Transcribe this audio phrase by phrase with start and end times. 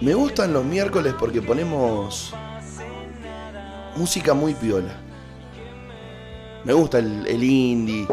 [0.00, 2.32] Me gustan los miércoles porque ponemos
[3.96, 4.96] música muy piola.
[6.64, 8.06] Me gusta el, el indie,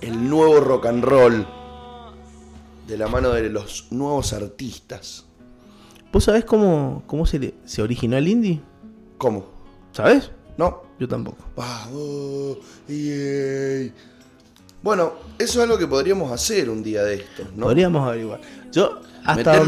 [0.00, 1.46] el nuevo rock and roll,
[2.86, 5.26] de la mano de los nuevos artistas.
[6.12, 8.60] ¿Vos sabés cómo, cómo se, le- se originó el indie?
[9.18, 9.44] ¿Cómo?
[9.92, 10.30] ¿Sabés?
[10.56, 10.82] ¿No?
[10.98, 11.38] Yo tampoco.
[11.56, 12.58] Vamos,
[12.88, 13.92] yay.
[14.82, 17.66] Bueno, eso es algo que podríamos hacer un día de estos, ¿no?
[17.66, 18.40] Podríamos averiguar.
[18.72, 19.62] Yo, hasta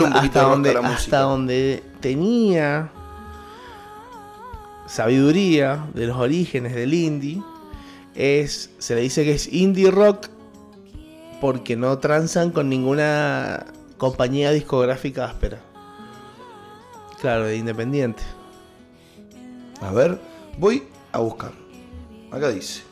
[0.82, 1.20] música.
[1.20, 2.90] donde tenía
[4.86, 7.42] sabiduría de los orígenes del indie,
[8.14, 10.28] es, se le dice que es indie rock
[11.40, 13.66] porque no transan con ninguna
[13.98, 15.60] compañía discográfica áspera.
[17.20, 18.22] Claro, de independiente.
[19.80, 20.18] A ver,
[20.58, 21.52] voy a buscar.
[22.30, 22.82] Acá dice.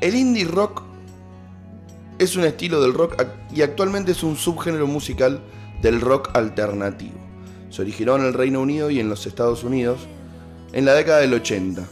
[0.00, 0.82] El indie rock
[2.18, 3.22] es un estilo del rock
[3.54, 5.40] y actualmente es un subgénero musical
[5.82, 7.18] del rock alternativo.
[7.70, 10.00] Se originó en el Reino Unido y en los Estados Unidos
[10.72, 11.86] en la década del 80.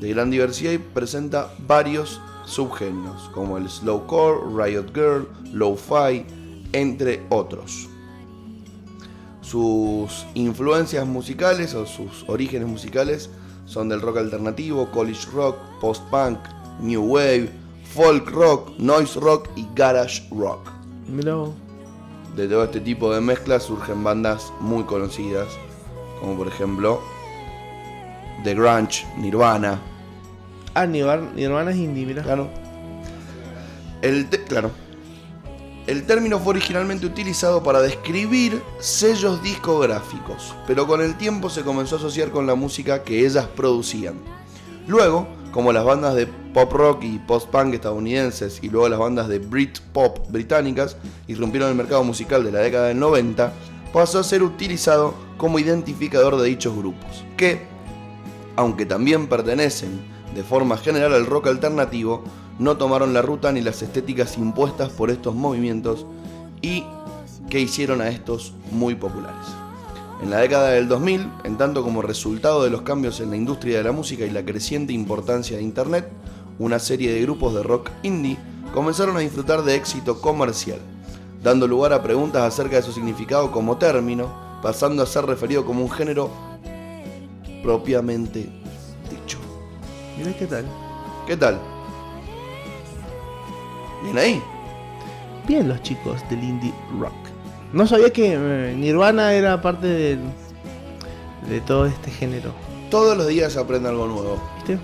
[0.00, 6.24] De gran diversidad y presenta varios subgéneros como el slowcore, riot girl, lo-fi,
[6.72, 7.88] entre otros
[9.46, 13.30] sus influencias musicales o sus orígenes musicales
[13.66, 16.38] son del rock alternativo, college rock, post-punk,
[16.80, 17.50] new wave,
[17.94, 20.70] folk rock, noise rock y garage rock.
[21.08, 21.50] Mirá vos.
[22.34, 25.48] De todo este tipo de mezclas surgen bandas muy conocidas,
[26.20, 27.00] como por ejemplo
[28.44, 29.80] The Grunge, Nirvana,
[30.74, 32.22] Ah, Nirvana, Nirvana es indie, mirá.
[32.22, 32.50] Claro.
[34.02, 34.70] El claro.
[35.86, 41.94] El término fue originalmente utilizado para describir sellos discográficos, pero con el tiempo se comenzó
[41.94, 44.16] a asociar con la música que ellas producían.
[44.88, 49.38] Luego, como las bandas de pop rock y post-punk estadounidenses y luego las bandas de
[49.38, 50.96] Britpop británicas
[51.28, 53.52] irrumpieron el mercado musical de la década del 90,
[53.92, 57.62] pasó a ser utilizado como identificador de dichos grupos, que,
[58.56, 60.00] aunque también pertenecen
[60.34, 62.24] de forma general al rock alternativo,
[62.58, 66.06] no tomaron la ruta ni las estéticas impuestas por estos movimientos
[66.62, 66.84] y
[67.50, 69.46] que hicieron a estos muy populares.
[70.22, 73.78] En la década del 2000, en tanto como resultado de los cambios en la industria
[73.78, 76.08] de la música y la creciente importancia de Internet,
[76.58, 78.38] una serie de grupos de rock indie
[78.72, 80.78] comenzaron a disfrutar de éxito comercial,
[81.42, 85.82] dando lugar a preguntas acerca de su significado como término, pasando a ser referido como
[85.82, 86.30] un género
[87.62, 88.48] propiamente
[89.10, 89.38] dicho.
[90.16, 90.64] Mirá qué tal.
[91.26, 91.75] ¿Qué tal?
[94.02, 94.42] Bien ahí.
[95.46, 97.12] Bien los chicos del indie rock.
[97.72, 100.20] No sabía que eh, Nirvana era parte del,
[101.48, 102.52] de todo este género.
[102.90, 104.42] Todos los días aprende algo nuevo.
[104.56, 104.78] ¿Viste?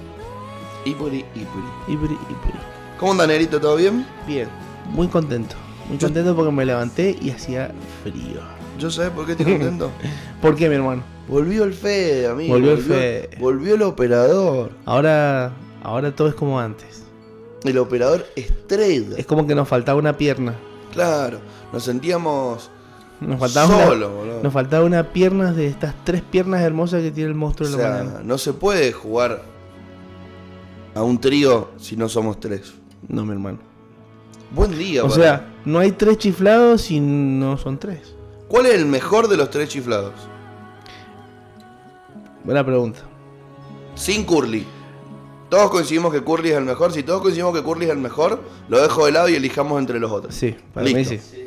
[0.84, 1.64] Ipuri, ipuri.
[1.88, 2.58] Ibri, ibri.
[2.98, 3.60] ¿Cómo anda, Negrito?
[3.60, 4.06] ¿Todo bien?
[4.26, 4.48] Bien,
[4.90, 5.54] muy contento.
[5.88, 7.70] Muy Yo- contento porque me levanté y hacía
[8.02, 8.40] frío.
[8.78, 9.90] ¿Yo sabes por qué estoy contento?
[10.42, 11.02] ¿Por qué, mi hermano?
[11.28, 12.54] volvió el Fede, amigo.
[12.54, 13.30] Volvió el Fede.
[13.38, 14.72] Volvió el operador.
[14.84, 15.52] Ahora,
[15.82, 17.01] ahora todo es como antes.
[17.64, 19.16] El operador estrella.
[19.16, 20.54] Es como que nos faltaba una pierna.
[20.92, 21.38] Claro.
[21.72, 22.70] Nos sentíamos
[23.20, 24.42] Nos faltaba, solo, una, boludo.
[24.42, 27.76] nos faltaba una pierna de estas tres piernas hermosas que tiene el O monstruo de
[27.76, 28.20] la sea, mañana.
[28.24, 29.42] no se puede jugar
[30.94, 32.74] a un trío si no somos tres.
[33.08, 33.58] No, mi hermano.
[34.50, 38.14] Buen día, O sea, no hay tres chiflados si no son tres.
[38.48, 40.12] ¿Cuál es el mejor de los tres chiflados?
[42.44, 43.00] Buena pregunta.
[43.94, 44.66] Sin Curly.
[45.52, 46.94] Todos coincidimos que Curly es el mejor.
[46.94, 50.00] Si todos coincidimos que Curly es el mejor, lo dejo de lado y elijamos entre
[50.00, 50.34] los otros.
[50.34, 51.12] Sí, para Listo.
[51.12, 51.44] mí sí.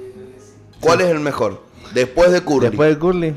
[0.79, 1.59] ¿Cuál es el mejor?
[1.91, 2.67] Después de Curly.
[2.67, 3.35] Después de Curly.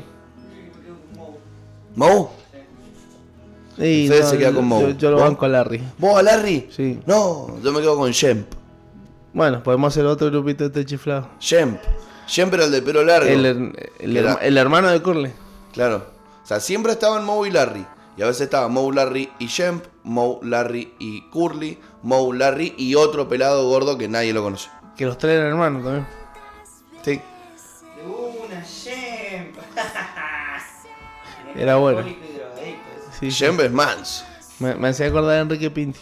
[1.95, 2.29] ¿Mou?
[3.79, 4.81] Y Fede se queda con Moe.
[4.81, 5.25] Yo, yo lo ¿Vos?
[5.25, 5.81] banco a Larry.
[5.97, 6.69] ¿Vos a Larry?
[6.69, 6.99] Sí.
[7.07, 8.45] No, yo me quedo con Shemp.
[9.33, 11.29] Bueno, podemos hacer otro grupito de este chiflado.
[11.39, 11.79] Shemp.
[12.27, 13.27] Shemp era el de pelo largo.
[13.27, 15.31] El, hermano de Curly.
[15.73, 16.05] Claro.
[16.43, 17.83] O sea, siempre estaban Moe y Larry.
[18.19, 22.95] Y a veces estaban Moe, Larry y Shemp, Moe, Larry y Curly, Moe, Larry y
[22.95, 24.69] otro pelado gordo que nadie lo conoce.
[24.97, 26.05] Que los tres eran hermanos también.
[27.01, 27.21] Sí.
[28.05, 29.55] Una Shemp.
[31.55, 32.03] Era bueno.
[32.03, 32.17] Sí,
[33.21, 33.29] sí.
[33.29, 34.25] Shemp es Mans.
[34.59, 36.01] Me, me hacía acordar de Enrique Pinti.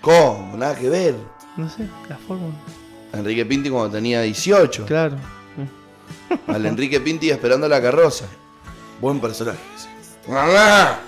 [0.00, 0.56] ¿Cómo?
[0.56, 1.14] Nada que ver.
[1.56, 2.48] No sé, la forma.
[3.12, 4.84] Enrique Pinti cuando tenía 18.
[4.86, 5.16] Claro.
[6.48, 8.24] Al Enrique Pinti esperando la carroza.
[9.00, 9.60] Buen personaje.
[10.26, 10.98] ¡Mamá!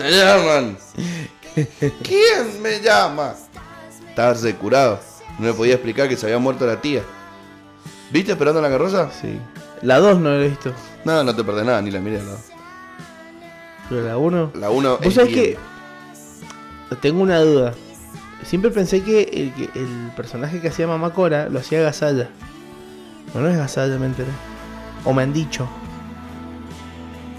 [0.00, 0.78] ¡Te llaman!
[2.02, 3.34] ¿Quién me llama?
[4.08, 4.98] Estaba curado.
[5.38, 7.02] No le podía explicar que se había muerto la tía.
[8.10, 9.10] ¿Viste esperando la carroza?
[9.20, 9.38] Sí.
[9.82, 10.72] La 2 no la he visto.
[11.04, 12.18] No, no te perdés nada, ni la miré.
[12.22, 12.32] No.
[13.90, 14.52] Pero la 1.
[14.54, 15.58] La 1 Vos sabés que.
[17.02, 17.74] Tengo una duda.
[18.42, 22.30] Siempre pensé que el, que el personaje que hacía Mamá Cora lo hacía Gasalla.
[23.34, 24.30] No, no es Gasalla, me enteré.
[25.04, 25.68] O me han dicho.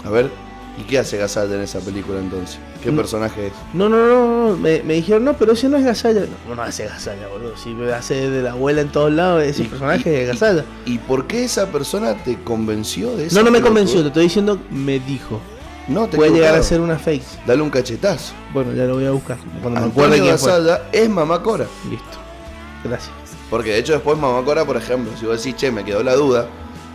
[0.04, 0.30] A ver,
[0.78, 2.58] ¿y qué hace Gazalla en esa película entonces?
[2.82, 3.52] ¿Qué personaje es?
[3.74, 4.56] No, no, no, no.
[4.56, 6.22] Me, me dijeron, no, pero ese no es Gasalla.
[6.48, 7.56] No, no hace Gasalla, boludo.
[7.56, 10.64] Si me hace de la abuela en todos lados, ese Y- personaje y- es Gasalla.
[10.86, 13.36] ¿Y por qué esa persona te convenció de eso?
[13.38, 15.40] No, no me convenció, te estoy diciendo, me dijo.
[15.88, 17.44] No, te Puede llegar a ser una fake.
[17.46, 18.32] Dale un cachetazo.
[18.54, 19.36] Bueno, ya lo voy a buscar.
[19.62, 20.50] Cuando me acuerde quién fue.
[20.52, 21.66] Gazalla es Mamá Cora.
[21.90, 22.06] Listo.
[22.84, 23.10] Gracias.
[23.50, 26.14] Porque de hecho después Mamá Cora, por ejemplo, si vos decís, che, me quedó la
[26.14, 26.46] duda,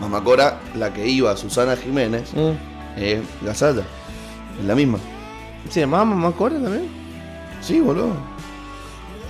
[0.01, 2.51] Mamá Cora, la que iba, Susana Jiménez, Mm.
[2.97, 3.83] Es Gazalla.
[4.59, 4.99] Es la misma.
[5.69, 6.87] ¿Se llamaba Mamá Cora también?
[7.61, 8.15] Sí, boludo.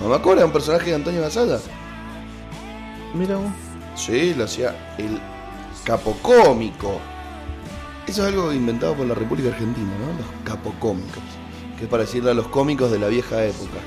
[0.00, 1.58] Mamá Cora es un personaje de Antonio Gazalla.
[3.14, 3.50] Mira vos.
[3.94, 5.18] Sí, lo hacía el
[5.84, 7.00] capocómico.
[8.06, 10.06] Eso es algo inventado por la República Argentina, ¿no?
[10.18, 11.22] Los capocómicos.
[11.76, 13.78] Que es para decirle a los cómicos de la vieja época.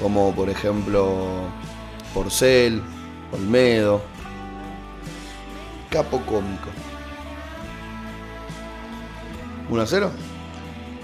[0.00, 1.14] Como por ejemplo
[2.12, 2.82] Porcel,
[3.32, 4.02] Olmedo.
[5.90, 6.68] Capocómico.
[9.70, 10.10] ¿1 a 0?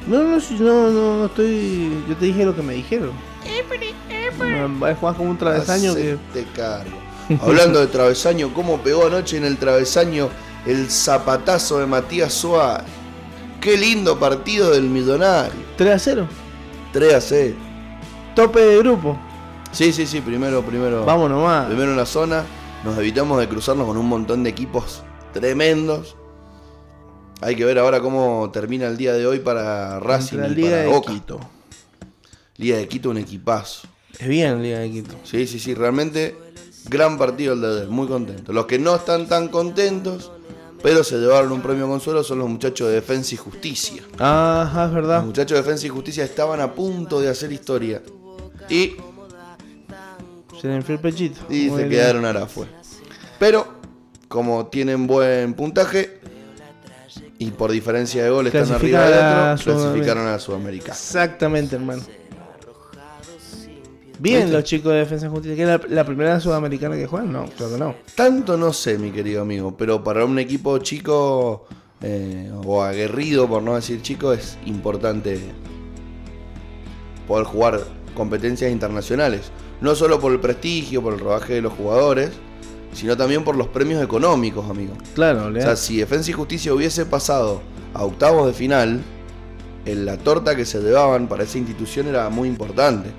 [0.06, 2.02] No, no, si- no, no, no estoy.
[2.08, 3.12] Yo te dije lo que me dijeron.
[4.82, 6.18] Va a jugar como un travesaño que.
[6.54, 6.90] Cargo.
[7.40, 10.28] Hablando de travesaño, ¿cómo pegó anoche en el travesaño
[10.66, 12.84] el zapatazo de Matías Suárez?
[13.60, 15.58] Qué lindo partido del millonario.
[15.78, 16.28] 3 a 0.
[16.92, 17.54] 3 a 0.
[18.36, 19.18] Tope de grupo.
[19.72, 21.04] Sí, sí, sí, primero, primero.
[21.06, 21.66] Vamos nomás.
[21.66, 22.44] Primero en la zona.
[22.84, 25.02] Nos evitamos de cruzarnos con un montón de equipos
[25.32, 26.16] tremendos.
[27.40, 30.70] Hay que ver ahora cómo termina el día de hoy para Racing Contra y Liga
[30.70, 31.12] para de Boca.
[31.12, 31.40] Quito.
[32.56, 33.88] Liga de Quito, un equipazo.
[34.18, 35.14] Es bien Liga de Quito.
[35.24, 36.36] Sí, sí, sí, realmente
[36.88, 38.52] gran partido el de ayer, muy contento.
[38.52, 40.30] Los que no están tan contentos,
[40.82, 44.02] pero se llevaron un premio consuelo, son los muchachos de Defensa y Justicia.
[44.18, 45.24] Ajá, es Los verdad.
[45.24, 48.02] muchachos de Defensa y Justicia estaban a punto de hacer historia.
[48.68, 48.94] Y,
[50.60, 51.40] Se le enfrió el pechito.
[51.50, 51.90] y Muy se bien.
[51.90, 52.66] quedaron a fue.
[53.38, 53.66] Pero,
[54.28, 56.20] como tienen buen puntaje,
[57.38, 60.94] y por diferencia de gol están arriba de otro, clasificaron a la Sudamericana.
[60.94, 62.02] Exactamente, hermano.
[64.18, 64.52] Bien ¿Viste?
[64.52, 65.56] los chicos de Defensa y Justicia.
[65.56, 67.32] ¿Que es la, la primera sudamericana que juegan?
[67.32, 67.94] No, creo que no.
[68.14, 71.66] Tanto no sé, mi querido amigo, pero para un equipo chico
[72.00, 75.40] eh, o aguerrido, por no decir chico, es importante
[77.26, 77.80] poder jugar
[78.14, 79.50] competencias internacionales.
[79.80, 82.30] No solo por el prestigio, por el rodaje de los jugadores,
[82.94, 84.94] sino también por los premios económicos, amigo.
[85.14, 87.60] Claro, O le sea, si Defensa y Justicia hubiese pasado
[87.92, 89.02] a octavos de final,
[89.84, 93.10] en la torta que se llevaban para esa institución era muy importante.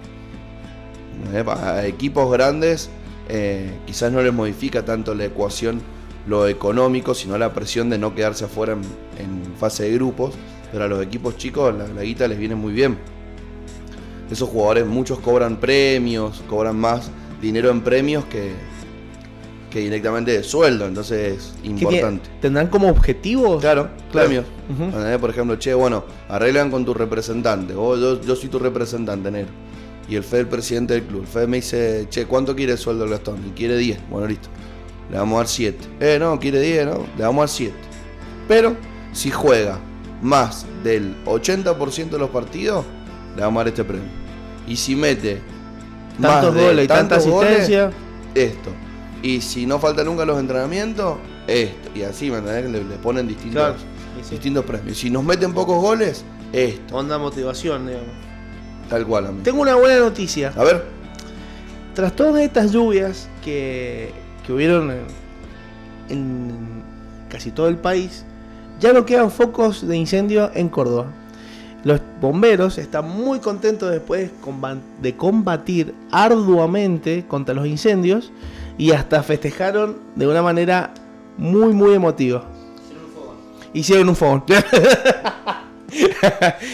[1.33, 2.89] Eh, A equipos grandes
[3.29, 5.81] eh, quizás no les modifica tanto la ecuación
[6.27, 8.81] lo económico, sino la presión de no quedarse afuera en,
[9.23, 10.33] en fase de grupos.
[10.71, 12.97] Pero a los equipos chicos la, la guita les viene muy bien.
[14.31, 17.11] Esos jugadores, muchos cobran premios, cobran más
[17.41, 18.53] dinero en premios que,
[19.75, 22.29] que directamente de sueldo, entonces es ¿Qué tiene- importante.
[22.39, 23.59] ¿Tendrán como objetivos?
[23.59, 24.29] Claro, Claro.
[24.29, 24.45] premios.
[25.19, 27.73] Por ejemplo, che, bueno, arreglan con tu representante.
[27.73, 29.51] Yo, yo soy tu representante, negro.
[30.07, 31.23] Y el Fede el presidente del club.
[31.23, 33.35] El Fede me dice, che, ¿cuánto quiere el sueldo del Gastón?
[33.45, 33.99] Y quiere 10.
[34.09, 34.47] Bueno, listo.
[35.11, 35.85] Le vamos a dar 7.
[35.99, 37.05] Eh, no, quiere 10, ¿no?
[37.17, 37.73] Le vamos a dar 7.
[38.47, 38.77] Pero,
[39.11, 39.77] si juega
[40.21, 42.85] más del 80% de los partidos,
[43.35, 44.07] le vamos a dar este premio.
[44.69, 45.41] Y si mete
[46.21, 47.91] Tantos goles y tanta goles, asistencia.
[48.35, 48.69] esto.
[49.25, 51.17] Y si no falta nunca los entrenamientos,
[51.47, 51.89] esto.
[51.95, 52.69] Y así, ¿me entendés?
[52.69, 53.75] Le, le ponen distintos, Claro.
[54.21, 54.31] Y sí.
[54.35, 54.99] distintos premios.
[54.99, 56.95] Si nos meten pocos goles, esto.
[56.95, 58.09] Onda motivación, digamos.
[58.87, 59.43] Tal cual, amigo.
[59.43, 60.53] Tengo una buena noticia.
[60.55, 60.85] A ver,
[61.95, 64.11] Tras todas estas lluvias que,
[64.45, 64.99] que hubieron en,
[66.09, 66.83] en
[67.27, 68.25] casi todo el país,
[68.79, 71.07] ya no quedan focos de incendio en Córdoba.
[71.83, 74.29] Los bomberos están muy contentos después
[75.01, 78.31] de combatir arduamente contra los incendios
[78.77, 80.93] y hasta festejaron de una manera
[81.37, 82.43] muy muy emotiva.
[83.73, 84.43] Hicieron un fogón.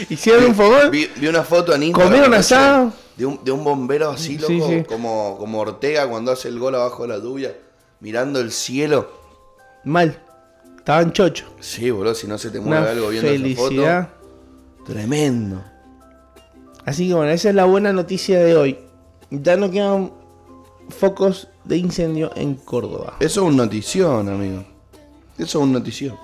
[0.09, 0.91] Hicieron un fogón.
[0.91, 2.11] vi, vi una foto en Instagram.
[2.11, 2.93] Comieron asado.
[3.17, 4.83] De un, de un bombero así, loco, Sí, sí.
[4.83, 7.55] Como, como Ortega cuando hace el gol abajo de la lluvia,
[7.99, 9.11] mirando el cielo.
[9.83, 10.19] Mal.
[10.77, 11.45] Estaban chocho.
[11.59, 14.09] Sí, boludo, si no se te mueve Una algo viendo esa felicidad.
[14.09, 14.93] foto.
[14.93, 15.63] Tremendo.
[16.85, 18.79] Así que bueno, esa es la buena noticia de hoy.
[19.29, 20.11] Ya no quedan
[20.91, 23.17] focos de incendio en Córdoba.
[23.19, 24.65] Eso es un notición, amigo.
[25.37, 26.17] Eso es un notición.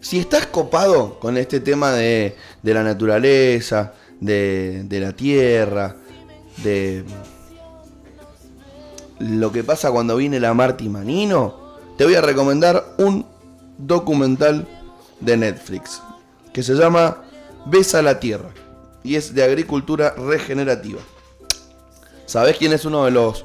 [0.00, 5.96] Si estás copado con este tema de, de la naturaleza, de, de la tierra,
[6.62, 7.04] de
[9.18, 11.56] lo que pasa cuando viene la Marti Manino,
[11.96, 13.26] te voy a recomendar un
[13.78, 14.66] documental
[15.20, 16.02] de Netflix
[16.52, 17.22] que se llama
[17.66, 18.50] Besa la Tierra
[19.02, 21.00] y es de agricultura regenerativa.
[22.26, 23.44] ¿Sabés quién es uno de los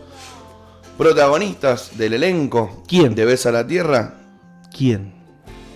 [0.98, 3.16] protagonistas del elenco ¿Quién?
[3.16, 4.16] de Besa la Tierra.
[4.76, 5.14] ¿Quién?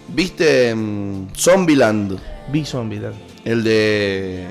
[0.10, 2.18] ¿Viste mm, Zombieland?
[2.52, 3.16] Vi Zombieland.
[3.44, 4.46] El de.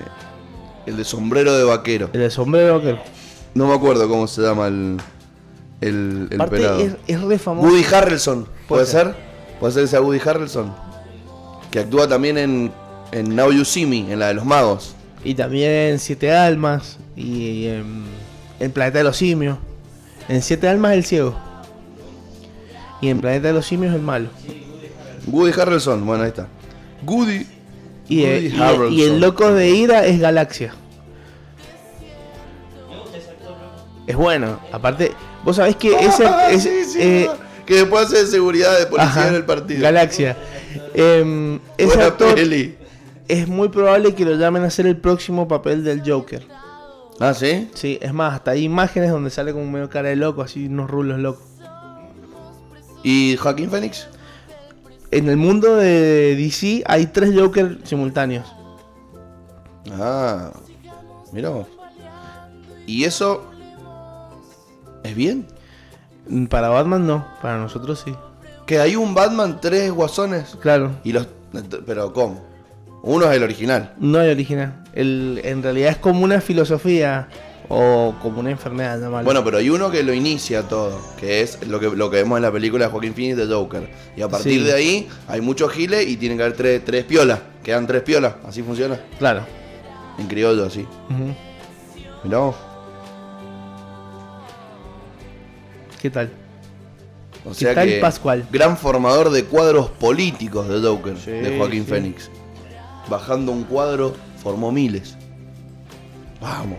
[0.87, 2.11] El de sombrero de vaquero.
[2.13, 2.97] El de sombrero que.
[3.55, 4.99] No me acuerdo cómo se llama el.
[5.81, 6.81] El, el Aparte pelado.
[6.81, 7.69] es, es re famoso.
[7.69, 8.45] Woody Harrelson.
[8.45, 9.15] ¿Puede Puede ser?
[9.61, 10.75] ¿Puede ser ese Woody Harrelson?
[11.71, 12.73] Que actúa también en,
[13.13, 14.95] en Now You See Me, en la de los magos.
[15.25, 16.99] Y también Siete Almas.
[17.17, 18.05] Y en
[18.61, 19.59] El Planeta de los Simios.
[20.29, 21.35] En Siete Almas el ciego.
[23.01, 24.29] Y en Planeta de los Simios el malo.
[25.27, 26.49] Woody Harrelson, bueno, ahí está.
[27.05, 27.47] Woody.
[28.09, 28.93] Y, eh, Woody y- Harrelson.
[28.93, 30.75] y el loco de ira es Galaxia.
[34.07, 34.61] Es bueno.
[34.73, 35.13] Aparte,
[35.45, 36.27] vos sabés que ese.
[36.27, 37.31] Ah, ese- sí, sí, eh,
[37.67, 39.81] que después hace de seguridad de policía ajá, en el partido.
[39.83, 40.37] Galaxia.
[40.93, 42.77] Ese Buena actor peli.
[43.29, 46.47] es muy probable que lo llamen a hacer el próximo papel del Joker.
[47.21, 47.71] Ah, ¿sí?
[47.75, 50.91] Sí, es más, hasta hay imágenes donde sale como medio cara de loco, así unos
[50.91, 51.45] rulos locos.
[53.03, 54.09] ¿Y Joaquín Phoenix?
[55.11, 58.47] En el mundo de DC hay tres Joker simultáneos.
[59.93, 60.51] Ah,
[61.33, 61.67] mira vos.
[62.87, 63.45] ¿Y eso
[65.05, 65.47] es bien?
[66.49, 68.15] Para Batman no, para nosotros sí.
[68.67, 70.57] Que hay un Batman, tres guasones.
[70.61, 71.29] Claro, Y los.
[71.87, 72.54] Pero ¿cómo?
[73.07, 73.93] Uno es el original.
[73.99, 74.83] no hay original.
[74.95, 77.29] El, en realidad es como una filosofía
[77.69, 79.25] o como una enfermedad, llamarlo.
[79.25, 82.37] Bueno, pero hay uno que lo inicia todo, que es lo que, lo que vemos
[82.39, 83.89] en la película de Joaquín Phoenix de Joker.
[84.17, 84.65] Y a partir Sí.
[84.65, 87.41] de ahí hay muchos giles y tienen que haber tres, tres piolas.
[87.63, 88.99] Quedan tres piolas, así funciona.
[89.19, 89.43] Claro.
[90.19, 90.87] En criollo, así.
[91.11, 91.35] Ujú.
[92.25, 92.55] Mirá vos.
[96.01, 96.31] ¿Qué tal?
[97.45, 98.47] O ¿Qué sea tal, que Pascual?
[98.51, 101.91] gran formador de cuadros políticos de Joker, Sí, de Joaquín sí.
[101.91, 102.31] Phoenix.
[103.09, 105.17] Bajando un cuadro, formó miles.
[106.41, 106.79] Vamos,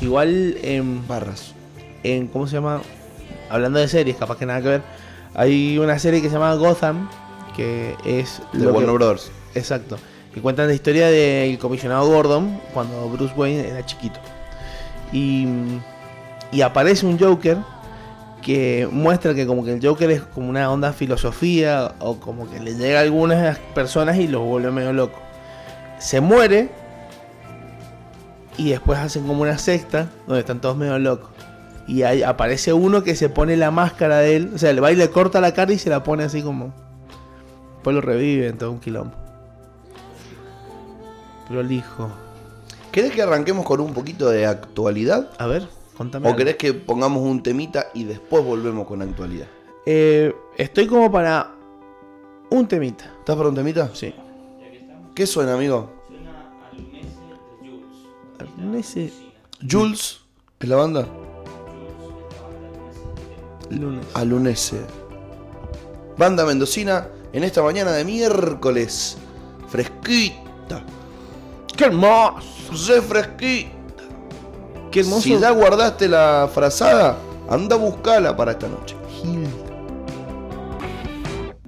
[0.00, 1.52] Igual en, barras.
[2.02, 2.26] en.
[2.28, 2.82] ¿Cómo se llama?
[3.48, 4.82] Hablando de series, capaz que nada que ver.
[5.34, 7.08] Hay una serie que se llama Gotham,
[7.56, 8.42] que es.
[8.52, 9.30] De lo que- Warner Bros.
[9.54, 9.96] Exacto.
[10.34, 14.18] Que cuentan la historia del comisionado Gordon cuando Bruce Wayne era chiquito.
[15.12, 15.46] Y,
[16.50, 17.58] y aparece un Joker
[18.44, 22.60] que muestra que como que el Joker es como una onda filosofía o como que
[22.60, 25.18] le llega a algunas personas y los vuelve medio loco.
[25.98, 26.68] Se muere
[28.58, 31.30] y después hacen como una secta donde están todos medio locos.
[31.86, 34.92] Y ahí aparece uno que se pone la máscara de él, o sea, le va
[34.92, 36.74] y le corta la cara y se la pone así como...
[37.76, 39.14] Después lo revive en todo un quilombo.
[41.48, 42.10] Prolijo.
[42.92, 45.30] ¿Querés que arranquemos con un poquito de actualidad?
[45.38, 46.26] A ver, contame.
[46.26, 46.38] ¿O algo.
[46.38, 49.46] querés que pongamos un temita y después volvemos con la actualidad?
[49.86, 51.54] Eh, estoy como para
[52.50, 53.04] un temita.
[53.18, 53.90] ¿Estás para un temita?
[53.94, 54.14] Sí.
[55.14, 55.90] ¿Qué suena, amigo?
[58.74, 59.12] Ese
[59.70, 60.20] Jules,
[60.58, 61.06] ¿es la banda?
[63.70, 64.06] lunes.
[64.14, 64.80] Alunese.
[66.16, 69.16] Banda mendocina en esta mañana de miércoles.
[69.68, 70.84] Fresquita.
[71.76, 72.42] ¡Qué hermoso!
[72.88, 73.73] Re fresquita.
[74.94, 75.22] ¡Qué hermoso!
[75.22, 77.18] Si ya guardaste la frazada,
[77.50, 78.94] anda a buscarla para esta noche.
[79.10, 79.48] Gil.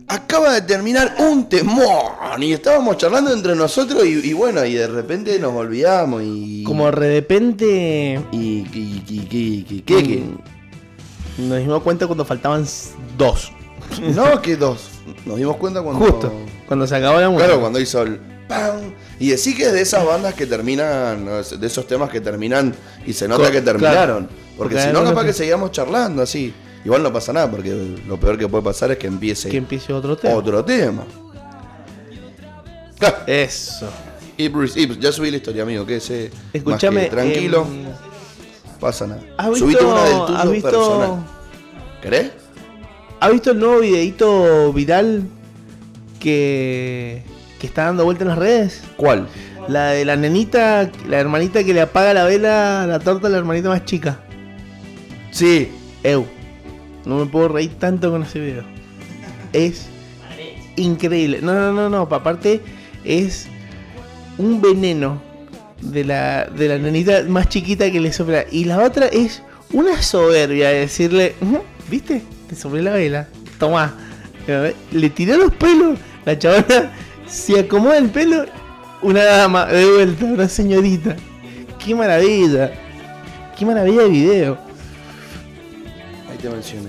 [0.06, 4.86] Acaba de terminar un temón y estábamos charlando entre nosotros y, y bueno, y de
[4.86, 6.62] repente nos olvidamos y...
[6.62, 8.36] Como de repente Y...
[8.38, 10.02] y, y, ¿Qué?
[10.04, 10.22] qué?
[11.38, 12.64] mm, nos dimos cuenta cuando faltaban
[13.18, 13.50] dos.
[14.14, 14.88] No, que dos.
[15.24, 16.04] Nos dimos cuenta cuando...
[16.06, 16.32] Justo.
[16.68, 17.46] Cuando se acabó la música.
[17.46, 18.92] Claro, cuando hizo el ¡pam!
[19.18, 22.74] Y decir que es de esas bandas que terminan, de esos temas que terminan
[23.06, 24.26] y se nota Co- que terminaron.
[24.26, 24.46] claro.
[24.56, 26.52] Porque Porque si no, capaz que que- seguíamos charlando así.
[26.84, 29.92] Igual no pasa nada, porque lo peor que puede pasar es que empiece Que empiece
[29.92, 30.34] otro tema.
[30.34, 31.04] otro tema.
[33.26, 33.88] Eso.
[34.38, 36.96] Ibris, Ibris, ya subí la historia, amigo, que ese Escúchame.
[37.00, 37.84] más que tranquilo, em,
[38.78, 39.22] pasa nada.
[39.38, 41.26] ¿Has visto, Subite una del tuyo has visto, personal.
[42.02, 42.30] ¿Querés?
[43.20, 45.24] ¿Has visto el nuevo videito viral
[46.20, 47.22] que,
[47.60, 48.82] que está dando vuelta en las redes?
[48.96, 49.28] ¿Cuál?
[49.68, 53.30] La de la nenita, la hermanita que le apaga la vela a la torta a
[53.30, 54.20] la hermanita más chica.
[55.30, 55.70] Sí.
[56.02, 56.24] Eu.
[57.04, 58.64] No me puedo reír tanto con ese video.
[59.52, 59.86] Es
[60.76, 61.40] increíble.
[61.42, 62.08] No, no, no, no.
[62.08, 62.60] pa- Aparte,
[63.04, 63.46] es
[64.38, 65.20] un veneno
[65.80, 68.44] de la, de la nenita más chiquita que le sopla.
[68.50, 71.60] Y la otra es una soberbia de decirle, "Ujú,
[71.90, 72.22] ¿viste?
[72.48, 73.28] Te soplé la vela.
[73.58, 73.94] Tomá.
[74.92, 75.98] Le tiró los pelos.
[76.24, 76.92] La chabona
[77.26, 78.46] se acomoda el pelo.
[79.02, 81.16] Una dama de vuelta, una señorita.
[81.84, 82.72] Qué maravilla.
[83.56, 84.58] Qué maravilla de video.
[86.30, 86.88] Ahí te mencioné.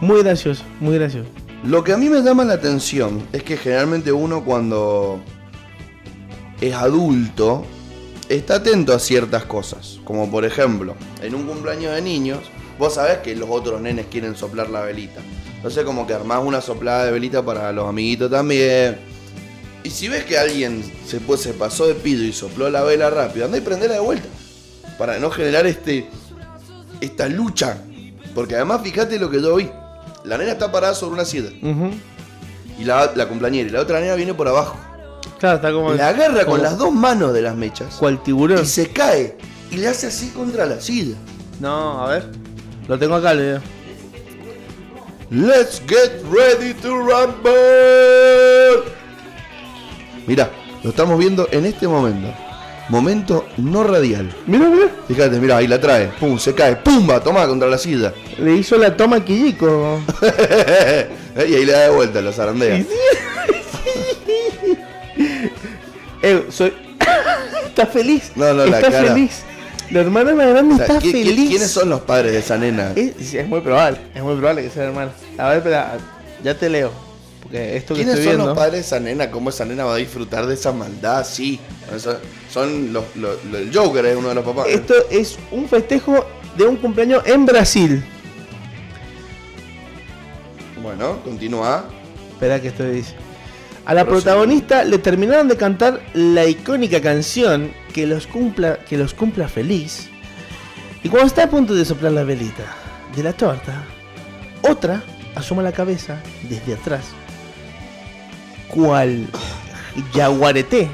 [0.00, 1.28] Muy gracioso, muy gracioso.
[1.64, 5.20] Lo que a mí me llama la atención es que generalmente uno cuando
[6.60, 7.64] es adulto
[8.28, 9.98] está atento a ciertas cosas.
[10.04, 12.40] Como por ejemplo, en un cumpleaños de niños,
[12.78, 15.20] vos sabés que los otros nenes quieren soplar la velita.
[15.56, 19.13] Entonces como que armás una soplada de velita para los amiguitos también.
[19.84, 23.10] Y si ves que alguien se, pues, se pasó de pido y sopló la vela
[23.10, 24.26] rápido, anda y prendela de vuelta.
[24.98, 26.08] Para no generar este
[27.00, 27.78] esta lucha.
[28.34, 29.70] Porque además fíjate lo que yo vi.
[30.24, 31.50] La nena está parada sobre una silla.
[32.78, 33.68] Y la, la cumpleañera.
[33.68, 34.76] Y la otra nena viene por abajo.
[35.38, 35.92] Claro, está como.
[35.92, 37.96] La agarra con las dos manos de las mechas.
[37.96, 38.62] Cual tiburón.
[38.62, 39.36] Y se cae.
[39.70, 41.16] Y le hace así contra la silla.
[41.60, 42.30] No, a ver.
[42.88, 43.60] Lo tengo acá el video.
[45.30, 47.52] Let's get ready to rumble.
[50.26, 50.50] Mira,
[50.82, 52.28] lo estamos viendo en este momento.
[52.90, 54.30] Momento no radial.
[54.46, 54.88] Mira, mira.
[55.08, 56.08] Fíjate, mira, ahí la trae.
[56.20, 56.76] Pum, se cae.
[56.76, 58.12] Pumba, toma contra la silla.
[58.38, 60.00] Le hizo la toma a Quillico.
[61.36, 62.84] y ahí le da de vuelta, lo zarandea.
[66.22, 66.72] Eh, soy.
[67.66, 68.32] está feliz.
[68.34, 69.14] No, no, la está cara.
[69.14, 69.42] feliz.
[69.90, 71.50] La hermana más grande O sea, está ¿qui- qui- feliz.
[71.50, 72.92] ¿Quiénes son los padres de esa nena?
[72.96, 73.98] Es, es muy probable.
[74.14, 75.10] Es muy probable que sea hermana.
[75.38, 75.96] A ver, espera.
[76.42, 76.90] Ya te leo.
[77.54, 78.46] Porque esto que ¿Quiénes estoy son viendo.
[78.48, 79.30] los padres de esa nena?
[79.30, 81.24] ¿Cómo esa nena va a disfrutar de esa maldad?
[81.24, 81.60] Sí.
[81.98, 82.16] Son,
[82.50, 84.66] son los, los- los- el Joker es uno de los papás.
[84.68, 88.02] Esto es un festejo de un cumpleaños en Brasil.
[90.82, 91.84] Bueno, continúa.
[92.32, 93.14] Espera que esto dice.
[93.86, 99.14] A la protagonista le terminaron de cantar la icónica canción que los cumpla, que los
[99.14, 100.08] cumpla feliz.
[101.04, 102.64] Y cuando está a punto de soplar la velita
[103.14, 103.84] de la torta,
[104.62, 105.04] otra
[105.36, 107.04] asoma la cabeza desde atrás.
[108.74, 109.26] Cual
[110.14, 110.88] yaguareté.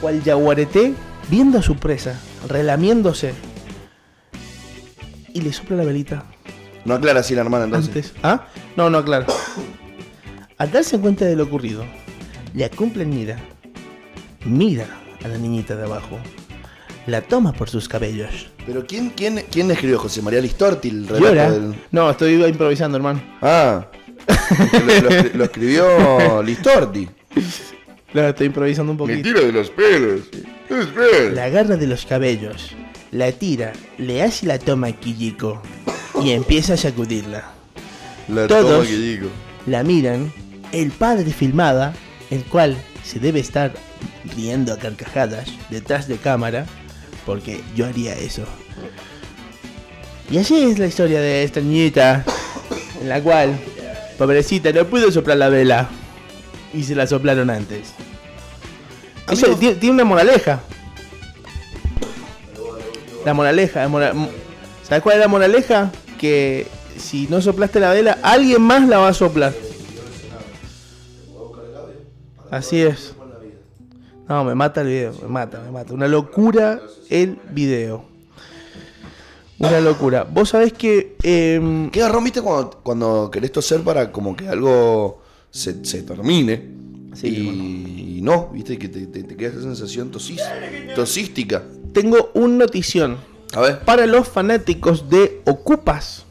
[0.00, 0.92] Cual yaguareté
[1.30, 3.32] viendo a su presa, relamiéndose.
[5.32, 6.24] Y le sopla la velita
[6.84, 7.88] No aclara así la hermana entonces.
[8.12, 8.12] antes.
[8.22, 8.46] ¿Ah?
[8.76, 9.26] No, no, claro.
[10.58, 11.84] Al darse cuenta de lo ocurrido,
[12.54, 13.38] la cumpleañera
[14.44, 14.86] mira
[15.24, 16.18] a la niñita de abajo,
[17.06, 21.26] la toma por sus cabellos, Pero ¿quién, quién, quién escribió José María Listorti el relato
[21.28, 21.50] llora.
[21.50, 23.20] del- No, estoy improvisando, hermano.
[23.42, 23.86] Ah.
[24.50, 27.08] Lo, lo escri- lo escribió Listorti.
[28.12, 29.32] Claro, estoy improvisando un poquito.
[29.32, 30.20] de los pelos.
[31.32, 32.70] La agarra de los cabellos,
[33.10, 35.60] la tira, le hace la toma a Kijiko
[36.22, 37.52] y empieza a sacudirla.
[38.28, 38.86] La Todos.
[38.88, 39.28] toma.
[39.66, 40.32] La miran,
[40.72, 41.94] el padre filmada,
[42.30, 43.72] el cual se debe estar
[44.36, 46.66] riendo a carcajadas detrás de cámara,
[47.26, 48.44] porque yo haría eso.
[50.30, 52.24] Y así es la historia de esta niñita,
[53.00, 53.58] en la cual,
[54.18, 55.88] pobrecita, no pudo soplar la vela.
[56.72, 57.92] Y se la soplaron antes.
[59.30, 60.60] Eso tiene, tiene una moraleja.
[63.24, 64.12] La moraleja, la mora-
[64.82, 65.90] ¿sabes cuál es la moraleja?
[66.18, 66.66] Que
[66.98, 69.52] si no soplaste la vela, alguien más la va a soplar.
[72.50, 73.14] Así es.
[74.28, 75.92] No, me mata el video, me mata, me mata.
[75.94, 78.04] Una locura el video.
[79.58, 80.24] Una locura.
[80.24, 81.16] Vos sabés que...
[81.22, 86.74] em, ¿Qué garrón viste cuando, cuando querés toser para como que algo se, se termine?
[87.14, 90.40] Sí, y, y no, viste que te, te, te queda esa sensación tosis,
[90.96, 91.62] tosística.
[91.92, 93.18] tengo un notición
[93.54, 96.24] A ver, para los fanáticos de Ocupas.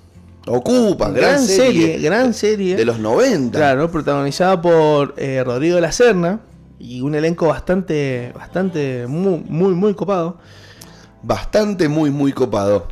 [0.46, 2.76] Ocupa, gran, Gran serie, serie, gran serie.
[2.76, 3.58] De los 90.
[3.58, 6.42] Claro, protagonizada por eh, Rodrigo de la Serna
[6.80, 10.38] y un elenco bastante, bastante, muy, muy, muy copado.
[11.22, 12.90] Bastante, muy, muy copado.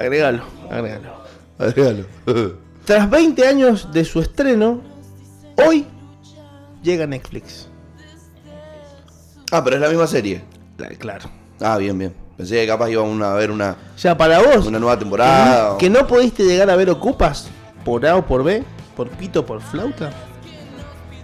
[0.00, 1.10] Agregalo, agregalo.
[1.58, 2.04] Agrégalo.
[2.86, 4.80] Tras 20 años de su estreno,
[5.62, 5.86] hoy
[6.82, 7.68] llega Netflix.
[9.52, 10.42] ah, pero es la misma serie.
[10.78, 11.28] La- Claro.
[11.60, 12.14] Ah, bien, bien.
[12.38, 15.76] Pensé que capaz iban a ver una, O sea, para vos, una nueva temporada.
[15.76, 17.48] que no pudiste llegar a ver Ocupas,
[17.84, 18.64] por A o por B,
[18.96, 20.10] por pito o por flauta,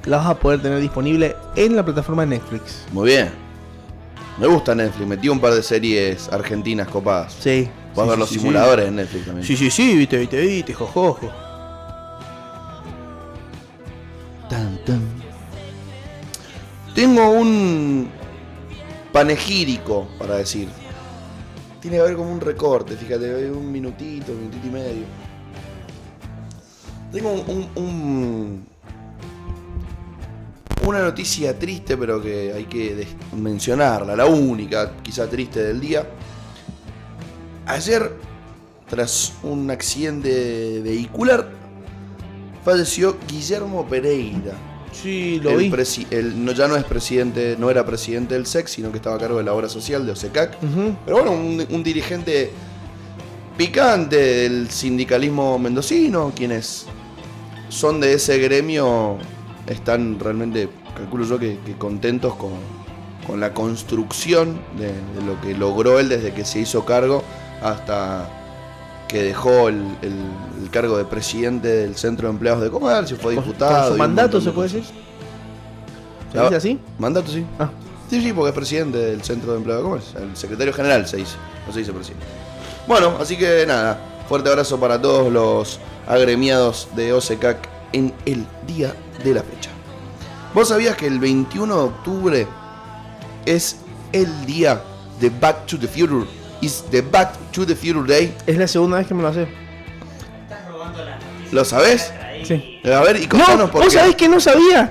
[0.04, 2.84] la vas a poder tener disponible en la plataforma de Netflix.
[2.92, 3.30] Muy bien.
[4.38, 5.08] Me gusta Netflix.
[5.08, 7.32] Metí un par de series argentinas copadas.
[7.40, 7.70] Sí.
[7.96, 9.46] Puedes ver los simuladores en Netflix también.
[9.46, 11.30] Sí, sí, sí, viste, viste, viste, jojojo.
[14.48, 15.00] Tan, tan.
[16.94, 18.09] Tengo un
[19.12, 20.68] panegírico para decir.
[21.80, 25.04] Tiene que haber como un recorte, fíjate, un minutito, un minutito y medio.
[27.12, 28.66] Tengo un, un- un-
[30.87, 33.06] una noticia triste, pero que hay que
[33.37, 36.06] mencionarla, la única, quizá triste del día.
[37.66, 38.12] Ayer,
[38.88, 41.48] tras un accidente vehicular,
[42.64, 44.52] falleció Guillermo Pereira.
[44.92, 46.07] Sí, lo El vi.
[46.11, 49.18] el- no, ya no es presidente, no era presidente del SEC, sino que estaba a
[49.18, 50.57] cargo de la obra social de OSECAC.
[51.05, 52.50] Pero bueno, un, un dirigente
[53.59, 56.87] picante del sindicalismo mendocino, quienes
[57.68, 59.18] son de ese gremio
[59.66, 62.52] están realmente calculo yo que, que contentos con,
[63.26, 67.22] con la construcción de, de lo que logró él desde que se hizo cargo
[67.62, 68.28] hasta
[69.08, 73.34] que dejó el, el- el cargo de presidente del Centro de Empleados de Comercio, fue
[73.34, 73.82] Con- diputado.
[73.88, 74.84] con su mandato se de puede decir.
[76.32, 76.80] ¿Se dice así?
[76.98, 77.46] Mandato, sí.
[77.58, 77.70] Ah.
[78.10, 80.18] Sí, sí, porque es presidente del Centro de Empleados de Comercio.
[80.20, 82.26] El secretario general se dice, no se dice presidente.
[82.86, 88.94] Bueno, así que nada, fuerte abrazo para todos los agremiados de OSECAC en el día
[89.24, 89.70] de la fecha.
[90.54, 92.46] ¿Vos sabías que el 21 de octubre
[93.44, 93.76] es
[94.12, 94.80] el día
[95.20, 96.26] de Back to the Future?
[96.66, 98.35] Is the Back to the Future Day.
[98.44, 99.42] Es la segunda vez que me lo hace.
[99.42, 101.48] Estás robando la noticia.
[101.52, 102.12] ¿Lo sabés?
[102.42, 102.81] Sí.
[102.85, 104.00] A ver, y contanos No, por vos qué.
[104.00, 104.90] sabés que no sabía.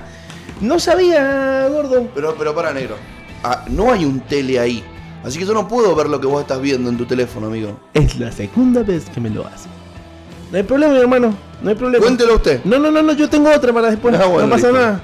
[0.62, 2.08] No sabía, gordo.
[2.14, 2.96] Pero, pero para, negro.
[3.44, 4.82] Ah, no hay un tele ahí.
[5.22, 7.78] Así que yo no puedo ver lo que vos estás viendo en tu teléfono, amigo.
[7.92, 9.68] Es la segunda vez que me lo hace.
[10.50, 11.36] No hay problema, mi hermano.
[11.60, 12.02] No hay problema.
[12.02, 12.64] Cuéntelo usted.
[12.64, 14.14] No, no, no, no, yo tengo otra para después.
[14.18, 14.80] Ah, bueno, no pasa listo.
[14.82, 15.00] nada.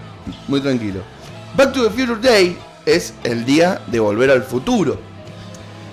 [0.48, 1.00] Muy tranquilo.
[1.54, 2.56] Back to the Future Day
[2.86, 5.11] es el día de volver al futuro.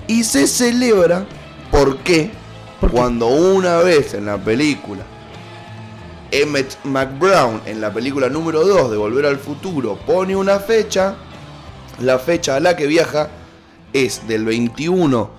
[0.10, 1.26] Y se celebra
[1.69, 2.32] porque
[2.80, 2.98] ¿Por qué?
[2.98, 5.04] cuando una vez en la película
[6.32, 11.15] Emmett McBrown en la película número 2 de Volver al Futuro pone una fecha,
[12.00, 13.30] la fecha a la que viaja
[13.93, 15.30] es del 21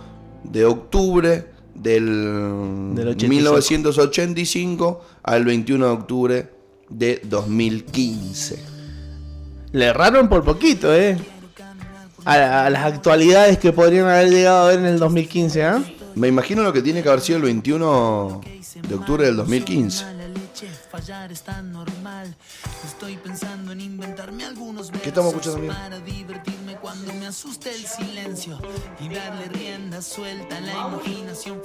[0.44, 3.28] de octubre del, Del 85.
[3.28, 6.50] 1985 al 21 de octubre
[6.88, 8.64] de 2015.
[9.72, 11.16] Le erraron por poquito, eh.
[12.24, 15.82] A, a las actualidades que podrían haber llegado a ver en el 2015, ¿ah?
[16.14, 18.40] Me imagino lo que tiene que haber sido el 21
[18.88, 20.04] de octubre del 2015.
[20.90, 22.34] Fallar es tan normal.
[22.84, 25.72] Estoy pensando en inventarme algunos ¿Qué estamos escuchando, amigo?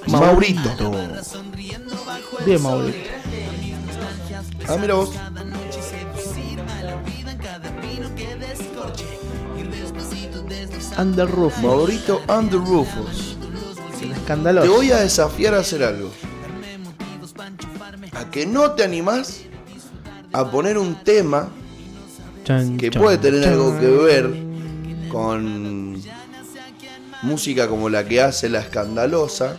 [0.07, 0.69] Maurito.
[2.45, 3.01] Bien, Mauricio.
[4.67, 5.09] Ah, mira vos.
[10.97, 11.27] Under.
[11.61, 13.35] Maurito and the Rufus.
[13.99, 14.71] Te Escandaloso.
[14.71, 16.11] voy a desafiar a hacer algo.
[18.13, 19.41] A que no te animás
[20.33, 21.49] a poner un tema
[22.43, 23.53] Chan, que chan, puede tener chan.
[23.53, 24.29] algo que ver
[25.09, 26.01] con
[27.23, 29.57] música como la que hace La Escandalosa,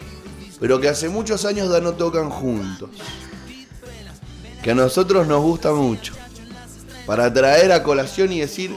[0.60, 2.90] pero que hace muchos años ya no tocan juntos.
[4.62, 6.14] Que a nosotros nos gusta mucho.
[7.06, 8.76] Para traer a colación y decir,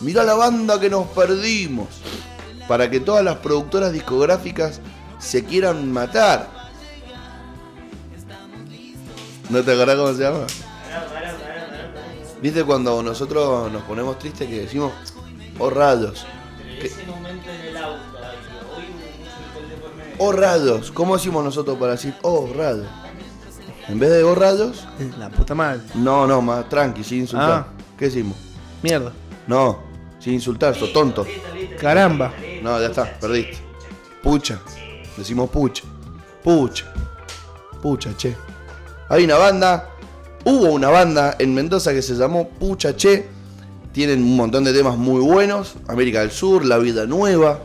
[0.00, 1.88] mira la banda que nos perdimos.
[2.68, 4.80] Para que todas las productoras discográficas
[5.18, 6.48] se quieran matar.
[9.48, 10.46] ¿No te acordás cómo se llama?
[12.42, 14.92] ¿Viste cuando nosotros nos ponemos tristes que decimos,
[15.58, 16.26] oh rayos?
[16.66, 17.96] Medio.
[20.18, 20.90] Oh rayos.
[20.90, 22.86] ¿Cómo decimos nosotros para decir, oh rayos?
[23.88, 24.86] En vez de oh rayos,
[25.18, 25.80] La puta madre.
[25.94, 27.50] no, no, más tranqui, sin insultar.
[27.50, 27.66] Ah.
[27.96, 28.36] ¿Qué decimos?
[28.82, 29.12] Mierda.
[29.46, 29.78] No,
[30.26, 31.24] sin insultar, sos tonto.
[31.80, 32.34] Caramba.
[32.60, 33.58] No, ya está, perdiste.
[34.24, 34.58] Pucha.
[35.16, 35.84] Decimos pucha.
[36.42, 36.92] Pucha.
[37.80, 38.34] Pucha, che.
[39.08, 39.88] Hay una banda.
[40.44, 43.28] Hubo una banda en Mendoza que se llamó Pucha Che.
[43.92, 45.76] Tienen un montón de temas muy buenos.
[45.86, 47.60] América del Sur, La Vida Nueva.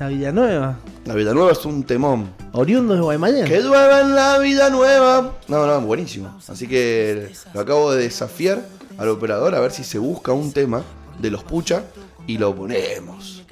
[0.00, 0.76] La Villanueva.
[1.04, 2.28] La Vida Nueva es un temón.
[2.54, 3.46] Oriundos de Guaymallén.
[3.46, 5.34] Que en la vida nueva.
[5.46, 6.36] No, no, buenísimo.
[6.48, 8.62] Así que lo acabo de desafiar
[8.98, 10.82] al operador a ver si se busca un tema
[11.18, 11.84] de los Pucha
[12.26, 13.44] y lo ponemos.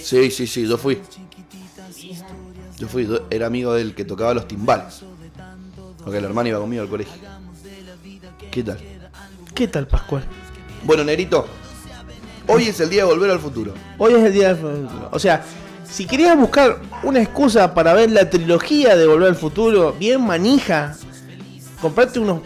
[0.00, 1.00] Sí, sí, sí, yo fui.
[2.78, 5.02] Yo fui, era amigo del que tocaba los timbales.
[6.02, 7.14] Porque el hermano iba conmigo al colegio.
[8.50, 8.78] ¿Qué tal?
[9.54, 10.24] ¿Qué tal, Pascual?
[10.84, 11.46] Bueno, Nerito,
[12.46, 13.74] hoy es el día de volver al futuro.
[13.98, 15.08] Hoy es el día del futuro.
[15.10, 15.44] O sea,
[15.84, 20.96] si querías buscar una excusa para ver la trilogía de Volver al Futuro, bien manija,
[21.80, 22.42] comprate unos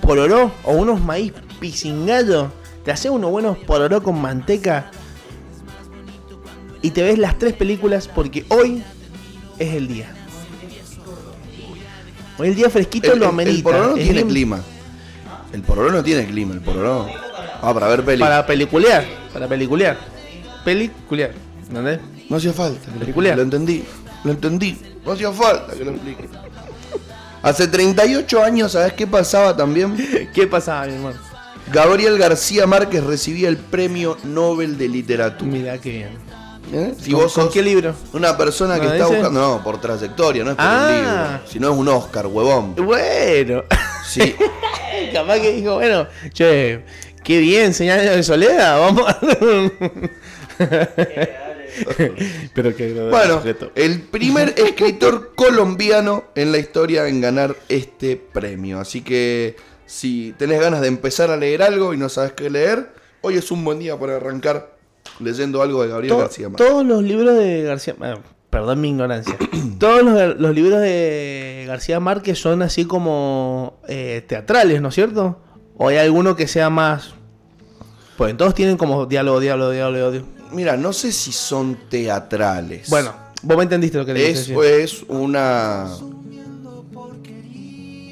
[0.00, 1.32] pororó o unos maíz
[1.62, 2.50] pisingallo,
[2.84, 4.90] te haces unos buenos pororó con manteca
[6.82, 8.82] y te ves las tres películas porque hoy
[9.60, 10.12] es el día.
[12.36, 13.56] Hoy el día fresquito El, lo amerita.
[13.56, 14.60] el pororó no tiene clima.
[15.52, 17.06] El pororó no tiene clima, el pororó.
[17.62, 18.28] Ah, para ver películas.
[18.30, 19.96] Para peliculear, para peliculear.
[20.64, 21.30] Peliculear,
[21.68, 22.00] ¿entendés?
[22.28, 22.80] No hacía falta.
[22.86, 23.34] que lo Peliculea.
[23.34, 23.84] explique, Lo entendí.
[24.24, 24.78] Lo entendí.
[25.06, 26.28] No hacía falta que lo explique.
[27.42, 29.96] Hace 38 años, ¿sabes qué pasaba también?
[30.34, 31.31] ¿Qué pasaba, mi hermano?
[31.72, 35.50] Gabriel García Márquez recibía el premio Nobel de Literatura.
[35.50, 36.18] Mira qué bien.
[36.72, 36.94] ¿Eh?
[37.00, 37.94] Si ¿Con, vos con sos qué libro?
[38.12, 39.40] una persona que ¿No está buscando.
[39.40, 40.86] No, por trayectoria, no es por Ah.
[40.88, 41.50] un libro.
[41.52, 42.74] Si no es un Oscar, huevón.
[42.76, 43.64] Bueno,
[44.06, 44.34] Sí.
[45.12, 46.84] capaz que dijo, bueno, che,
[47.24, 49.18] qué bien, señal de soledad, vamos a
[52.54, 53.42] Pero que Bueno,
[53.74, 58.78] el primer escritor colombiano en la historia en ganar este premio.
[58.80, 62.92] Así que Si tenés ganas de empezar a leer algo y no sabes qué leer,
[63.20, 64.76] hoy es un buen día para arrancar
[65.20, 66.66] leyendo algo de Gabriel To- García Márquez.
[66.68, 68.16] todos los libros de García eh,
[68.50, 69.36] perdón mi ignorancia
[69.78, 75.38] todos los, los libros de García Márquez son así como eh, teatrales ¿no es cierto?
[75.76, 77.14] o hay alguno que sea más
[78.16, 80.32] pues todos tienen como diálogo diálogo diálogo, diálogo.
[80.52, 82.88] Mira, no sé si son teatrales.
[82.88, 85.86] bueno vos me entendiste lo que le es, dije es una.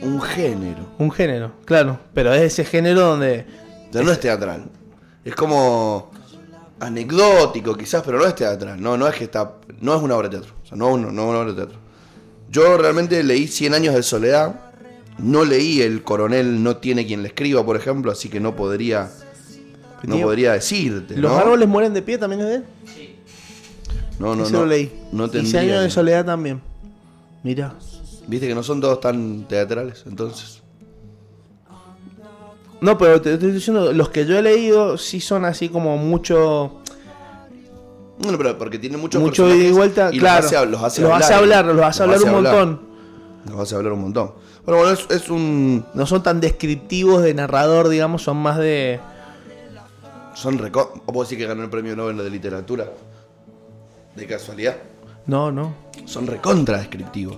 [0.03, 0.87] Un género.
[0.99, 3.45] un género claro pero es ese género donde
[3.91, 4.65] O sea, no es teatral.
[5.25, 6.11] Es como
[6.79, 8.81] anecdótico quizás, pero no es teatral.
[8.81, 9.57] No, no es que está.
[9.81, 10.55] No es una obra de teatro.
[10.63, 11.79] O sea, no, no, no es una obra de teatro.
[12.51, 14.59] Yo realmente leí 100 años de soledad.
[15.19, 19.11] No leí El coronel no tiene quien le escriba, por ejemplo, así que no podría.
[20.05, 21.15] No podría decirte.
[21.19, 21.39] los ¿no?
[21.39, 22.65] árboles mueren de pie también es de él
[24.19, 24.61] No, no, Ese no.
[24.61, 26.63] lo leí No y tendría años de soledad también
[27.43, 27.75] mira
[28.31, 30.62] Viste que no son todos tan teatrales, entonces.
[32.81, 36.79] No, pero te estoy diciendo, los que yo he leído sí son así como mucho.
[38.21, 40.11] Bueno, pero porque tiene muchos mucho ida y vuelta.
[40.12, 40.43] y claro.
[40.45, 41.23] Los hace, los hace los hablar.
[41.25, 42.55] hace hablar, los hace hablar Los un hablar.
[42.55, 42.81] montón.
[43.51, 44.33] Los hace hablar un montón.
[44.64, 45.85] Pero bueno, es, es un.
[45.93, 49.01] No son tan descriptivos de narrador, digamos, son más de.
[50.35, 51.03] Son reco...
[51.05, 52.93] ¿O puedo decir que ganó el premio Nobel de literatura?
[54.14, 54.77] De casualidad.
[55.27, 55.75] No, no.
[56.05, 57.37] Son recontra descriptivos.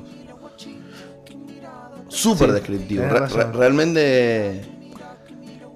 [2.14, 4.62] Súper Sí, Re- re- realmente.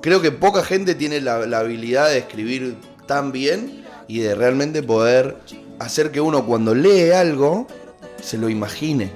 [0.03, 4.83] Creo que poca gente tiene la, la habilidad de escribir tan bien y de realmente
[4.83, 5.37] poder
[5.79, 7.67] hacer que uno cuando lee algo
[8.23, 9.11] se lo imagine.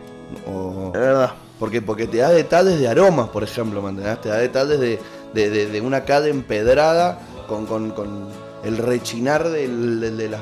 [0.47, 1.33] O, Es verdad.
[1.59, 4.21] porque, porque te da detalles de aromas, por ejemplo, ¿me entendés?
[4.21, 4.99] Te da detalles de,
[5.35, 8.29] de- de- de una calle empedrada con, con- con
[8.65, 10.41] el rechinar del- del- de, las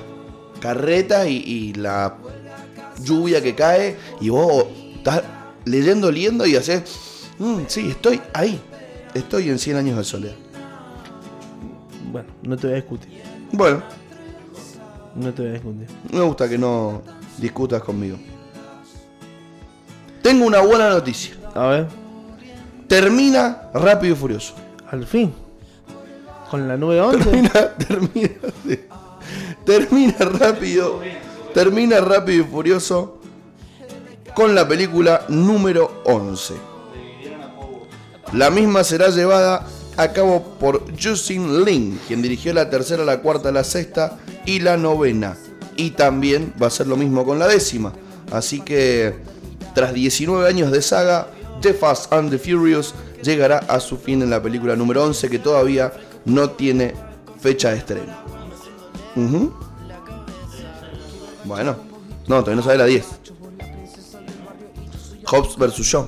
[0.61, 2.15] carretas y, y la
[3.03, 4.65] lluvia que cae y vos
[4.97, 5.23] estás
[5.69, 6.83] leyendo, leyendo y haces,
[7.39, 8.61] "Mm, sí, estoy ahí,
[9.15, 10.35] estoy en 100 años de soledad.
[12.11, 13.23] Bueno, no te voy a discutir.
[13.53, 13.83] Bueno,
[15.15, 15.87] No te voy a discutir.
[16.13, 17.03] me gusta que no
[17.39, 18.17] discutas conmigo.
[20.23, 21.35] Tengo una buena noticia.
[21.55, 21.87] A ver,
[22.87, 24.55] Termina Rápido y Furioso.
[24.91, 25.33] al fin.
[26.51, 27.25] Con la nube 11.
[27.25, 27.51] termina,
[27.89, 28.31] termina,
[28.67, 28.81] sí.
[29.67, 31.01] termina rápido,
[31.53, 33.18] termina rápido y furioso
[34.39, 36.55] con la película número 11.
[38.35, 43.51] La misma será llevada a cabo por Justin Lin, quien dirigió la tercera, la cuarta,
[43.51, 45.37] la sexta y la novena.
[45.75, 47.93] Y también va a ser lo mismo con la décima.
[48.31, 49.17] Así que,
[49.75, 51.27] tras 19 años de saga,
[51.61, 55.41] The Fast and the Furious llegará a su fin en la película número 11, que
[55.41, 55.93] todavía
[56.25, 56.95] no tiene
[57.41, 58.17] fecha de estreno.
[61.45, 61.75] Bueno,
[62.29, 63.18] no, todavía no sabe la 10.
[65.31, 65.79] Hobbs vs.
[65.87, 66.07] Shaw.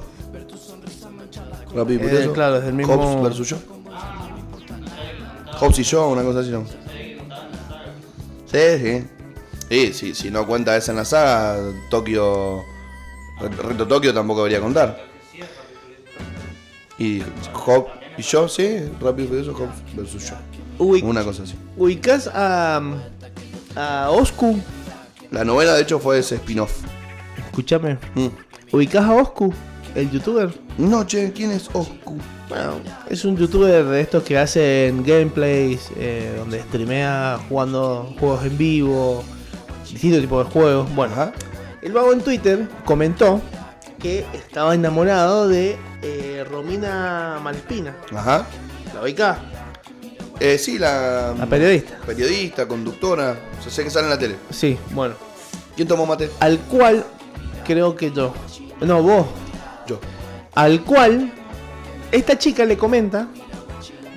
[1.74, 3.46] Rápido y Eh, claro, es del mismo- Hobbs vs.
[3.48, 3.58] Shaw.
[5.60, 6.64] Hobbs y Shaw, una cosa así, ¿no?
[8.46, 9.04] Sí, sí.
[9.68, 11.56] Sí, sí, si no cuenta esa en la saga,
[11.90, 12.64] Tokio.
[13.40, 14.98] Reto Tokio tampoco debería contar.
[16.98, 17.22] Y
[17.54, 20.22] Hobbs y Shaw, sí, Rápido y Furioso, Hobbs vs.
[20.30, 20.38] Shaw.
[20.78, 21.54] Uy, Una cosa así.
[21.76, 22.80] ubicás a.
[23.76, 24.58] a Oscu.
[25.30, 26.72] La novela, de hecho, fue ese spin-off.
[27.46, 27.98] Escúchame.
[28.14, 28.26] Mm.
[28.72, 29.52] ¿Ubicás a Oscu?
[29.94, 30.52] El youtuber.
[30.78, 32.16] No, che, ¿quién es Oscu?
[32.48, 32.74] Bueno,
[33.08, 39.24] es un youtuber de estos que hacen gameplays, eh, donde streamea jugando juegos en vivo,
[39.90, 40.94] distintos tipos de juegos.
[40.94, 41.32] Bueno, Ajá.
[41.82, 43.40] el vago en Twitter comentó
[44.00, 47.96] que estaba enamorado de eh, Romina Malespina.
[48.14, 48.46] Ajá.
[48.94, 49.38] ¿La ubicás?
[50.38, 51.34] Eh, sí, la.
[51.36, 51.98] La periodista.
[52.06, 53.36] Periodista, conductora.
[53.58, 54.36] O sea, sé que sale en la tele.
[54.50, 55.14] Sí, bueno.
[55.76, 56.30] ¿Quién tomó mate?
[56.40, 57.04] Al cual,
[57.70, 58.32] creo que yo.
[58.80, 59.26] No, vos.
[59.86, 60.00] Yo.
[60.54, 61.32] Al cual,
[62.10, 63.28] esta chica le comenta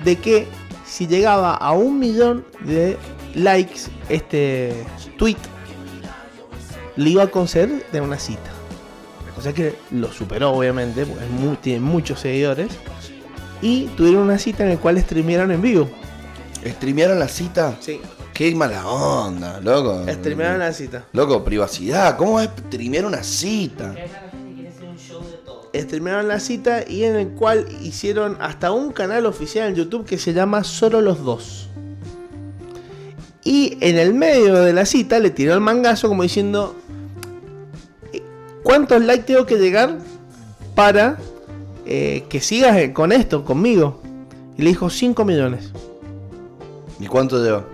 [0.02, 0.48] de que
[0.84, 2.96] si llegaba a un millón de
[3.34, 4.84] likes este
[5.18, 5.36] tweet,
[6.96, 8.50] le iba a conceder de una cita.
[9.38, 11.24] O sea que lo superó, obviamente, porque
[11.62, 12.72] tiene muchos seguidores.
[13.62, 15.88] Y tuvieron una cita en la cual streamearon en vivo.
[16.66, 17.76] ¿Streamearon la cita?
[17.80, 18.00] Sí.
[18.34, 20.04] Qué mala onda, loco.
[20.10, 21.04] Streamearon la cita.
[21.12, 22.16] Loco, privacidad.
[22.16, 23.94] ¿Cómo a streamear una cita?
[25.72, 30.18] Streamearon la cita y en el cual hicieron hasta un canal oficial en YouTube que
[30.18, 31.68] se llama Solo los dos.
[33.44, 36.74] Y en el medio de la cita le tiró el mangazo como diciendo,
[38.12, 38.20] "Eh,
[38.64, 39.98] ¿cuántos likes tengo que llegar
[40.74, 41.18] para
[41.86, 44.00] eh, que sigas con esto, conmigo?
[44.56, 45.70] Y le dijo 5 millones.
[46.98, 47.64] ¿Y cuánto lleva?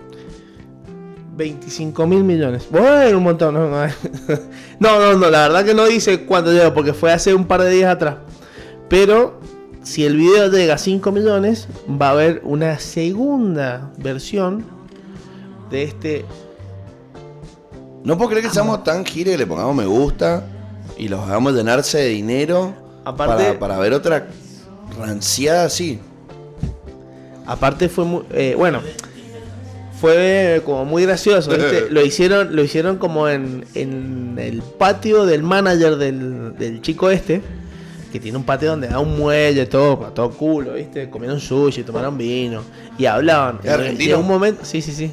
[1.40, 2.66] 25 mil millones.
[2.70, 3.54] Bueno, un montón.
[4.78, 7.62] No, no, no, la verdad que no dice cuánto lleva porque fue hace un par
[7.62, 8.16] de días atrás.
[8.88, 9.40] Pero
[9.82, 11.66] si el video llega a 5 millones,
[12.00, 14.64] va a haber una segunda versión
[15.70, 16.24] de este.
[18.04, 20.44] No puedo creer que seamos tan gire que le pongamos me gusta
[20.98, 22.74] y los hagamos llenarse de dinero
[23.04, 24.26] Aparte- para, para ver otra
[24.98, 25.98] ranciada así.
[27.46, 28.80] Aparte fue muy, eh, bueno,
[30.00, 31.50] fue como muy gracioso.
[31.50, 31.86] ¿viste?
[31.90, 37.42] Lo hicieron, lo hicieron como en, en el patio del manager del, del chico este,
[38.10, 41.10] que tiene un patio donde da un muelle, todo, para todo culo, ¿viste?
[41.10, 42.62] Comieron sushi, tomaron vino
[42.98, 43.60] y hablaban.
[43.62, 44.08] ¿Es argentino?
[44.08, 45.12] Llegó un momento, sí, sí, sí.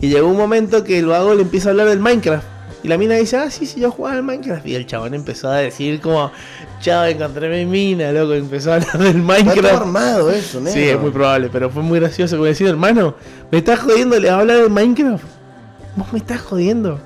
[0.00, 2.57] Y llegó un momento que el vago le empieza a hablar del Minecraft.
[2.82, 4.64] Y la mina dice, ah, sí, sí, yo jugaba al Minecraft.
[4.66, 6.30] Y el chabón empezó a decir como,
[6.80, 8.34] chao, encontré mi mina, loco.
[8.34, 9.80] Empezó a hablar del Está Minecraft.
[9.82, 10.72] armado eso, negro.
[10.74, 13.14] Sí, es muy probable, pero fue muy gracioso como decir, hermano,
[13.50, 15.24] me estás jodiendo, le hablar de Minecraft.
[15.96, 17.00] Vos me estás jodiendo.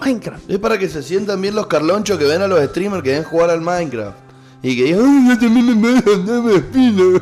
[0.00, 0.48] Minecraft.
[0.50, 3.24] Es para que se sientan bien los carlonchos que ven a los streamers que ven
[3.24, 4.16] jugar al Minecraft.
[4.62, 7.20] Y que digan, ¡ay, yo también me me- me espino".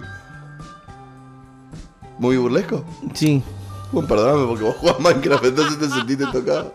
[2.18, 2.84] Muy burlesco.
[3.14, 3.42] Sí.
[3.92, 6.72] Bueno, perdóname porque vos jugás Minecraft, entonces te sentiste tocado.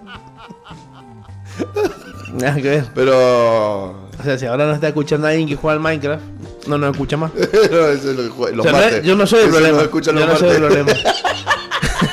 [2.33, 2.85] Nada que ver.
[2.93, 3.89] Pero.
[4.19, 6.23] O sea, si ahora no está escuchando a alguien que juega al Minecraft,
[6.67, 7.31] no nos escucha más.
[7.35, 9.03] no, eso es lo que juega- los O sea, no es- martes.
[9.05, 9.77] yo no soy el Eso problema.
[9.83, 10.91] Nos Yo los no soy el problema.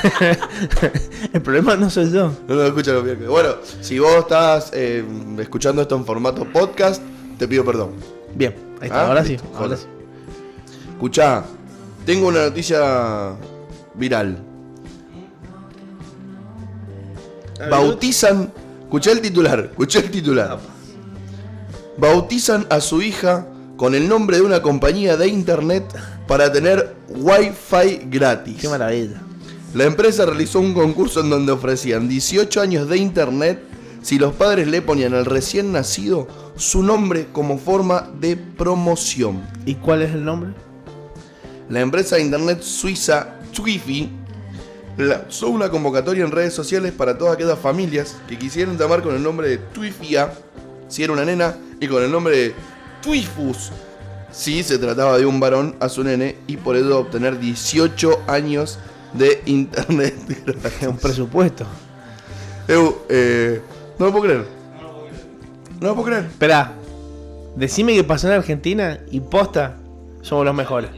[1.32, 2.32] el problema no soy yo.
[2.48, 3.30] No nos escuchan los miércoles.
[3.30, 5.04] Bueno, si vos estás eh,
[5.38, 7.02] escuchando esto en formato podcast,
[7.38, 7.90] te pido perdón.
[8.34, 9.86] Bien, ahí está, Ah, ahora sí, ahora sí.
[10.92, 11.44] Escuchá,
[12.06, 13.32] tengo una noticia
[13.94, 14.38] viral.
[17.70, 18.52] Bautizan.
[18.82, 20.58] Escuché el titular, escuché el titular.
[21.96, 23.46] Bautizan a su hija
[23.76, 25.84] con el nombre de una compañía de internet
[26.26, 28.58] para tener wifi gratis.
[28.60, 29.20] Qué maravilla.
[29.74, 33.62] La empresa realizó un concurso en donde ofrecían 18 años de internet
[34.02, 39.42] si los padres le ponían al recién nacido su nombre como forma de promoción.
[39.64, 40.50] ¿Y cuál es el nombre?
[41.70, 44.10] La empresa de internet suiza Twifi
[44.96, 49.22] lanzó una convocatoria en redes sociales para todas aquellas familias que quisieran llamar con el
[49.22, 50.32] nombre de Twifia
[50.88, 52.54] si era una nena y con el nombre de
[53.02, 53.72] Twifus
[54.32, 58.78] si se trataba de un varón a su nene y por ello obtener 18 años
[59.12, 60.14] de internet.
[60.88, 61.66] Un presupuesto.
[62.66, 63.60] Eu, eh,
[63.98, 64.46] no lo puedo creer.
[65.80, 66.24] No lo puedo creer.
[66.24, 66.72] Espera,
[67.56, 69.76] decime que pasó en Argentina y posta,
[70.22, 70.90] somos los mejores.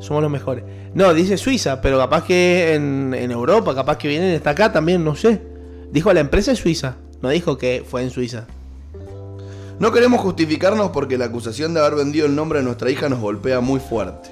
[0.00, 0.64] Somos los mejores.
[0.94, 5.02] No, dice Suiza, pero capaz que en, en Europa, capaz que vienen hasta acá también,
[5.02, 5.40] no sé.
[5.90, 8.46] Dijo la empresa es Suiza, no dijo que fue en Suiza.
[9.78, 13.20] No queremos justificarnos porque la acusación de haber vendido el nombre de nuestra hija nos
[13.20, 14.30] golpea muy fuerte.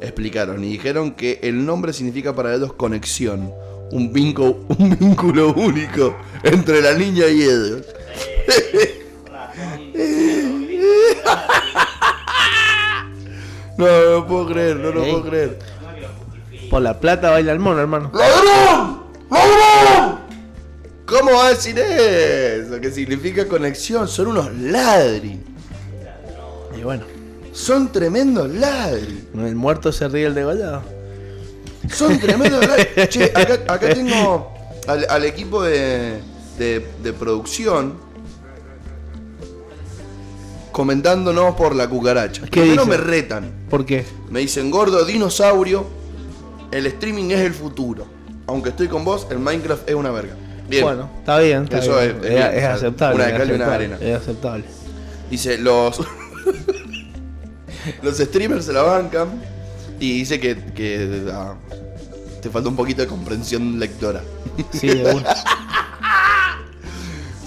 [0.00, 3.52] Explicaron y dijeron que el nombre significa para ellos conexión,
[3.90, 7.82] un vínculo, un vínculo único entre la niña y ellos.
[13.78, 15.58] No, no lo puedo creer, no lo puedo creer.
[16.72, 18.10] Por la plata baila el mono, hermano.
[18.14, 19.02] ¡Ladrón!
[19.30, 20.18] ¡Ladrón!
[21.04, 22.80] ¿Cómo va a decir eso?
[22.80, 24.08] Que significa conexión.
[24.08, 25.38] Son unos ladri.
[26.74, 27.04] Y bueno,
[27.52, 29.28] Son tremendos ladri.
[29.34, 30.82] el muerto se ríe el degollado.
[31.92, 32.86] Son tremendos ladri.
[33.10, 34.54] Che, acá, acá tengo
[34.88, 36.22] al, al equipo de,
[36.58, 37.96] de- de producción
[40.72, 42.46] comentándonos por la cucaracha.
[42.50, 42.88] ¿Qué dicen?
[42.88, 43.52] me retan.
[43.68, 44.06] ¿Por qué?
[44.30, 46.00] Me dicen, gordo, dinosaurio,
[46.72, 48.06] el streaming es el futuro.
[48.46, 50.34] Aunque estoy con vos, el Minecraft es una verga.
[50.68, 50.84] Bien.
[50.84, 52.10] Bueno, está bien, está Eso bien.
[52.10, 53.14] es- es bien, sea, aceptable.
[53.16, 53.98] una de es cal y una arena.
[54.00, 54.64] Es aceptable.
[55.30, 56.00] Dice, los.
[58.02, 59.28] los streamers se la bancan.
[60.00, 61.54] Y dice que, que, ah,
[62.40, 64.22] te falta un poquito de comprensión lectora.
[64.72, 65.34] Sí, de una.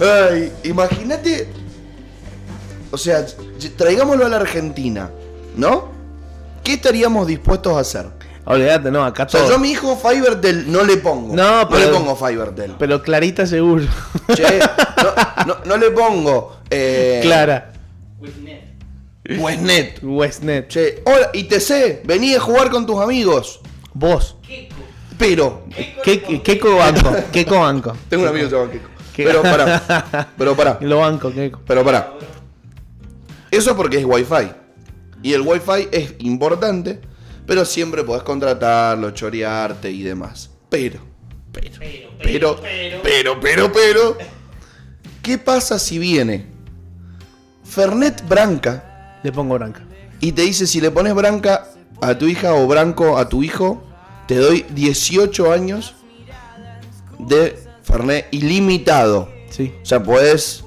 [0.00, 1.48] Ay, imagínate.
[2.90, 3.26] O sea,
[3.76, 5.10] traigámoslo a la Argentina,
[5.56, 5.88] ¿no?
[6.62, 8.06] ¿Qué estaríamos dispuestos a hacer?
[8.46, 9.50] Olvídate, no, acá O sea, todo.
[9.50, 11.34] yo a mi hijo Fivertel no le pongo.
[11.34, 12.74] No, no pero- le pongo Fivertel.
[12.78, 13.84] Pero Clarita seguro.
[14.34, 14.60] Che,
[15.44, 16.58] no, no- no le pongo.
[16.70, 17.72] Eh, Clara.
[18.20, 18.62] Withnet.
[19.38, 19.98] Westnet.
[20.02, 20.68] Westnet.
[20.68, 23.60] Che, hola, ITC, vení a jugar con tus amigos.
[23.92, 24.36] Vos.
[24.46, 24.74] Keiko.
[25.18, 25.64] Pero,
[26.04, 27.16] ¿Qué, qué banco?
[27.32, 27.96] ¿Qué banco?
[28.08, 28.70] tengo un amigo que se llama.
[29.14, 29.24] ¿Qué?
[29.24, 31.62] Pero pará, pero pará, Lo banco, Keiko.
[31.66, 32.12] pero pará.
[33.50, 34.50] Eso porque es Wi-Fi.
[35.22, 37.00] Y el Wi-Fi es importante,
[37.46, 40.50] pero siempre podés contratarlo, chorearte y demás.
[40.68, 41.00] Pero,
[41.52, 41.70] pero,
[42.20, 42.60] pero,
[43.02, 44.18] pero, pero, pero,
[45.22, 46.46] ¿qué pasa si viene
[47.64, 49.82] Fernet Branca Le pongo branca.
[50.20, 51.68] y te dice si le pones Branca
[52.02, 53.82] a tu hija o Branco a tu hijo,
[54.26, 55.94] te doy 18 años
[57.18, 59.30] de Fernet ilimitado.
[59.50, 59.72] Sí.
[59.82, 60.64] O sea, puedes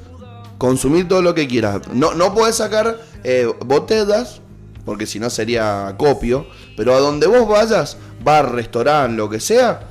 [0.57, 1.81] consumir todo lo que quieras.
[1.93, 4.41] No, no puedes sacar eh, botellas
[4.85, 6.47] porque si no sería copio.
[6.79, 9.81] Pero a donde vos vayas, bar, restaurante, lo que sea,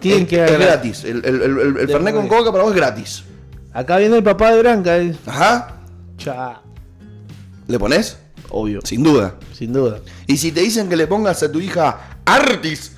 [0.00, 1.04] Tienen es, que es gratis.
[1.04, 3.22] El, el, el- el- Fernet con coca para vos es gratis.
[3.74, 4.96] Acá viene el papá de Branca.
[4.96, 5.14] eh.
[5.26, 5.76] Ajá.
[6.16, 6.62] Cha.
[7.66, 8.16] ¿Le pones?
[8.48, 8.80] Obvio.
[8.82, 9.34] Sin duda.
[9.52, 9.98] Sin duda.
[10.26, 12.92] Y si te dicen que le pongas a tu hija Artis.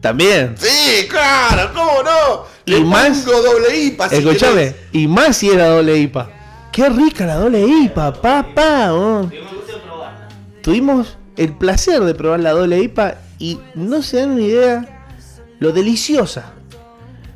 [0.00, 0.56] También.
[0.58, 2.44] Sí, claro, ¿cómo no?
[2.66, 4.08] Le Y más- pongo doble IPA.
[4.08, 4.54] si Escuchame.
[4.54, 4.74] querés.
[4.92, 6.30] Y más si era doble IPA.
[6.72, 8.92] Qué rica la doble IPA, papá.
[8.92, 9.22] oh.
[9.30, 10.28] Yo me gusta probarla.
[10.62, 15.06] Tuvimos el placer de probar la doble IPA y no se dan una idea
[15.58, 16.52] lo deliciosa,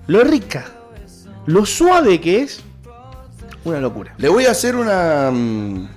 [0.07, 0.67] lo rica,
[1.47, 2.61] lo suave que es.
[3.65, 4.15] Una locura.
[4.19, 5.31] Le voy a hacer una.
[5.33, 5.89] mm,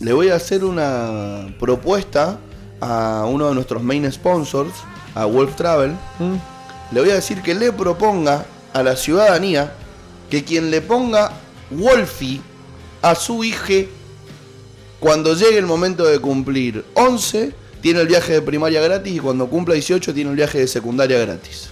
[0.00, 2.38] Le voy a hacer una propuesta
[2.80, 4.72] a uno de nuestros main sponsors,
[5.14, 5.92] a Wolf Travel.
[6.18, 6.34] ¿Mm?
[6.94, 9.72] Le voy a decir que le proponga a la ciudadanía
[10.30, 11.32] que quien le ponga
[11.70, 12.40] Wolfie
[13.00, 13.88] a su hija
[15.02, 19.48] cuando llegue el momento de cumplir 11, tiene el viaje de primaria gratis y cuando
[19.48, 21.70] cumpla 18 tiene el viaje de secundaria gratis.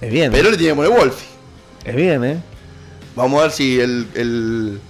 [0.00, 1.26] Es bien, Pero le tiene que poner Wolfie.
[1.84, 2.42] es bien, ¿eh?
[3.14, 4.80] Vamos a ver si el, el-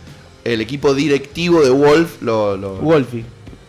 [0.44, 3.24] el equipo directivo de Wolf lo, lo, Wolfie.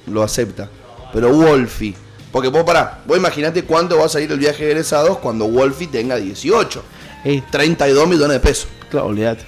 [0.05, 0.69] lo acepta.
[1.11, 1.95] Pero Wolfie.
[2.31, 5.87] Porque vos pará, vos imaginate cuánto va a salir el viaje de egresados cuando Wolfie
[5.87, 6.83] tenga 18.
[7.25, 8.67] Ey, 32 millones de pesos.
[8.91, 9.43] claro, olvidate.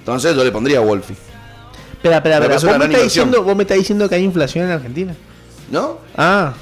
[0.00, 1.14] Entonces yo le pondría Wolfie.
[1.98, 2.54] Espera, espera, espera.
[2.54, 5.14] ¿Vos me, estás diciendo, vos me estás diciendo que hay inflación en Argentina.
[5.70, 5.98] ¿No?
[6.16, 6.54] Ah,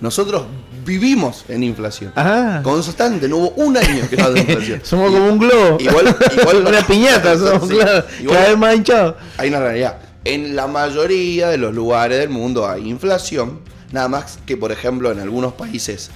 [0.00, 0.44] Nosotros
[0.84, 2.12] vivimos en inflación.
[2.16, 2.60] ah.
[2.62, 4.80] Constante, no hubo un año que no haya inflación.
[4.82, 5.76] Somos como un globo.
[5.78, 8.04] Igual- igual- una piñata, somos, Sí, claro.
[8.20, 9.14] igual- Cada vez más hinchados.
[9.36, 9.98] Hay una realidad.
[10.24, 13.60] En la mayoría de los lugares del mundo hay inflación.
[13.92, 16.10] Nada más que, por ejemplo, en algunos países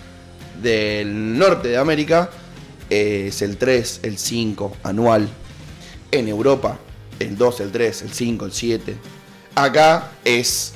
[0.63, 2.31] del norte de América
[2.89, 5.29] eh, es el 3, el 5 anual.
[6.13, 6.79] En Europa,
[7.19, 8.97] el 2, el 3, el 5, el 7.
[9.55, 10.73] Acá es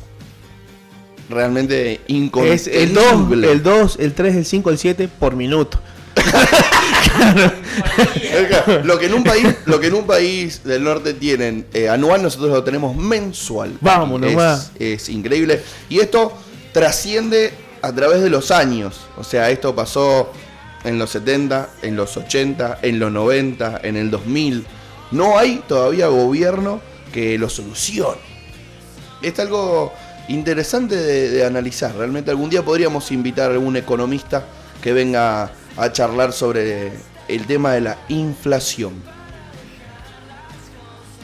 [1.29, 2.83] realmente Es incontenible.
[2.83, 5.79] el 2, el 2, el 3, el 5, el 7 por minuto.
[8.85, 12.23] Lo que en un país, lo que en un país del norte tienen eh, anual,
[12.23, 13.77] nosotros lo tenemos mensual.
[13.81, 14.61] Vámonos, es, va.
[14.79, 15.63] es increíble.
[15.89, 16.33] Y esto
[16.73, 19.01] trasciende a través de los años.
[19.17, 20.31] O sea, esto pasó
[20.85, 24.67] en los 70, en los 80, en los 90, en el 2000.
[25.11, 26.81] No hay todavía gobierno
[27.13, 28.21] que lo solucione.
[29.23, 29.93] Es algo
[30.29, 31.95] interesante de, de analizar.
[31.95, 34.45] Realmente algún día podríamos invitar a algún economista
[34.83, 36.93] que venga a charlar sobre
[37.29, 38.95] el tema de la inflación.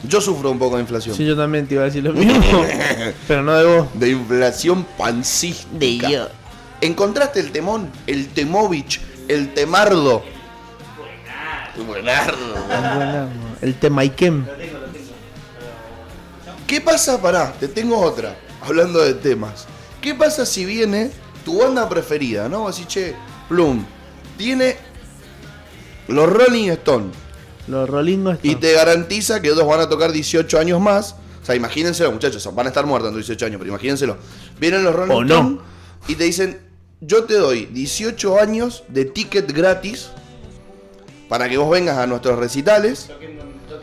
[0.07, 1.15] Yo sufro un poco de inflación.
[1.15, 2.63] Sí, yo también te iba a decir lo mismo.
[3.27, 3.87] pero no de vos.
[3.95, 6.29] De inflación pancística.
[6.81, 7.89] ¿Encontraste el temón?
[8.05, 10.23] El temovich, el temardo.
[11.87, 13.27] Buenardo.
[13.61, 14.47] El Temaiken.
[16.67, 17.21] ¿Qué pasa?
[17.21, 18.35] Pará, te tengo otra.
[18.61, 19.67] Hablando de temas.
[20.01, 21.11] ¿Qué pasa si viene
[21.43, 22.67] tu banda preferida, no?
[22.67, 23.15] Así, che,
[23.47, 23.85] Plum,
[24.37, 24.75] tiene
[26.07, 27.15] los Rolling Stones
[27.67, 31.15] Los rolingos y te garantiza que ellos van a tocar 18 años más.
[31.41, 34.17] O sea, imagínenselo, muchachos, van a estar muertos en 18 años, pero imagínenselo.
[34.59, 35.35] Vienen los Rolling O no.
[35.35, 35.59] Stones
[36.07, 36.59] y te dicen,
[37.01, 40.09] yo te doy 18 años de ticket gratis
[41.29, 43.09] para que vos vengas a nuestros recitales.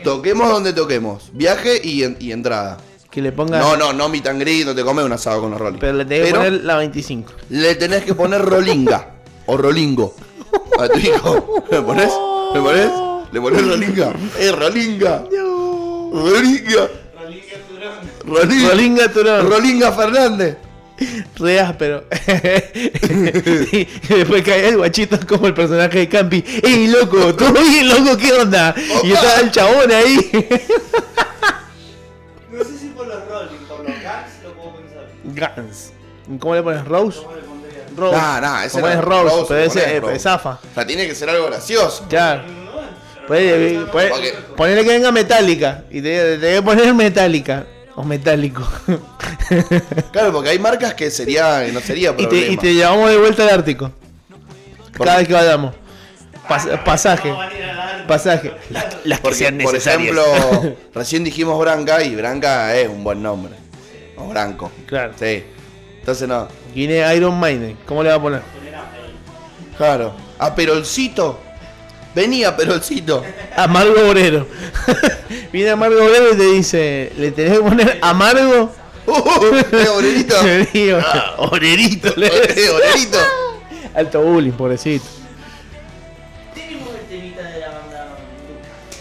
[0.04, 1.30] Toquemos donde toquemos.
[1.32, 2.78] Viaje y, en- y entrada.
[3.10, 3.58] que le ponga.
[3.58, 5.78] No, no, no meet and greet, no te comes un asado con los Rolling.
[5.78, 7.32] Pero le tenés que poner la 25.
[7.50, 9.10] le tenés que poner Rolinga
[9.46, 10.14] o Rolingo
[10.78, 11.62] a tu hijo.
[11.70, 12.10] ¿Le pones?
[12.54, 12.90] ¿Le pones?
[13.32, 14.12] ¿Le pones Rolinga?
[14.38, 15.24] ¡Eh, Rolinga!
[16.12, 16.88] ¡Rolinga!
[18.24, 18.68] Rolinga.
[18.70, 19.50] Rolinga Turón.
[19.50, 20.56] Rolinga Fernández.
[21.36, 22.04] Reas, pero.
[23.72, 26.44] y, después cae el guachito como el personaje de Campi.
[26.62, 27.34] ¡Ey, loco!
[27.34, 28.16] ¿Todo bien, loco?
[28.16, 28.74] ¿Qué onda?
[29.02, 30.30] Y estaba el chabón ahí.
[32.50, 35.54] No sé si por los Rolling, por los Guns lo puedo pensar.
[35.56, 35.92] Guns.
[36.38, 36.84] ¿Cómo le pones?
[36.84, 37.18] ¿Rose?
[37.20, 37.84] ¿Cómo le pondría?
[37.96, 38.16] Rose.
[38.16, 39.24] Nah, nah, ese ¿Cómo no es Rose?
[39.24, 40.18] Rose, pero ese es Rose.
[40.18, 40.50] zafa.
[40.50, 42.06] O sea, tiene que ser algo gracioso.
[42.08, 42.42] Claro.
[43.26, 45.84] Puede, puede, Porque- ponerle que venga metálica.
[45.90, 47.66] Y te, te debe poner metálica.
[47.94, 48.66] O metálico.
[50.12, 52.52] Claro, porque hay marcas que sería, no sería y, te, problema.
[52.52, 53.90] y te llevamos de vuelta al Ártico.
[54.96, 55.74] Por- Cada vez que vayamos.
[56.48, 57.32] Pas- pasaje.
[58.08, 58.52] Pasaje.
[58.70, 60.16] Las, las que Porque, sean por necesarias.
[60.16, 63.52] ejemplo, recién dijimos Branca y Branca es un buen nombre.
[64.16, 64.70] O Branco.
[64.86, 65.12] Claro.
[65.18, 65.44] Sí.
[66.00, 66.48] Entonces no.
[66.74, 67.76] Viene Iron Maiden.
[67.86, 68.42] ¿Cómo le va a poner?
[69.76, 70.14] Claro.
[70.38, 71.40] A Perolcito.
[72.14, 73.22] Venía Perolcito.
[73.56, 74.46] Amargo Obrero.
[75.52, 78.70] Viene Amargo Obrero y te dice, ¿le tenés que poner amargo?
[79.06, 79.12] Uh,
[79.96, 80.36] Obrerito.
[80.44, 80.98] Le digo,
[81.38, 82.12] Obrerito.
[82.16, 83.18] Le Eh, Obrerito.
[83.94, 85.04] Alto bullying, pobrecito.
[86.54, 88.16] Tenemos el temita de la banda.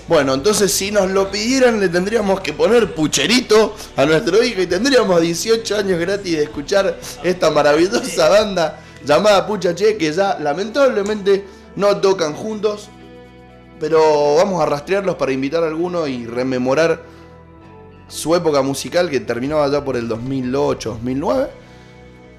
[0.07, 4.67] Bueno, entonces si nos lo pidieran le tendríamos que poner pucherito a nuestro hijo y
[4.67, 11.45] tendríamos 18 años gratis de escuchar esta maravillosa banda llamada Pucha Che que ya lamentablemente
[11.75, 12.89] no tocan juntos.
[13.81, 17.01] Pero vamos a rastrearlos para invitar a alguno y rememorar
[18.07, 21.47] su época musical que terminaba ya por el 2008-2009.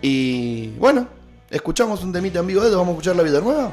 [0.03, 1.09] Y bueno,
[1.51, 3.73] escuchamos un temita en vivo de ellos, vamos a escuchar La Vida Nueva.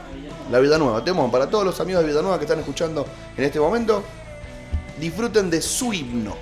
[0.50, 3.06] La Vida Nueva, tenemos para todos los amigos de Vida Nueva que están escuchando
[3.38, 4.04] en este momento,
[5.00, 6.36] disfruten de su himno.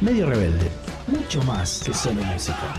[0.00, 0.68] Medio rebelde.
[1.06, 2.74] Mucho más que solo música.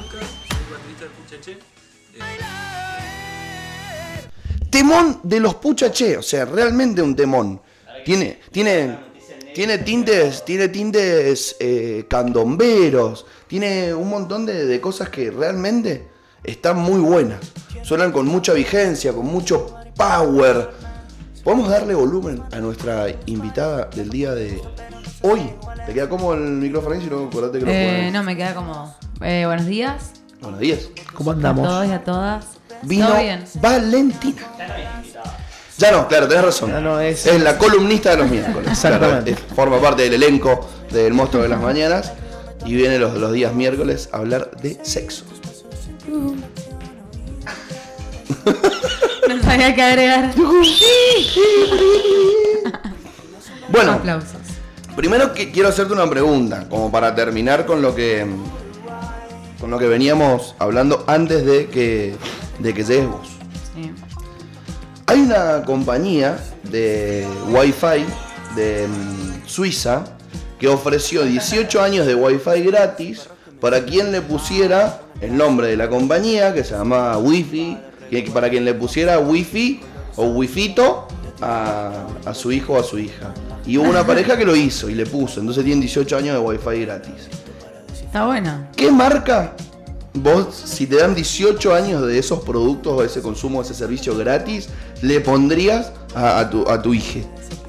[4.70, 7.62] Temón de los Puchaché, o sea, realmente un temón.
[8.06, 8.98] Tiene, tiene,
[9.54, 16.08] tiene tintes, tiene tintes eh, candomberos, tiene un montón de, de cosas que realmente
[16.44, 17.40] están muy buenas.
[17.84, 20.70] Suenan con mucha vigencia, con mucho power.
[21.44, 24.62] ¿Podemos darle volumen a nuestra invitada del día de
[25.22, 25.52] hoy?
[25.86, 27.02] ¿Te queda cómodo el micrófono ahí?
[27.02, 28.94] Si no, acordate que lo Eh, no, me queda cómodo.
[29.22, 30.90] Eh, buenos días Buenos días.
[31.14, 31.68] ¿Cómo a andamos?
[31.68, 32.46] todos y a todas.
[32.84, 33.10] Vino.
[33.56, 34.42] Valentina.
[35.78, 36.72] Ya no, claro, tenés razón.
[36.72, 38.70] Ya no, es- es la columnista de los miércoles.
[38.72, 39.32] Exactamente.
[39.34, 42.12] Claro, es- forma parte del elenco del Monstruo de las Mañanas
[42.66, 45.24] y viene los, los días miércoles a hablar de sexo.
[49.28, 50.34] No sabía qué agregar.
[53.72, 54.32] Bueno, Aplausos.
[54.96, 58.26] primero que quiero hacerte una pregunta, como para terminar con lo que
[59.62, 62.16] con lo que veníamos hablando antes de que
[62.60, 63.28] de que llegues vos.
[63.74, 63.92] Sí.
[65.08, 66.38] Hay una compañía
[66.70, 68.06] de Wi-Fi
[68.56, 70.04] de mm, Suiza
[70.60, 73.28] que ofreció 18 años de Wi-Fi gratis
[73.60, 77.78] para quien le pusiera el nombre de la compañía, que se llama Wi-Fi,
[78.10, 79.82] que para quien le pusiera Wi-Fi
[80.16, 81.08] o Wi-Fito
[81.42, 83.34] a, a su hijo o a su hija.
[83.66, 86.40] Y hubo una pareja que lo hizo y le puso, entonces tienen 18 años de
[86.40, 87.30] Wi-Fi gratis.
[88.04, 88.70] Está buena.
[88.76, 89.54] ¿Qué marca
[90.14, 94.70] vos, si te dan 18 años de esos productos o ese consumo, ese servicio gratis,
[95.02, 97.20] le pondrías a, a tu, a tu hija?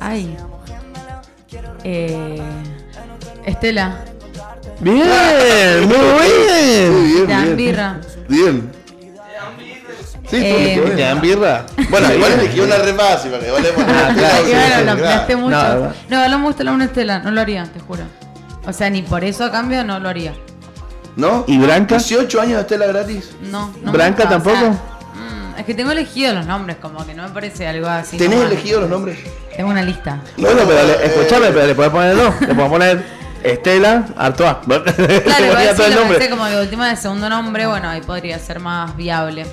[0.00, 0.36] Ay.
[1.84, 2.40] Eh,
[3.44, 4.04] Estela.
[4.80, 5.06] Bien,
[5.86, 7.04] muy Muy bien.
[7.14, 7.56] bien, Dan bien.
[7.56, 8.00] birra.
[8.28, 8.72] Bien.
[10.30, 11.66] Sí, Eh, ¿Te dan birra?
[11.90, 14.10] Bueno, igual elegí una re fácil, porque por Ah,
[14.46, 15.50] Y claro, mucho.
[15.50, 15.74] No,
[16.08, 16.28] no.
[16.28, 17.18] no, me gusta la una Estela.
[17.18, 18.04] No lo haría, te juro.
[18.64, 20.34] O sea, ni por eso a cambio no lo haría.
[21.16, 21.44] ¿No?
[21.46, 21.96] ¿Y Branca?
[21.96, 23.30] 18 años de Estela gratis.
[23.42, 23.86] No, no.
[23.86, 24.80] me ¿Branca gusta, o sea, tampoco?
[25.14, 28.16] mm, es que tengo elegido los nombres, como que no me parece algo así.
[28.16, 28.52] ¿Tenés normal.
[28.52, 29.18] elegido los nombres?
[29.56, 30.20] Tengo una lista.
[30.36, 32.40] Bueno, pero le, eh, escúchame, pero le podés poner dos.
[32.40, 33.04] Le podemos poner
[33.42, 34.56] Estela Artois.
[34.66, 34.84] Claro,
[35.46, 36.18] igual todo el nombre.
[36.18, 39.44] pensé como de última de segundo nombre, bueno, ahí podría ser más viable.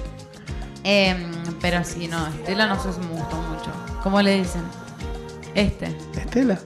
[0.84, 1.26] Em,
[1.62, 3.72] pero sí, no, Estela no sé si me gustó mucho.
[4.04, 4.62] ¿Cómo le dicen?
[5.56, 6.58] Este, Estela,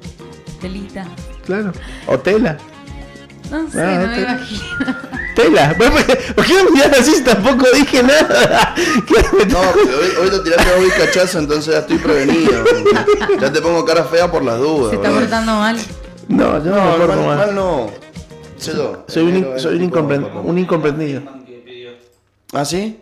[0.48, 1.06] Estelita.
[1.46, 1.72] claro.
[2.08, 2.58] O Tela.
[3.52, 4.96] No sé, Ah, no me este- imagino.
[5.36, 5.76] Tela.
[5.78, 8.74] ¿Por qué- ¿Por qué me miras así si tampoco dije nada?
[9.08, 12.64] ¿Qué- No, porque hoy, hoy te tiraste hoy cachazo, entonces ya estoy prevenido.
[13.40, 14.90] Ya te pongo cara fea por las dudas.
[14.92, 15.22] Se está ¿verdad?
[15.22, 15.78] portando mal.
[16.28, 17.38] No, yo no, No, me porto mal, mal.
[17.38, 17.92] mal no.
[18.58, 19.04] Sé yo.
[19.08, 21.22] Soy un, Pero soy un, el tipo incompren- de- un incomprendido.
[22.54, 23.00] ¿Ah, sí?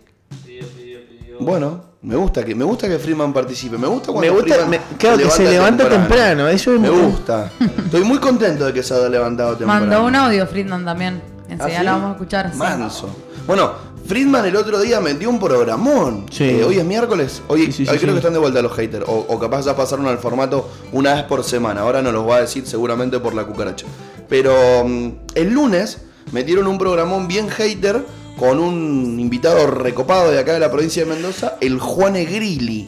[1.39, 3.77] Bueno, me gusta que me gusta que Freeman participe.
[3.77, 6.47] Me gusta cuando Me gusta, Freeman me- claro, que se levanta temprano.
[6.47, 7.51] Eso es Me muy- gusta.
[7.85, 9.81] Estoy muy contento de que se haya levantado temprano.
[9.81, 11.21] Mandó un audio Friedman también.
[11.49, 11.85] Enseguida ¿Ah, sí?
[11.85, 12.51] lo vamos a escuchar.
[12.53, 12.57] sí.
[12.57, 13.09] Manso.
[13.47, 13.71] Bueno,
[14.05, 16.25] Friedman el otro día metió un programón.
[16.31, 16.45] Sí.
[16.45, 17.41] Eh, hoy es miércoles.
[17.47, 18.13] Hoy, Sí, sí, sí, hoy creo sí.
[18.13, 19.05] que están de vuelta los haters.
[19.07, 21.81] O, o capaz ya pasaron al formato una vez por semana.
[21.81, 23.85] Ahora nos los va a decir seguramente por la cucaracha.
[24.29, 24.53] Pero
[24.85, 28.05] mm, el lunes metieron un programón bien hater
[28.39, 32.87] con un invitado recopado de acá de la provincia de Mendoza, el Juane Grilli,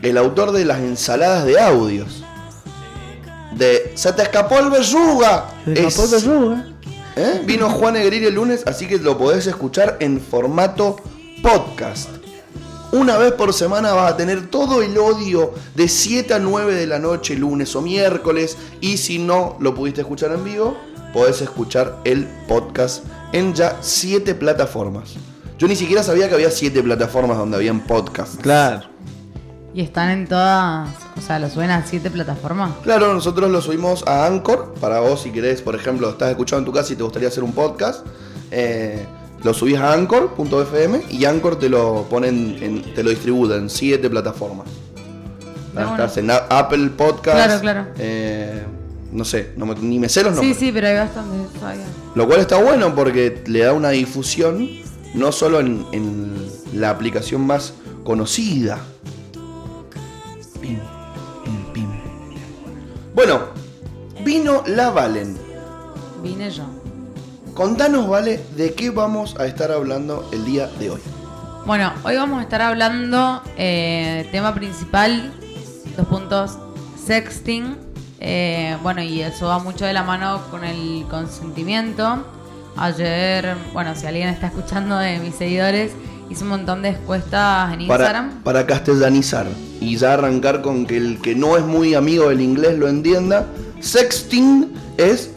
[0.00, 2.24] el autor de las ensaladas de audios.
[3.54, 5.50] De Se te escapó el besuga.
[5.64, 6.66] Se escapó Es- de Ruga.
[7.16, 7.42] ¿Eh?
[7.44, 10.96] Vino Juan Negrini el lunes, así que lo podés escuchar en formato
[11.42, 12.08] podcast.
[12.92, 16.86] Una vez por semana vas a tener todo el odio de 7 a 9 de
[16.86, 18.56] la noche, lunes o miércoles.
[18.80, 20.76] Y si no lo pudiste escuchar en vivo,
[21.12, 25.14] podés escuchar el podcast en ya 7 plataformas.
[25.58, 28.38] Yo ni siquiera sabía que había 7 plataformas donde habían podcasts.
[28.40, 28.86] Claro.
[29.74, 30.88] Y están en todas.
[31.16, 32.70] O sea, lo suben a siete plataformas.
[32.82, 34.74] Claro, nosotros lo subimos a Anchor.
[34.80, 37.44] Para vos, si querés, por ejemplo, estás escuchando en tu casa y te gustaría hacer
[37.44, 38.04] un podcast,
[38.50, 39.04] eh,
[39.44, 44.08] lo subís a Anchor.fm y Anchor te lo ponen, en- te lo distribuye en siete
[44.10, 44.66] plataformas.
[45.74, 45.90] Una.
[45.92, 47.36] Estás en Apple Podcast.
[47.36, 47.86] Claro, claro.
[47.98, 48.64] eh,
[49.12, 51.84] no sé, no me- ni me sé los Sí, sí, pero hay bastantes todavía.
[52.14, 54.68] Lo cual está bueno porque le da una difusión
[55.14, 56.34] no solo en, en
[56.74, 57.72] la aplicación más
[58.04, 58.78] conocida.
[60.60, 60.78] Pim,
[61.44, 61.88] pim, pim.
[63.14, 63.40] Bueno,
[64.24, 65.36] vino la Valen.
[66.22, 66.64] Vine yo.
[67.54, 71.00] Contanos, Vale, de qué vamos a estar hablando el día de hoy.
[71.66, 75.32] Bueno, hoy vamos a estar hablando, eh, tema principal,
[75.96, 76.58] dos puntos,
[77.04, 77.76] sexting.
[78.20, 82.24] Eh, bueno, y eso va mucho de la mano con el consentimiento.
[82.76, 85.92] Ayer, bueno, si alguien está escuchando de mis seguidores,
[86.30, 88.42] hice un montón de encuestas en Para, Instagram.
[88.42, 89.46] para castellanizar
[89.80, 93.46] y ya arrancar con que el que no es muy amigo del inglés lo entienda,
[93.80, 95.30] sexting es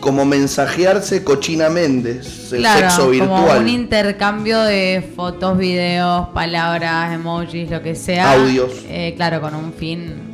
[0.00, 2.20] como mensajearse cochinamente,
[2.52, 3.62] el Claro, sexo como virtual.
[3.62, 8.32] un intercambio de fotos, videos, palabras, emojis, lo que sea.
[8.32, 8.70] Audios.
[8.88, 10.29] Eh, claro, con un fin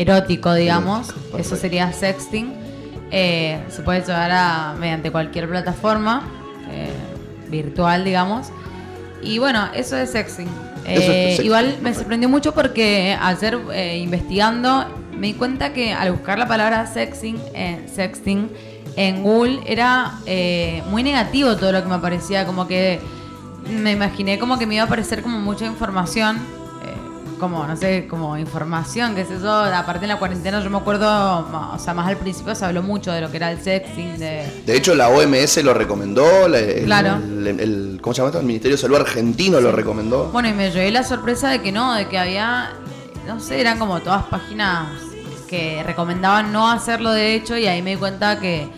[0.00, 1.10] erótico, digamos.
[1.10, 2.52] Erótico, Eso sería sexting.
[3.10, 6.22] Eh, se puede llevar a mediante cualquier plataforma
[6.70, 6.90] eh,
[7.48, 8.48] virtual, digamos.
[9.22, 10.48] Y bueno, eso es sexting.
[10.86, 14.86] Eso es Eh, igual me sorprendió mucho porque ayer eh, investigando
[15.16, 17.36] me di cuenta que al buscar la palabra sexting,
[17.92, 18.48] sexting
[18.98, 22.98] en Google era eh, muy negativo todo lo que me aparecía, como que
[23.70, 26.38] me imaginé como que me iba a aparecer como mucha información,
[27.38, 31.06] como no sé, como información, qué es eso, aparte en la cuarentena yo me acuerdo,
[31.72, 34.62] o sea, más al principio se habló mucho de lo que era el sexting, de...
[34.66, 37.16] De hecho, la OMS lo recomendó, la- el, Claro.
[37.16, 38.40] el- el- ¿cómo se llama esto?
[38.40, 40.26] El Ministerio de Salud argentino lo recomendó.
[40.32, 42.70] Bueno, y me llevé la sorpresa de que no, de que había,
[43.26, 44.88] no sé, eran como todas páginas
[45.48, 48.68] que recomendaban no hacerlo de hecho y ahí me di cuenta que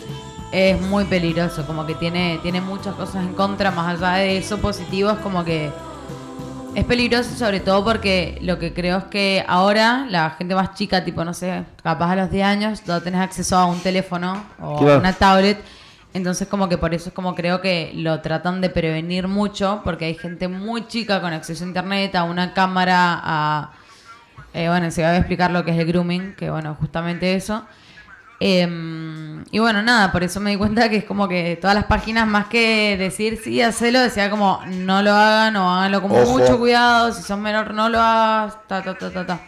[0.53, 4.57] es muy peligroso, como que tiene, tiene muchas cosas en contra, más allá de eso
[4.57, 5.69] positivo, es como que
[6.73, 11.03] es peligroso sobre todo porque lo que creo es que ahora la gente más chica,
[11.03, 14.77] tipo, no sé, capaz a los 10 años, ya tenés acceso a un teléfono o
[14.87, 15.61] a una tablet.
[16.13, 20.05] Entonces como que por eso es como creo que lo tratan de prevenir mucho porque
[20.05, 23.71] hay gente muy chica con acceso a internet, a una cámara, a...
[24.53, 27.65] eh, bueno, se va a explicar lo que es el grooming, que bueno, justamente eso.
[28.43, 31.85] Em, y bueno, nada, por eso me di cuenta que es como que todas las
[31.85, 36.39] páginas, más que decir sí, hacelo, decía como no lo hagan o háganlo con Ojo.
[36.39, 39.41] mucho cuidado, si sos menor no lo hagas, ta, ta, ta, ta, ta.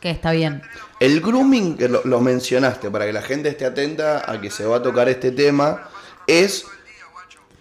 [0.00, 0.60] Que está bien.
[0.98, 4.66] El grooming, que lo, lo mencionaste, para que la gente esté atenta a que se
[4.66, 5.88] va a tocar este tema,
[6.26, 6.66] es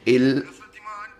[0.08, 0.47] el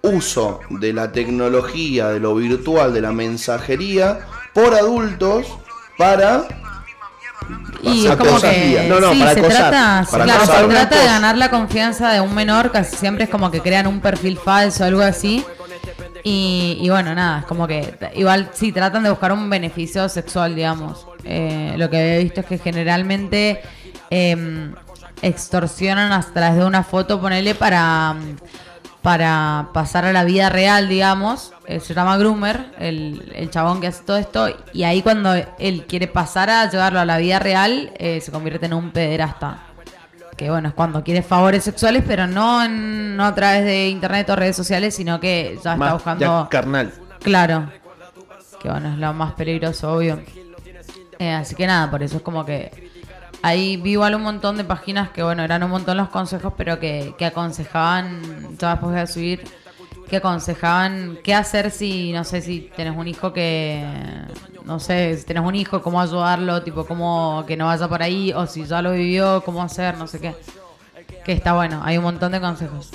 [0.02, 4.26] uso de la tecnología, de lo virtual, de la mensajería,
[4.56, 5.46] por adultos
[6.00, 6.48] para...
[7.84, 8.88] Y es como que vías.
[8.88, 9.70] No, no, sí, para se acosar.
[9.72, 13.26] trata, Para claro, acosar se trata de ganar la confianza de un menor, casi siempre
[13.26, 15.46] es como que crean un perfil falso o algo así.
[16.24, 20.56] Y, y bueno, nada, es como que igual sí tratan de buscar un beneficio sexual,
[20.56, 21.08] digamos.
[21.24, 23.62] Eh, lo que he visto es que generalmente
[24.10, 24.74] em,
[25.22, 28.16] extorsionan a través de una foto, ponele para,
[29.02, 31.54] para pasar a la vida real, digamos.
[31.68, 34.48] Eh, se llama Groomer, el, el chabón que hace todo esto.
[34.74, 38.66] Y ahí cuando él quiere pasar a llevarlo a la vida real, eh, se convierte
[38.66, 39.60] en un pederasta.
[40.36, 44.30] Que bueno, es cuando quiere favores sexuales, pero no, en- no a través de internet
[44.30, 46.44] o redes sociales, sino que ya está buscando...
[46.44, 46.94] ya carnal.
[47.22, 47.70] Claro.
[48.62, 50.22] Que bueno, es lo más peligroso, obvio.
[51.18, 52.89] Eh, así que nada, por eso es como que
[53.42, 56.80] ahí vi igual un montón de páginas que bueno, eran un montón los consejos, pero
[56.80, 59.44] que, que aconsejaban, ya después voy a subir,
[60.10, 63.86] que aconsejaban qué hacer si, no sé, si tenés un hijo que,
[64.66, 68.34] no sé, si tenés un hijo, cómo ayudarlo, tipo, cómo que no vaya por ahí,
[68.34, 70.36] o si ya lo vivió, cómo hacer, no sé qué.
[71.24, 72.92] Que está bueno, hay un montón de consejos.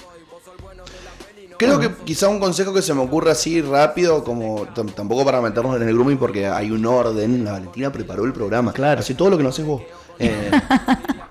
[1.56, 5.40] Creo que quizá un consejo que se me ocurre así rápido, como tam- tampoco para
[5.40, 7.44] meternos en el grooming porque hay un orden.
[7.44, 8.72] La Valentina preparó el programa.
[8.72, 9.00] Claro.
[9.00, 9.82] Así todo lo que no haces vos.
[10.18, 10.50] Eh,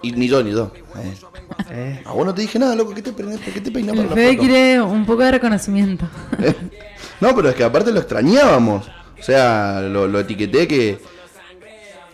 [0.01, 0.71] y ni yo, ni yo.
[0.97, 1.13] Eh,
[1.71, 2.93] Eh, a vos no te dije nada, loco.
[2.93, 4.39] ¿Qué te, peinas- ¿Por qué te peinas para la Fede foto?
[4.47, 6.05] quiere un poco de reconocimiento.
[7.21, 8.85] No, pero es que aparte lo extrañábamos.
[9.17, 10.99] O sea, lo, lo etiqueté que,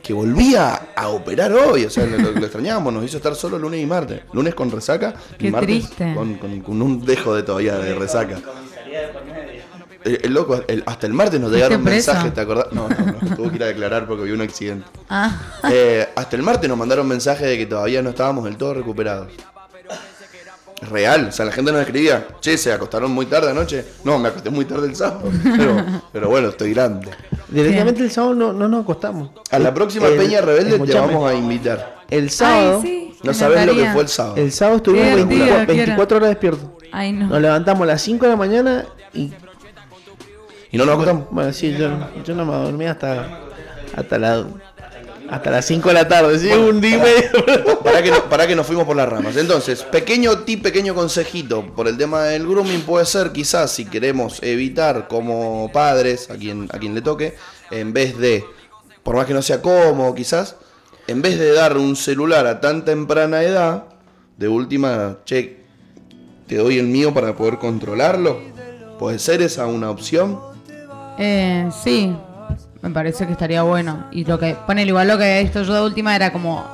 [0.03, 1.85] que volvía a operar hoy.
[1.85, 2.93] O sea, lo, lo extrañábamos.
[2.93, 4.21] Nos hizo estar solo lunes y martes.
[4.33, 6.13] Lunes con resaca y Qué martes triste.
[6.13, 8.37] Con, con- con un dejo de todavía de resaca.
[10.05, 12.67] El, el loco, el- hasta el martes nos llegaron mensajes, ¿te acordás?
[12.71, 14.85] No, no, no, tuvo que ir a declarar porque había un accidente.
[15.09, 15.31] Ah,
[15.71, 19.27] Eh, hasta el martes nos mandaron mensajes de que todavía no estábamos del todo recuperados.
[20.81, 23.83] Real, o sea, la gente nos escribía, che, se acostaron muy tarde anoche.
[24.05, 25.29] No, me acosté muy tarde el sábado.
[25.43, 27.09] Pero, pero bueno, estoy grande.
[27.49, 29.31] directamente el sábado no, no nos acostamos.
[29.51, 31.99] A la próxima El- Peña Rebelde te vamos a invitar.
[32.09, 34.35] El sábado, Ay, sí, No me sabes lo que fue el sábado.
[34.37, 36.69] el sábado estuvimos Qué 24, divertido, 24 horas despiertos.
[36.93, 37.27] Ay, no.
[37.27, 39.33] Nos levantamos a las 5 de la mañana y
[40.71, 41.25] Y no nos acostamos.
[41.31, 41.89] bueno, sí, yo,
[42.23, 43.39] yo no me dormí hasta
[43.95, 44.45] hasta la
[45.29, 47.03] hasta las 5 de la tarde, sí, un día.
[47.83, 49.37] Para que, no- para que nos fuimos por las ramas.
[49.37, 54.41] Entonces, pequeño tip, pequeño consejito por el tema del grooming puede ser quizás si queremos
[54.41, 57.35] evitar como padres, a quien, a quien le toque,
[57.69, 58.43] en vez de,
[59.03, 60.55] por más que no sea cómodo quizás,
[61.05, 63.83] en vez de dar un celular a tan temprana edad,
[64.37, 65.57] de última, che,
[66.47, 68.39] te doy el mío para poder controlarlo.
[68.97, 70.39] ¿Puede ser esa una opción?
[71.19, 72.15] Eh, sí,
[72.81, 74.05] me parece que estaría bueno.
[74.11, 76.65] Y lo que, ponele, igual lo que había visto yo de última era como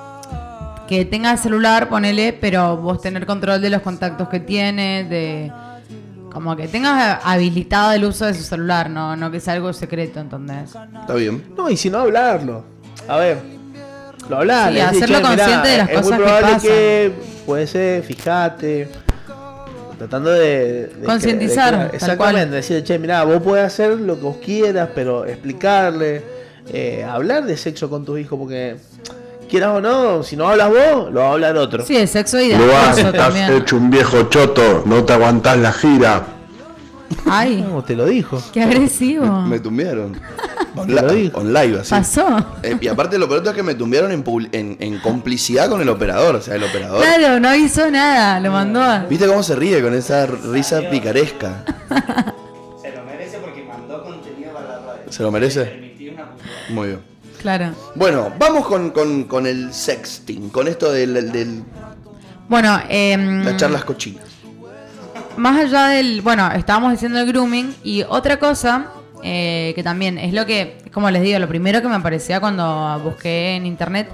[0.88, 5.52] que tenga el celular, ponele, pero vos tener control de los contactos que tiene, de
[6.32, 10.20] como que tengas habilitado el uso de su celular, no, no que sea algo secreto,
[10.20, 10.76] ¿entendés?
[11.00, 11.43] Está bien.
[11.58, 12.64] No, y si no hablarlo.
[13.08, 13.39] A ver,
[14.30, 14.74] lo hablar.
[14.74, 16.70] Sí, hacerlo consciente de las es cosas muy que probable pasan.
[16.70, 17.14] que
[17.46, 19.05] puede ser, fíjate.
[19.98, 20.88] Tratando de.
[20.88, 22.56] de- Concientizar, exactamente.
[22.58, 26.22] Decir, che, mira, vos podés hacer lo que vos quieras, pero explicarle.
[26.74, 28.76] eh, hablar de sexo con tu hijo, porque.
[29.50, 31.86] Quieras o no, si no hablas vos, lo va a hablar otro.
[31.86, 33.54] Sí, el sexo y de Luan, estás también.
[33.54, 36.24] hecho un viejo choto, no te aguantás la gira.
[37.28, 38.41] Ay, No, te lo dijo.
[38.52, 39.43] qué agresivo.
[39.43, 40.14] Me tumbearon.
[40.14, 40.20] Te
[40.76, 41.38] lo Onla- dijo.
[41.39, 41.89] on live, así.
[41.91, 42.45] Pasó.
[42.63, 45.89] Eh, y aparte lo peor es que me tumbearon en, en, en complicidad con el
[45.89, 46.36] operador.
[46.36, 47.01] O sea, el operador.
[47.01, 48.99] Claro, no hizo nada, lo mandó a...
[49.05, 51.63] ¿Viste cómo se ríe con esa risa picaresca?
[52.82, 55.11] Se lo merece porque mandó contenido para la radio.
[55.11, 55.95] ¿Se lo merece?
[56.69, 56.99] Muy bien.
[57.41, 57.73] Claro.
[57.93, 61.61] Bueno, vamos con, con- con el sexting, con esto de
[62.49, 64.23] Bueno, em, las charlas cochinas.
[65.38, 68.88] más allá del, bueno, estábamos diciendo el grooming y otra cosa
[69.28, 72.99] eh, que también es lo que, como les digo, lo primero que me aparecía cuando
[73.03, 74.07] busqué en internet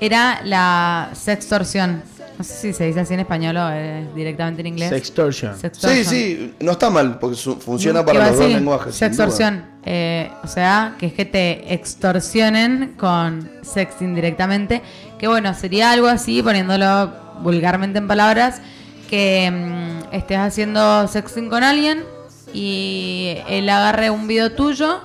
[0.00, 2.02] era la sextorsión.
[2.36, 4.88] No sé si se dice así en español o eh, directamente en inglés.
[4.90, 5.54] Sextortion.
[5.54, 6.04] Sí, Sextortion.
[6.06, 8.94] sí, no está mal, porque su- funciona Iba para a los dos lenguajes.
[8.94, 9.64] Sextorsión.
[9.84, 14.82] Eh, o sea, que es que te extorsionen con sexting directamente.
[15.18, 18.60] Que bueno, sería algo así, poniéndolo vulgarmente en palabras,
[19.10, 22.04] que mm, estés haciendo sexting con alguien
[22.54, 25.00] y él agarre un video tuyo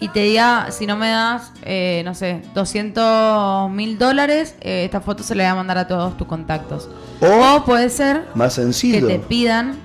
[0.00, 5.00] y te diga, si no me das, eh, no sé, 200 mil dólares, eh, esta
[5.00, 6.88] foto se le va a mandar a todos tus contactos.
[7.20, 9.06] O- O, puede ser Más que sencillo.
[9.06, 9.76] te pidan...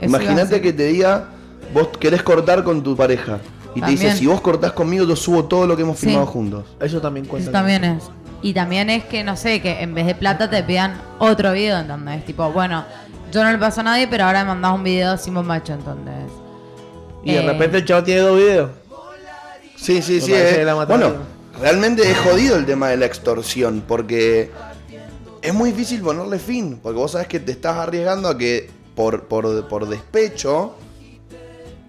[0.00, 1.28] Imagínate que te diga,
[1.72, 3.38] vos querés cortar con tu pareja.
[3.74, 6.06] Y te dice, si vos cortás conmigo, yo subo todo lo que hemos Sí.
[6.06, 6.64] filmado juntos.
[6.80, 7.44] Eso también cuenta.
[7.44, 8.04] Eso también es.
[8.42, 11.78] Y también es que, no sé, que en vez de plata te pidan otro video,
[11.78, 12.24] ¿entendés?
[12.26, 12.84] Tipo, bueno,
[13.32, 16.30] yo no le paso a nadie, pero ahora me mandás un video sin bombacho, ¿entendés?
[17.24, 18.70] Y de Eh, repente el chavo tiene dos videos.
[19.76, 20.32] Sí, sí, sí.
[20.34, 20.64] eh.
[20.86, 21.14] Bueno,
[21.60, 24.50] realmente es jodido el tema de la extorsión, porque
[25.42, 29.24] es muy difícil ponerle fin, porque vos sabés que te estás arriesgando a que por,
[29.24, 30.74] por, por despecho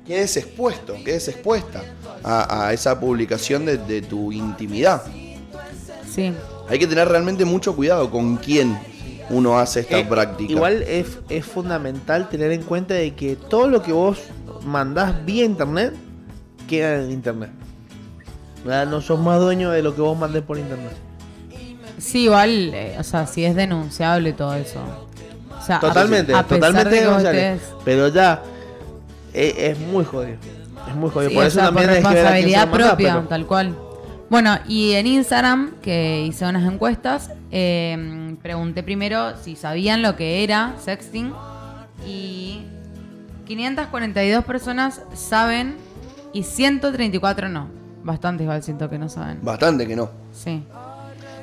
[0.06, 1.84] quedes expuesto, quedes expuesta
[2.24, 5.04] a, a esa publicación de, de tu intimidad.
[6.14, 6.34] Sí.
[6.68, 8.78] Hay que tener realmente mucho cuidado con quién
[9.30, 10.52] uno hace esta Eh, práctica.
[10.52, 14.20] Igual es, es fundamental tener en cuenta de que todo lo que vos
[14.66, 15.94] mandás vía internet
[16.68, 17.52] queda en internet.
[18.64, 18.88] ¿Verdad?
[18.88, 20.94] No sos más dueño de lo que vos mandés por internet.
[22.00, 24.80] Sí, igual, eh, o sea, sí es denunciable todo eso.
[25.58, 27.60] O sea, a- Totalmente, a totalmente denunciable.
[27.86, 28.42] Pero ya
[29.34, 30.38] es, es muy jodido.
[30.90, 31.30] Es muy jodido.
[31.30, 33.76] Sí, por eso sea, también por que responsabilidad propia, pero- tal cual.
[34.30, 40.44] Bueno, y en Instagram, que hice unas encuestas, eh, pregunté primero si sabían lo que
[40.44, 41.32] era sexting
[42.08, 42.62] y
[43.46, 45.76] 542 personas saben
[46.34, 47.68] y 134 no.
[48.04, 49.40] Bastante igual siento que no saben.
[49.42, 50.10] Bastante que no.
[50.34, 50.64] Sí.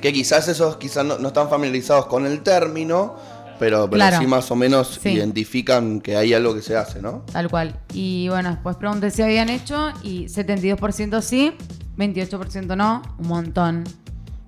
[0.00, 3.14] Que quizás esos quizás no, no están familiarizados con el término,
[3.58, 4.18] pero, pero Claro.
[4.18, 5.10] sí más o menos Sí.
[5.10, 7.22] identifican que hay algo que se hace, ¿no?
[7.32, 7.78] Tal cual.
[7.92, 11.52] Y bueno, después pregunté si habían hecho y 72% sí,
[11.96, 13.84] 28% no, un montón.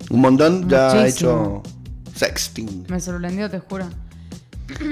[0.09, 1.63] Un montón ya ha hecho
[2.13, 2.85] sexting.
[2.89, 3.85] Me sorprendió, te juro.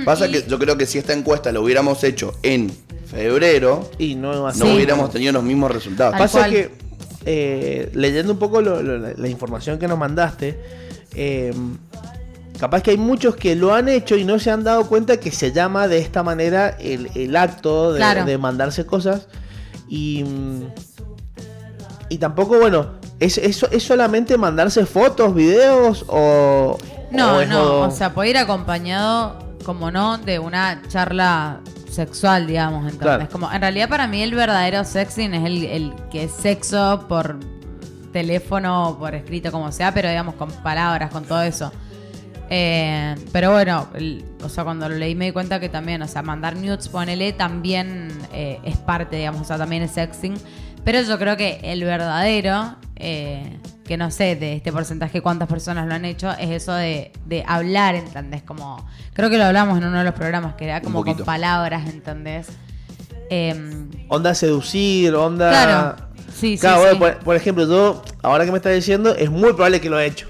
[0.06, 2.72] Pasa que yo creo que si esta encuesta la hubiéramos hecho en
[3.08, 4.64] febrero, Y no, no Sí.
[4.64, 6.16] hubiéramos tenido los mismos resultados.
[6.18, 6.52] Pasa cual.
[6.52, 6.72] que
[7.26, 10.60] eh, leyendo un poco lo- lo- la, la información que nos mandaste,
[11.16, 11.54] eh,
[12.60, 15.32] capaz que hay muchos que lo han hecho y no se han dado cuenta que
[15.32, 18.26] se llama de esta manera el, el acto de, Claro.
[18.26, 19.28] de mandarse cosas.
[19.88, 20.24] Y,
[22.10, 26.78] y tampoco, bueno, ¿es, es, es solamente mandarse fotos, videos o...
[27.12, 31.60] No, o no, o sea, puede ir acompañado, como no, de una charla
[31.90, 33.00] sexual, digamos, entonces.
[33.00, 33.30] Claro.
[33.30, 37.40] Como, en realidad para mí el verdadero sexing es el, el que es sexo por
[38.12, 41.72] teléfono o por escrito, como sea, pero digamos con palabras, con todo eso.
[42.50, 46.08] Eh, pero bueno, el- o sea, cuando lo leí me di cuenta que también, o
[46.08, 50.36] sea, mandar nudes, ponele, también eh, es parte, digamos, o sea, también es sexting.
[50.84, 55.88] Pero yo creo que el verdadero, eh, que no sé de este porcentaje cuántas personas
[55.88, 58.44] lo han hecho, es eso de, de hablar, ¿entendés?
[58.44, 61.90] Como, creo que lo hablamos en uno de los programas, que era como con palabras,
[61.90, 62.48] ¿entendés?
[63.30, 65.50] Em, Onda seducir, onda...
[65.50, 65.96] Claro,
[66.34, 66.98] sí, sí, bueno, sí.
[66.98, 70.08] Por, por ejemplo, yo, ahora que me estás diciendo, es muy probable que lo haya
[70.08, 70.28] hecho.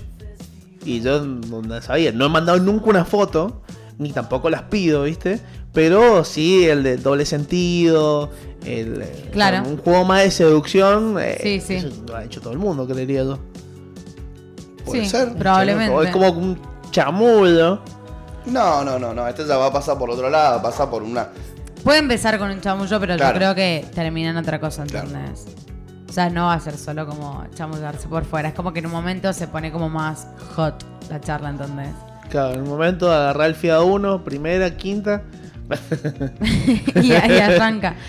[0.85, 3.63] Y yo no, no sabía, no he mandado nunca una foto,
[3.97, 5.39] ni tampoco las pido, ¿viste?
[5.73, 8.31] Pero sí el de doble sentido,
[8.65, 9.67] el, eh, Claro.
[9.67, 11.17] un juego más de seducción.
[11.19, 11.75] eh, Sí, sí.
[11.75, 13.39] eso lo ha hecho todo el mundo, creería yo.
[14.85, 15.33] Puede sí, ser.
[15.35, 16.03] probablemente.
[16.05, 16.59] Es como un
[16.91, 17.81] chamullo.
[18.45, 19.27] No, no, no, no.
[19.27, 21.29] Este ya va a pasar por otro lado, pasa por una.
[21.83, 23.33] Puede empezar con un chamullo, pero Claro.
[23.33, 25.07] yo creo que termina en otra cosa, Claro.
[25.07, 25.45] ¿entendés?
[26.09, 28.49] O sea, no va a ser solo como chamullarse por fuera.
[28.49, 31.89] Es como que en un momento se pone como más hot la charla, ¿entendés?
[32.29, 35.23] Claro, en el momento de agarrar el FIA 1, primera, quinta.
[37.01, 37.95] y ahí arranca.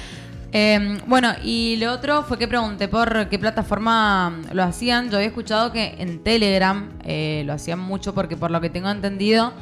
[0.57, 5.11] Eh, bueno, y lo otro fue que pregunté por qué plataforma lo hacían.
[5.11, 8.89] Yo había escuchado que en Telegram eh, lo hacían mucho porque por lo que tengo
[8.89, 9.53] entendido,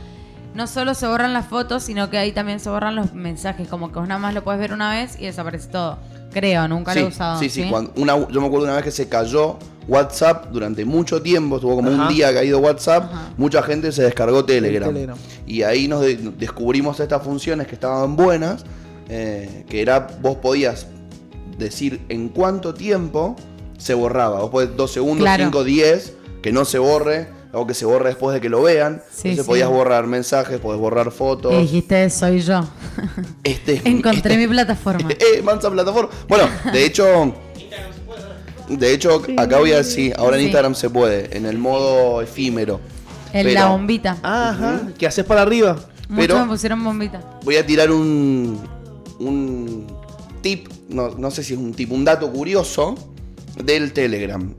[0.55, 3.69] no solo se borran las fotos, sino que ahí también se borran los mensajes.
[3.69, 5.97] Como que vos nada más lo puedes ver una vez y desaparece todo.
[6.31, 7.39] Creo, nunca sí, lo he usado.
[7.41, 7.67] sí, sí.
[7.71, 11.77] cuando- una, yo me acuerdo una vez que se cayó WhatsApp durante mucho tiempo, estuvo
[11.77, 12.03] como Ajá.
[12.03, 13.31] un día caído WhatsApp, Ajá.
[13.39, 14.89] mucha gente se descargó Telegram.
[14.93, 15.17] Telegram.
[15.47, 18.65] Y ahí nos de- descubrimos estas funciones que estaban buenas,
[19.15, 20.87] eh, que era, vos podías
[21.59, 23.37] decir en cuánto tiempo
[23.77, 24.41] se borraba.
[24.41, 25.45] Vos podés dos segundos, Claro.
[25.45, 29.03] 5, 10, que no se borre, o que se borre después de que lo vean.
[29.13, 29.49] Sí, Entonces sí.
[29.51, 31.53] podías borrar mensajes, podés borrar fotos.
[31.53, 32.65] Y dijiste, soy yo.
[33.45, 35.11] Este es- Encontré este- mi plataforma.
[35.13, 36.11] eh, mansa plataforma.
[36.29, 37.35] Bueno, de hecho.
[38.69, 40.45] De hecho, acá voy a decir, ahora en.
[40.45, 42.81] Instagram se puede, en el modo efímero.
[43.35, 44.17] En Pero- la bombita.
[44.23, 45.77] Ajá, ¿qué haces para arriba?
[46.09, 47.21] Muchos pero- me pusieron bombita.
[47.45, 48.59] Voy a tirar un.
[49.23, 49.87] Un
[50.43, 52.95] tip, no, no sé si es un tip, un dato curioso
[53.63, 54.55] del Telegram.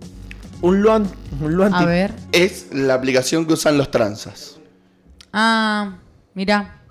[0.61, 1.07] Un luan,
[1.41, 2.14] un luan A ver.
[2.32, 4.59] Es la aplicación que usan los transas.
[5.34, 5.97] Ah,
[6.34, 6.82] mira.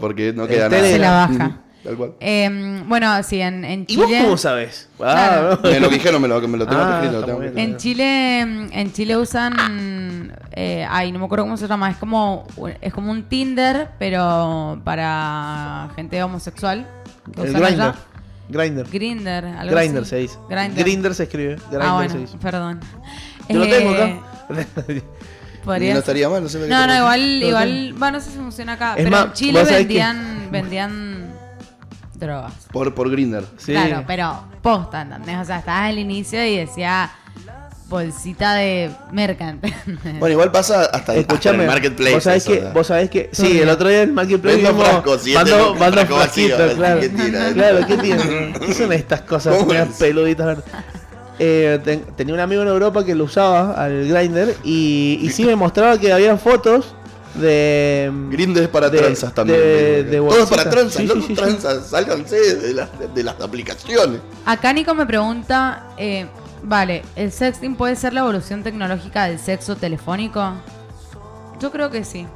[0.00, 0.82] Porque no queda nada.
[0.82, 1.60] Se la baja.
[1.84, 2.12] Tal cual.
[2.20, 4.20] Eh, bueno, sí, en, en ¿Y vos Chile.
[4.22, 4.88] cómo sabes?
[4.96, 5.52] Claro.
[5.54, 5.70] Ah, no.
[5.70, 7.24] Me lo dijeron, me lo, me lo tengo Ah, escrito.
[7.24, 7.42] tengo.
[7.42, 12.46] En Chile, en Chile usan, eh, ay, no me acuerdo cómo se llama, es como,
[12.80, 16.86] es como un Tinder, pero para gente homosexual.
[17.36, 17.94] El allá.
[18.48, 18.86] Grinder.
[18.86, 18.86] Grinder.
[18.90, 20.10] Grinder, algo Grinder así.
[20.10, 20.38] se dice.
[20.48, 20.78] Grindr.
[20.78, 21.56] Grinder se escribe.
[21.56, 22.38] Grinder Ah, se bueno, dice.
[22.38, 22.80] perdón.
[23.48, 24.18] Yo lo tengo acá.
[25.64, 28.94] No estaría mal, no sé No, no, igual, igual, bueno, no sé si funciona acá,
[28.96, 31.11] Es pero más, en Chile que- vendían, vendían
[32.26, 32.52] drogas.
[32.72, 33.44] Por, por Grinder.
[33.58, 33.72] Sí.
[33.72, 35.38] Claro, pero posta, ¿entendés?
[35.38, 37.10] O sea, estabas al inicio y decía
[37.88, 39.62] bolsita de mercant.
[40.18, 42.14] Bueno, igual pasa hasta, hasta el marketplace.
[42.14, 42.72] vos sabés eso, que, ¿no?
[42.72, 45.50] vos sabés que, sí, el otro día en el marketplace Vendo vimos- frascos, y este
[45.50, 47.00] mando, mando frasco vacío, claro.
[47.00, 47.52] ¿qué tira?
[47.52, 48.52] Claro, ¿qué tiene?
[48.66, 49.56] ¿Qué son estas cosas
[49.98, 50.58] peluditas?
[51.38, 55.44] Eh, ten- tenía un amigo en Europa que lo usaba al grinder y, y sí
[55.44, 56.94] me mostraba que había fotos
[57.34, 59.58] de Grindr es para de- tranzas también.
[59.58, 60.28] de- de dijo.
[60.28, 61.34] Todo es para tranzas, Sí, no sí, sí, sí.
[61.34, 64.20] tranzas, sálganse de las, de las aplicaciones.
[64.44, 66.26] Acá Nico me pregunta, eh,
[66.62, 70.52] vale, ¿el sexting puede ser la evolución tecnológica del sexo telefónico?
[71.60, 72.26] Yo creo que sí.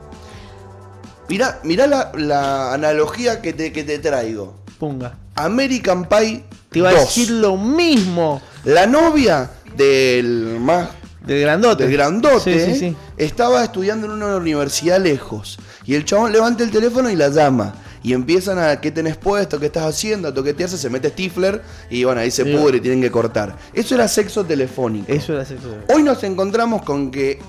[1.28, 4.54] Mirá, mirá la, la analogía que te, que te traigo.
[4.78, 5.14] Punga.
[5.34, 7.00] American Pie Te iba a 2.
[7.00, 10.88] decir lo mismo La novia del más
[11.26, 11.84] del grandote.
[11.84, 12.96] del grandote Sí, sí, sí.
[13.16, 15.58] estaba estudiando en una universidad lejos.
[15.84, 17.74] Y el chabón levanta el teléfono y la llama.
[18.02, 21.60] Y empiezan a qué tenés puesto, qué estás haciendo, a toquetearse, se mete Stifler
[21.90, 22.54] y bueno, ahí se Sí.
[22.56, 23.56] pudre y tienen que cortar.
[23.72, 25.12] Eso era sexo telefónico.
[25.12, 25.74] Eso era sexo.
[25.92, 27.40] Hoy nos encontramos con que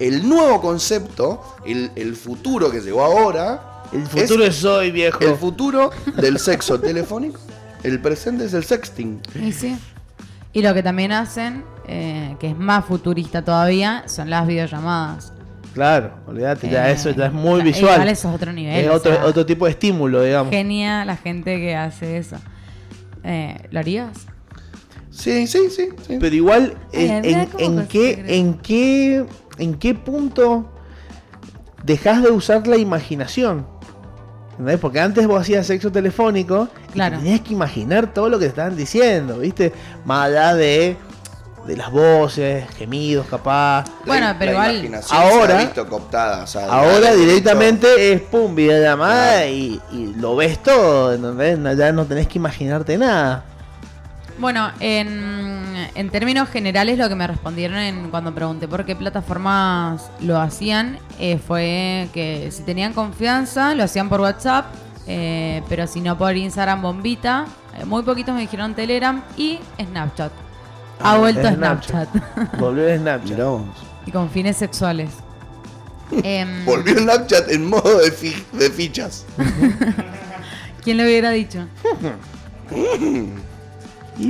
[0.00, 5.20] el nuevo concepto, el, el futuro que llegó ahora, El futuro es, hoy, viejo.
[5.20, 7.38] el futuro del sexo telefónico,
[7.84, 9.20] el presente es el sexting.
[9.40, 9.76] Y sí.
[10.52, 15.32] Y lo que también hacen, eh, que es más futurista todavía, son las videollamadas.
[15.74, 17.92] Claro, olvídate, ya Eh, eso ya es muy la- visual.
[17.94, 19.24] igual eso es otro nivel, Es otro, sea.
[19.26, 20.50] otro tipo de estímulo, digamos.
[20.52, 22.36] Genia la gente que hace eso.
[23.24, 24.10] Eh, ¿Lo harías?
[25.10, 25.88] Sí, sí, sí.
[26.06, 26.16] sí.
[26.20, 27.08] Pero igual, Ay,
[27.58, 29.24] en, qué, en, qué,
[29.58, 30.70] ¿en qué punto
[31.84, 33.66] dejas de usar la imaginación?
[34.52, 34.78] ¿Entendés?
[34.78, 37.18] Porque antes vos hacías sexo telefónico y Claro.
[37.18, 39.72] tenías que imaginar todo lo que te estaban diciendo, ¿viste?
[40.04, 40.96] Más allá de,
[41.66, 43.84] de las voces, gemidos, capaz.
[44.06, 48.54] Bueno, pero la igual- Ahora- se ha visto cooptada, o sea, Ahora directamente es pum,
[48.54, 49.48] videollamada Claro.
[49.50, 51.58] y, y lo ves todo, ¿entendés?
[51.58, 53.44] No- Ya no tenés que imaginarte nada.
[54.36, 60.10] Bueno, en, en términos generales lo que me respondieron en, cuando pregunté por qué plataformas
[60.20, 64.66] lo hacían eh, fue que si tenían confianza lo hacían por WhatsApp,
[65.06, 67.46] eh, pero si no por Instagram bombita.
[67.78, 70.32] Eh, muy poquitos me dijeron Telegram y Snapchat.
[71.04, 72.08] Ha vuelto Snapchat.
[72.12, 72.56] Snapchat.
[72.58, 73.38] Volvió a Snapchat.
[74.06, 75.10] Y con fines sexuales.
[76.22, 79.24] Em, Volvió Snapchat en modo de, fi- de fichas.
[80.82, 81.66] ¿Quién lo hubiera dicho?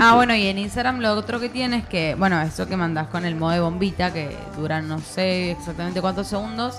[0.00, 3.08] Ah, bueno, y en Instagram lo otro que tienes es que, bueno, eso que mandás
[3.08, 6.76] con el modo de bombita, que dura no sé exactamente cuántos segundos.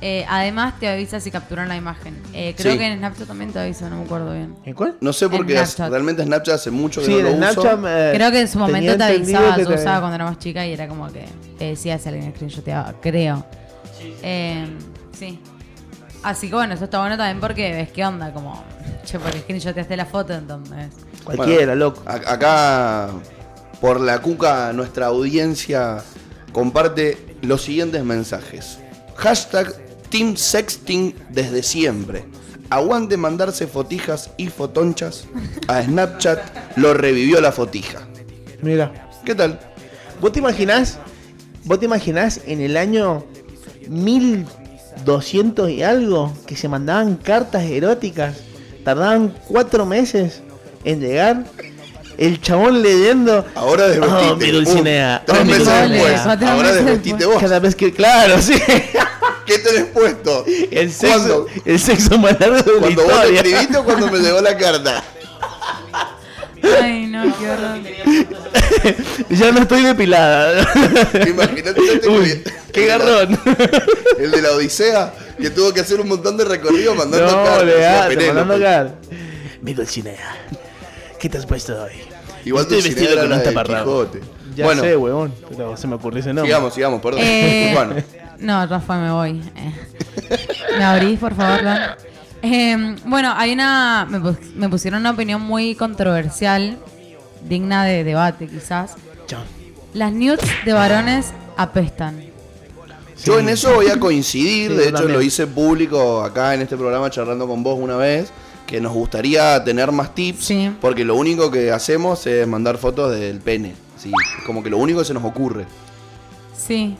[0.00, 2.20] Eh, además te avisa si capturan la imagen.
[2.32, 2.78] Eh, creo Sí.
[2.78, 4.54] que en Snapchat también te avisa, no me acuerdo bien.
[4.64, 4.96] ¿En cuál?
[5.00, 5.90] No sé por En qué es- Snapchat.
[5.90, 7.78] realmente Snapchat hace mucho que Sí, no en lo Snapchat.
[7.78, 7.88] uso.
[7.88, 10.14] eh, Creo que en su tenía momento te entendido avisaba, que yo te- usaba cuando
[10.16, 11.24] era más chica y era como que
[11.58, 13.44] te decía si alguien screenshoteaba, creo.
[14.22, 14.66] Eh,
[15.18, 15.40] sí.
[16.22, 18.64] Así que bueno, eso está bueno también porque ves qué onda, como,
[19.04, 20.88] che, porque screenshoteaste la foto entonces.
[21.24, 22.02] Cualquiera, Bueno, loco.
[22.06, 23.08] a- Acá,
[23.80, 26.02] por la cuca, nuestra audiencia
[26.52, 28.78] comparte los siguientes mensajes.
[29.16, 29.74] Hashtag
[30.08, 32.24] Team Sexting desde siempre.
[32.70, 35.24] Aguante mandarse fotijas y fotonchas.
[35.68, 38.00] A Snapchat lo revivió la fotija.
[38.62, 39.08] Mira.
[39.24, 39.58] ¿Qué tal?
[40.20, 40.98] ¿Vos te imaginás?
[41.64, 43.24] ¿Vos te imaginás en el año
[43.88, 48.36] 1200 y algo que se mandaban cartas eróticas?
[48.84, 50.42] Tardaban cuatro meses
[50.84, 51.44] en llegar.
[52.18, 53.44] El chabón leyendo.
[53.54, 54.30] Ahora desvestite.
[54.32, 55.22] Oh, mi Dulcinea.
[55.22, 55.88] Uh, tres Oh, mi meses Dulcinea.
[55.88, 56.20] después.
[56.22, 57.36] Cuatro Ahora desvestite vos.
[57.40, 57.92] Cada vez que.
[57.92, 58.54] Claro, sí.
[59.46, 60.44] ¿Qué tenés puesto?
[60.70, 61.16] El sexo,
[61.46, 61.46] ¿Cuándo?
[61.64, 63.40] el sexo más largo de la ¿Cuando vos te historia.
[63.40, 65.04] escribiste o cuando me llegó la carta?
[66.82, 67.78] Ay, no, qué horror.
[69.30, 70.66] ya no estoy depilada.
[71.28, 72.42] Imagínate Uy,
[72.72, 73.40] qué el de la- garrón.
[74.18, 77.64] El de la Odisea, que tuvo que hacer un montón de recorrido mandando No, cartas.
[77.64, 78.34] le decía da, Penélope.
[78.34, 78.94] mandando cartas.
[79.62, 80.36] Mi Dulcinea.
[81.20, 81.92] ¿Qué te has puesto hoy?
[82.44, 84.10] Igual Estoy Dulcinea vestido con la un taparrabo.
[84.56, 86.46] Ya bueno, sé, huevón, pero se me ocurrió ese nombre.
[86.46, 87.20] sigamos, sigamos, perdón.
[87.22, 87.94] Eh, bueno,
[88.38, 89.42] No, Rafa, me voy.
[89.56, 89.72] Eh.
[90.78, 91.60] ¿Me abrís, por favor?
[92.42, 94.06] Eh, bueno, hay una.
[94.08, 96.76] Me, pus- me pusieron una opinión muy controversial,
[97.48, 98.94] digna de debate, quizás.
[99.26, 99.42] Chao.
[99.94, 102.22] Las nudes de varones apestan.
[103.24, 104.70] yo en eso voy a coincidir.
[104.70, 105.12] Sí, de hecho, también.
[105.14, 108.30] lo hice público acá en este programa charlando con vos una vez.
[108.66, 110.44] Que nos gustaría tener más tips.
[110.44, 110.70] Sí.
[110.80, 113.74] Porque lo único que hacemos es mandar fotos del pene.
[113.96, 114.10] Sí,
[114.44, 115.64] como que lo único que se nos ocurre.
[116.56, 116.96] Sí.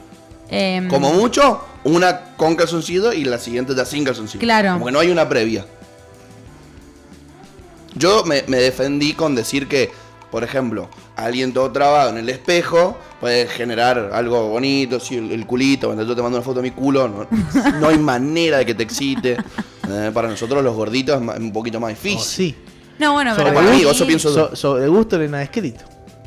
[0.49, 4.39] Em, Como mucho, una con calzoncillo y la siguiente ya sin calzoncillo.
[4.39, 4.73] Claro.
[4.73, 5.65] Como que no hay una previa.
[7.95, 9.89] Yo me, me defendí con decir que,
[10.31, 15.45] por ejemplo, alguien todo trabado en el espejo puede generar algo bonito, si el, el
[15.47, 17.27] culito, cuando yo te mando una foto de mi culo, no,
[17.79, 19.37] no hay manera de que te excite.
[19.89, 22.19] Eh, para nosotros los gorditos es un poquito más Oh, difícil.
[22.21, 22.55] sí.
[22.99, 25.83] No, bueno, pero Sobre para mí, eso pienso- So- sobre gusto no hay nada escrito.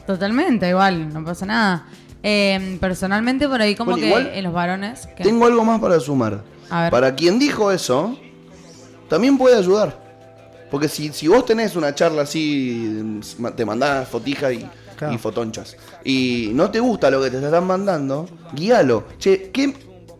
[0.07, 1.87] Totalmente, igual, no pasa nada.
[2.23, 5.07] Em, personalmente, por ahí, como Bueno, que igual en los varones.
[5.17, 6.43] que- Tengo algo más para sumar.
[6.69, 6.91] A ver.
[6.91, 8.17] Para quien dijo eso,
[9.09, 9.99] también puede ayudar.
[10.71, 13.21] Porque si, si vos tenés una charla así,
[13.57, 14.67] te mandás fotijas y,
[14.97, 15.15] Claro.
[15.15, 19.05] y fotonchas, y no te gusta lo que te están mandando, guíalo.
[19.19, 19.75] Che, ¿qué?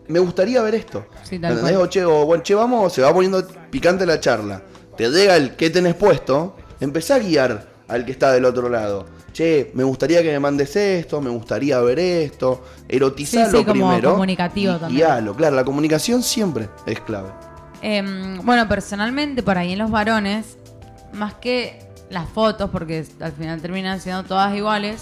[0.07, 1.05] Me gustaría ver esto.
[1.23, 1.77] Sí, tal ¿Entendés?
[1.77, 4.61] O, che, o, bueno, che, vamos, se va poniendo picante la charla.
[4.97, 9.05] Te llega el que tenés puesto, empezá a guiar al que está del otro lado.
[9.33, 12.63] Che, me gustaría que me mandes esto, me gustaría ver esto.
[12.89, 14.11] Erotizalo Sí, sí, como primero.
[14.11, 15.07] comunicativo y también.
[15.37, 17.29] Claro, la comunicación siempre es clave.
[17.81, 20.57] Em, bueno, personalmente, por ahí en los varones,
[21.13, 21.79] más que
[22.09, 25.01] las fotos, porque al final terminan siendo todas iguales,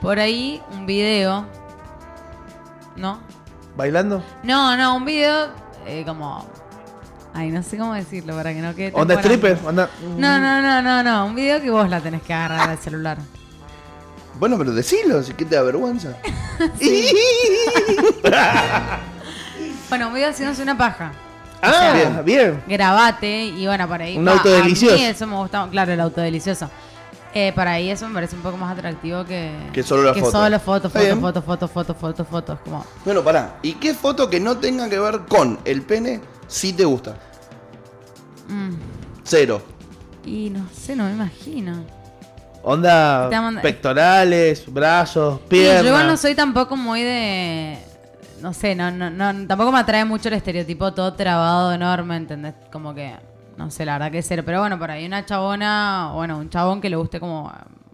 [0.00, 1.44] por ahí un video.
[2.96, 3.20] ¿No?
[3.76, 4.22] ¿Bailando?
[4.42, 5.48] No, no, un video
[5.86, 6.44] eh, como.
[7.34, 8.90] Ay, no sé cómo decirlo para que no quede.
[8.94, 9.58] ¿Onda stripper?
[9.64, 9.88] ¿Onda...
[10.16, 11.26] No, no, no, no, no.
[11.26, 13.18] Un video que vos la tenés que agarrar al celular.
[14.38, 16.16] Bueno, pero decilo, si que te da vergüenza.
[19.88, 21.12] Bueno, video haciéndose una paja.
[21.62, 22.24] Ah, Bien.
[22.24, 22.62] bien.
[22.68, 24.18] grabate y bueno, para ahí.
[24.18, 24.94] Un auto a delicioso.
[24.96, 26.70] mí eso me gusta, claro, el auto delicioso.
[27.34, 29.54] Eh, para ahí eso me parece un poco más atractivo que.
[29.72, 30.32] Que solo la que foto.
[30.32, 32.58] solo fotos, fotos, fotos, fotos, fotos, fotos, fotos.
[32.60, 32.84] Como.
[33.04, 33.56] Bueno, pará.
[33.62, 37.16] ¿Y qué foto que no tenga que ver con el pene sí te gusta?
[38.48, 38.74] mm,
[39.24, 39.62] Cero.
[40.24, 41.82] y no sé, no me imagino.
[42.62, 43.30] Onda
[43.62, 45.82] pectorales, brazos, Sí, piernas.
[45.82, 47.78] yo igual no soy tampoco muy de.
[48.42, 52.54] No sé, no, no, no, tampoco me atrae mucho el estereotipo todo trabado, enorme, ¿entendés?
[52.70, 53.12] Como que,
[53.56, 54.42] no sé, la verdad que es cero.
[54.46, 57.52] Pero bueno, por ahí una chabona, bueno, un chabón que le guste como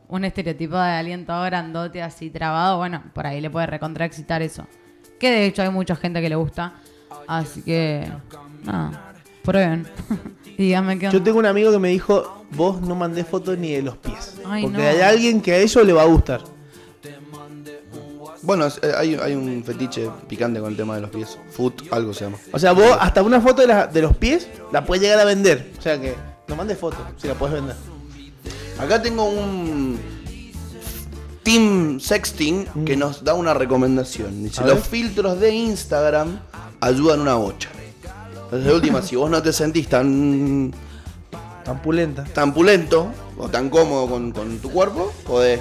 [0.08, 4.66] un estereotipo de alguien todo grandote, así trabado, bueno, por ahí le puede recontraexcitar eso.
[5.18, 6.74] Que de hecho hay mucha gente que le gusta.
[7.26, 8.06] Así que,
[8.64, 9.12] nada,
[9.42, 9.86] prueben.
[11.12, 14.34] Yo tengo un amigo que me dijo, vos no mandés fotos ni de los pies.
[14.46, 14.84] Ay, porque no.
[14.88, 16.42] hay alguien que a eso le va a gustar.
[18.42, 21.38] Bueno, es- eh, hay, hay un fetiche picante con el tema de los pies.
[21.50, 22.36] Foot, algo se llama.
[22.52, 25.24] O sea, vos hasta una foto de, la- de los pies la puedes llegar a
[25.24, 25.72] vender.
[25.78, 26.14] O sea que
[26.48, 27.74] no mandes fotos si la puedes vender.
[28.78, 29.98] Acá tengo un
[31.42, 34.42] Team Sexting que nos da una recomendación.
[34.44, 34.64] Dice, Mm.
[34.64, 34.76] A ver.
[34.76, 36.38] los filtros de Instagram
[36.80, 37.70] ayudan una bocha.
[38.54, 40.72] Entonces, de última, si vos no te sentís tan
[41.64, 42.22] Tan pulenta.
[42.24, 45.60] tan pulento o tan cómodo con, con tu cuerpo, podés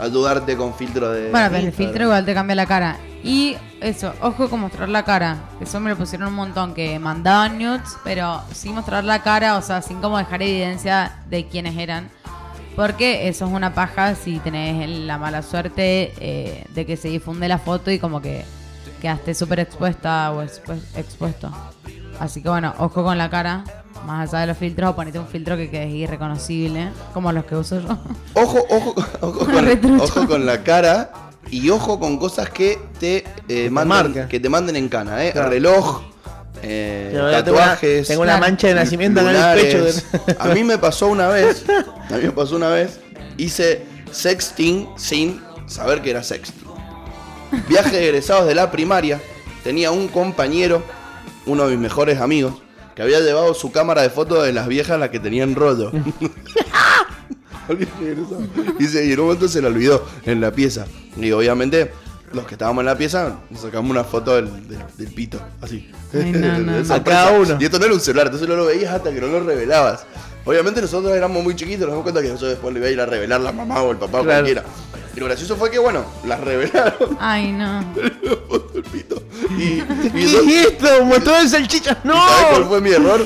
[0.00, 1.30] ayudarte con filtro de.
[1.30, 2.96] Bueno, pero el filtro igual te cambia la cara.
[3.22, 5.36] Y eso, ojo con mostrar la cara.
[5.60, 9.62] Eso me lo pusieron un montón, que mandaban nudes, pero sin mostrar la cara, o
[9.62, 12.08] sea, sin como dejar evidencia de quiénes eran.
[12.74, 17.06] Porque eso es una paja si tenés el- la mala suerte eh, de que se
[17.08, 18.44] difunde la foto y como que
[19.00, 21.52] quedaste súper expuesta o expu- expuesto.
[22.20, 23.64] Así que bueno, ojo con la cara.
[24.06, 27.56] Más allá de los filtros, o ponete un filtro que quede irreconocible, como los que
[27.56, 27.96] uso yo.
[28.34, 31.10] Ojo, ojo, ojo, con, ojo con la cara
[31.50, 34.28] y ojo con cosas que te, eh, manden, marca.
[34.28, 35.32] que te manden en cana, ¿eh?
[35.32, 35.48] Claro.
[35.48, 36.02] Reloj,
[36.62, 38.08] eh, tengo una- tatuajes.
[38.08, 39.86] Tengo una mancha de nacimiento en el pecho.
[40.38, 41.64] A mí me pasó una vez,
[42.10, 43.00] a mí me pasó una vez,
[43.38, 46.62] hice sexting sin saber que era sexting.
[47.68, 49.18] Viaje de egresados de la primaria,
[49.62, 50.82] tenía un compañero,
[51.46, 52.54] uno de mis mejores amigos,
[52.94, 55.90] que había llevado su cámara de fotos de las viejas las que tenían rollo.
[58.78, 60.86] y, se, y en un momento se la olvidó en la pieza.
[61.16, 61.90] Y obviamente
[62.32, 65.90] los que estábamos en la pieza nos sacamos una foto del, del- del pito, así.
[66.12, 66.82] Ay, no, no.
[66.82, 67.56] De A cada uno.
[67.60, 70.04] Y esto no era un celular, entonces no lo veías hasta que no lo revelabas.
[70.44, 73.00] Obviamente nosotros éramos muy chiquitos, nos damos cuenta que eso después le iba a ir
[73.00, 74.62] a revelar la mamá o el papá o cualquiera.
[75.14, 77.84] Y lo gracioso fue que, bueno, las revelaron Ay, no.
[79.56, 80.88] Y, y ¿Qué es esto?
[81.02, 81.98] Un montón de salchichas.
[82.04, 82.14] ¡No!
[82.14, 83.24] ¿Sabes cuál fue mi error?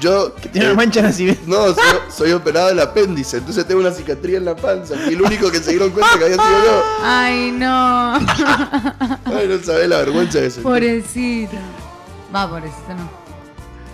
[0.00, 0.30] Yo.
[0.32, 1.42] Tiene eh, una mancha de nacimiento.
[1.46, 4.94] no, soy, soy operado del apéndice, entonces tengo una cicatriz en la panza.
[5.08, 6.82] Y el único que se dieron cuenta que había sido yo.
[7.02, 8.14] Ay, no.
[8.14, 11.56] Ay, no sabés la vergüenza que se Pobrecito.
[12.34, 13.25] Va, pobrecito no.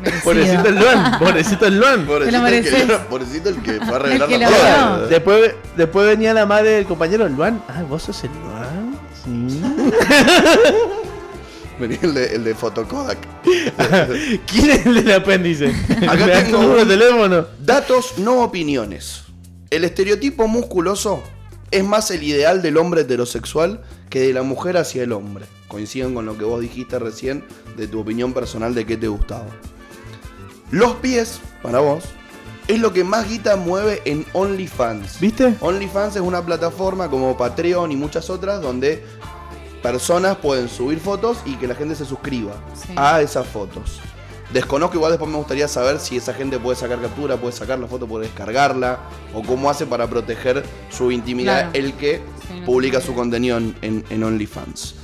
[0.02, 0.22] Merecido.
[0.24, 1.18] Pobrecito el Luan.
[1.18, 2.06] Pobrecito el Luan.
[2.06, 2.98] Pobrecito el, que, mereces.
[3.08, 5.06] pobrecito el que fue a revelar la vio.
[5.08, 7.62] Después, después venía la madre del compañero Luan.
[7.68, 8.98] Ah, vos sos el Luan.
[9.24, 9.62] Sí.
[11.80, 13.18] Venía el de, el de Fotokodak.
[14.46, 15.74] ¿Quién es el del apéndice?
[16.08, 17.46] Acá tengo un- teléfono.
[17.60, 19.22] Datos, no opiniones.
[19.70, 21.22] El estereotipo musculoso
[21.70, 25.46] es más el ideal del hombre heterosexual que de la mujer hacia el hombre.
[25.66, 27.42] Coinciden con lo que vos dijiste recién
[27.76, 29.46] de tu opinión personal de qué te gustaba.
[30.72, 32.02] Los pies, para vos,
[32.66, 35.20] es lo que más guita mueve en OnlyFans.
[35.20, 35.54] ¿Viste?
[35.60, 39.04] OnlyFans es una plataforma como Patreon y muchas otras donde
[39.82, 42.94] personas pueden subir fotos y que la gente se suscriba Sí.
[42.96, 44.00] a esas fotos.
[44.52, 47.86] Desconozco, igual después me gustaría saber si esa gente puede sacar captura, puede sacar la
[47.86, 48.98] foto, puede descargarla,
[49.34, 51.86] o cómo hace para proteger su intimidad Claro.
[51.86, 54.94] el que Sí, no publica su contenido en, en- en OnlyFans.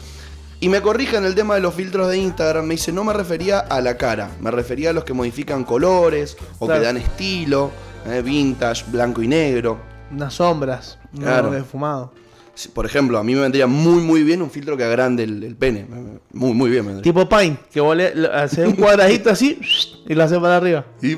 [0.61, 3.61] Y me corrigen el tema de los filtros de Instagram, me dice, no me refería
[3.61, 6.81] a la cara, me refería a los que modifican colores, o Claro.
[6.81, 7.71] que dan estilo,
[8.07, 9.79] eh, vintage, blanco y negro.
[10.11, 10.99] Unas sombras.
[11.17, 11.49] Claro.
[11.51, 12.13] No, defumado.
[12.55, 15.45] Si- Por ejemplo, a mí me vendría muy muy bien un filtro que agrande el,
[15.45, 15.87] el pene.
[16.33, 17.05] Muy muy bien me vendría.
[17.13, 17.61] Tipo Paint.
[17.71, 19.61] Que vos le, haces un cuadradito así
[20.09, 20.85] y lo haces para arriba.
[21.01, 21.17] Ahí.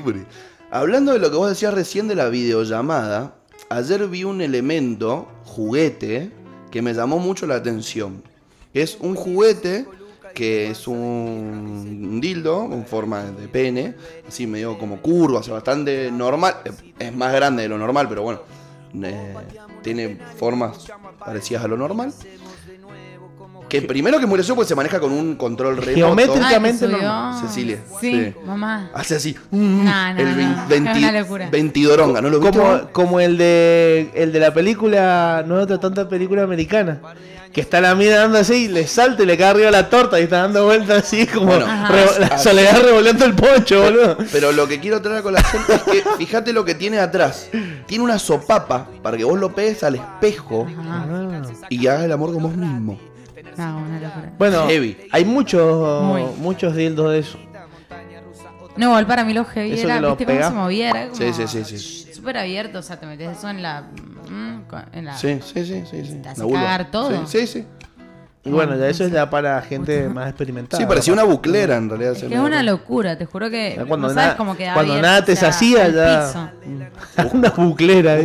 [0.69, 3.33] Hablando de lo que vos decías recién de la videollamada,
[3.69, 6.29] ayer vi un elemento, juguete,
[6.69, 8.21] que me llamó mucho la atención.
[8.73, 9.85] Es un juguete
[10.33, 13.95] que es un dildo con forma de pene,
[14.27, 16.55] así medio como curvo, o sea, bastante normal.
[16.97, 18.39] Es más grande de lo normal, pero bueno,
[19.03, 19.33] eh,
[19.81, 20.87] tiene formas
[21.19, 22.13] parecidas a lo normal.
[23.71, 25.95] Que primero que es muy gracioso porque se maneja con un control remoto.
[25.95, 26.33] Geométrico.
[26.33, 26.97] Ay, ¿te Técnicamente subió?
[27.01, 27.41] normal.
[27.47, 28.33] Cecilia, Sí, sí.
[28.45, 28.91] mamá.
[28.93, 29.35] Hace así.
[29.49, 29.59] No,
[30.13, 31.49] no, el vein- no, veinti- es una locura.
[31.49, 32.57] ventidoronga, ¿no lo viste?
[32.59, 36.99] Como, como el de el de la película, no es otra tanta película americana.
[37.53, 40.23] Que está la mina dando así, le salta y le cae arriba la torta y
[40.23, 41.65] está dando vueltas así como Bueno,
[42.19, 44.17] la soledad revolviendo el poncho, boludo.
[44.31, 47.49] Pero lo que quiero traer con la gente es que fíjate lo que tiene atrás.
[47.87, 51.41] Tiene una sopapa para que vos lo pegues al espejo Ajá.
[51.69, 52.97] y hagas el amor con vos mismo.
[53.57, 54.33] No, una locura.
[54.37, 54.97] Bueno, Heavy.
[55.11, 56.23] hay muchos Muy.
[56.37, 57.37] muchos dildos de eso.
[58.77, 60.89] No, igual para mí lo heavy Eso era, que lo ¿viste cómo se movía?
[60.91, 62.13] Era como Sí, sí, sí, sí.
[62.13, 63.81] súper abierto, o sea, te metes eso en la...
[63.81, 66.05] mm, con- en la Sí, sí, sí, sí.
[66.05, 66.15] sí.
[66.23, 66.61] Te hace La vulva.
[66.61, 67.27] cagar todo.
[67.27, 67.47] Sí, sí.
[67.47, 67.67] sí.
[68.43, 70.81] Y bueno, ya eso es ya para gente más experimentada.
[70.81, 72.13] Sí, parecía una buclera en realidad.
[72.13, 74.93] Es que una locura, te juro que Ya cuando no sabes nada- cómo queda cuando
[74.93, 76.53] abierto, nada te o sea, sacía, ya-
[77.33, 78.17] una buclera.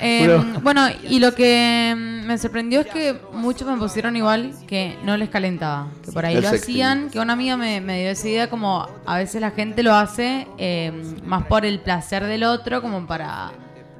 [0.00, 4.52] Eh, Una- bueno, y lo que mm, me sorprendió es que muchos me pusieron igual
[4.66, 5.88] que no les calentaba.
[6.02, 6.72] Que por ahí El lo sexting.
[6.74, 9.94] hacían, que una amiga me, me dio esa idea como a veces la gente lo
[9.94, 10.92] hace eh,
[11.26, 13.50] más por el placer del otro, como para,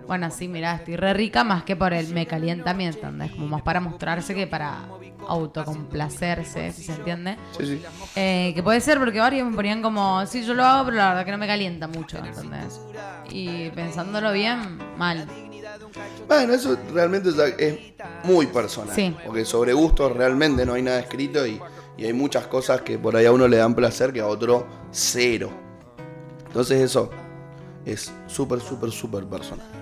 [0.09, 3.31] bueno, sí, mirá, estoy re rica, más que por el me calienta ¿me entendés?
[3.33, 4.89] Como más para mostrarse que para
[5.29, 7.37] autocomplacerse, si se entiende.
[7.59, 7.83] Sí, sí.
[8.17, 11.11] Eh, que puede ser porque varios me ponían como, sí, yo lo hago, pero la
[11.11, 12.81] verdad que no me calienta mucho, ¿entendés?
[13.29, 15.29] Y pensándolo bien, mal.
[16.27, 17.29] Bueno, eso realmente
[17.59, 17.79] es
[18.25, 18.95] muy personal.
[18.95, 19.15] Sí.
[19.27, 21.61] Porque sobre gustos realmente no hay nada escrito y,
[21.99, 24.67] y hay muchas cosas que por ahí a uno le dan placer que a otro
[24.91, 25.51] cero.
[26.47, 27.11] Entonces eso
[27.85, 29.78] es súper, súper, súper personal.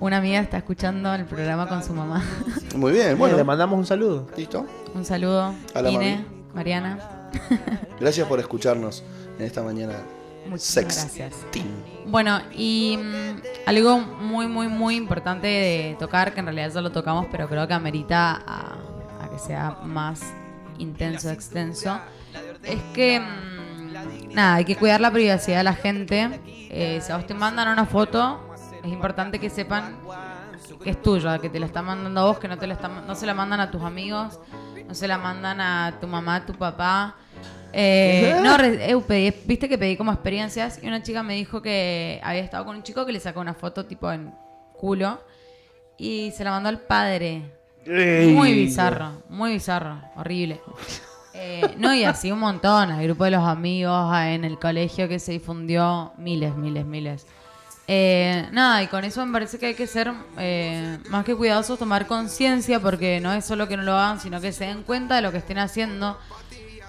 [0.00, 2.24] Una amiga está escuchando el programa con su mamá.
[2.74, 4.26] Muy bien, Bueno, bueno, le mandamos un saludo.
[4.36, 4.66] listo.
[4.94, 5.54] Un saludo.
[5.74, 6.24] A la Ine,
[6.54, 7.30] Mariana.
[8.00, 9.04] Gracias por escucharnos
[9.38, 9.94] en esta mañana
[10.56, 10.84] sexting.
[11.28, 11.34] gracias.
[12.06, 16.90] Bueno, y mm, algo muy, muy, muy importante de tocar, que en realidad ya lo
[16.90, 18.78] tocamos, pero creo que amerita a,
[19.22, 20.22] a que sea más
[20.78, 22.00] intenso, extenso,
[22.64, 26.40] es que, mm, nada, hay que cuidar la privacidad de la gente.
[26.46, 28.40] Eh, si a vos te mandan una foto,
[28.84, 29.96] es importante que sepan
[30.82, 33.06] que es tuya, que te la están mandando a vos, que no, te la están,
[33.06, 34.38] no se la mandan a tus amigos,
[34.86, 37.16] no se la mandan a tu mamá, a tu papá.
[37.72, 38.56] Eh, no,
[39.06, 42.76] pedí- viste que pedí como experiencias y una chica me dijo que había estado con
[42.76, 44.32] un chico que le sacó una foto tipo en
[44.74, 45.20] culo
[45.96, 47.56] y se la mandó al padre.
[48.34, 50.60] Muy bizarro, muy bizarro, horrible.
[51.34, 55.18] Eh, no, y así un montón, al grupo de los amigos, en el colegio que
[55.18, 57.26] se difundió miles, miles, miles.
[57.92, 61.76] Eh, nada, y con eso me parece que hay que ser eh, más que cuidadosos,
[61.76, 65.16] tomar conciencia, porque no es solo que no lo hagan, sino que se den cuenta
[65.16, 66.16] de lo que estén haciendo.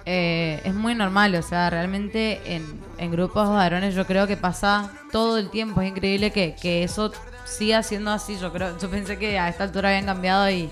[0.05, 4.37] Eh, es muy normal, o sea, realmente en, en grupos de varones yo creo que
[4.37, 5.81] pasa todo el tiempo.
[5.81, 7.11] Es increíble que, que eso
[7.45, 8.37] siga siendo así.
[8.37, 10.69] Yo creo, yo pensé que a esta altura habían cambiado y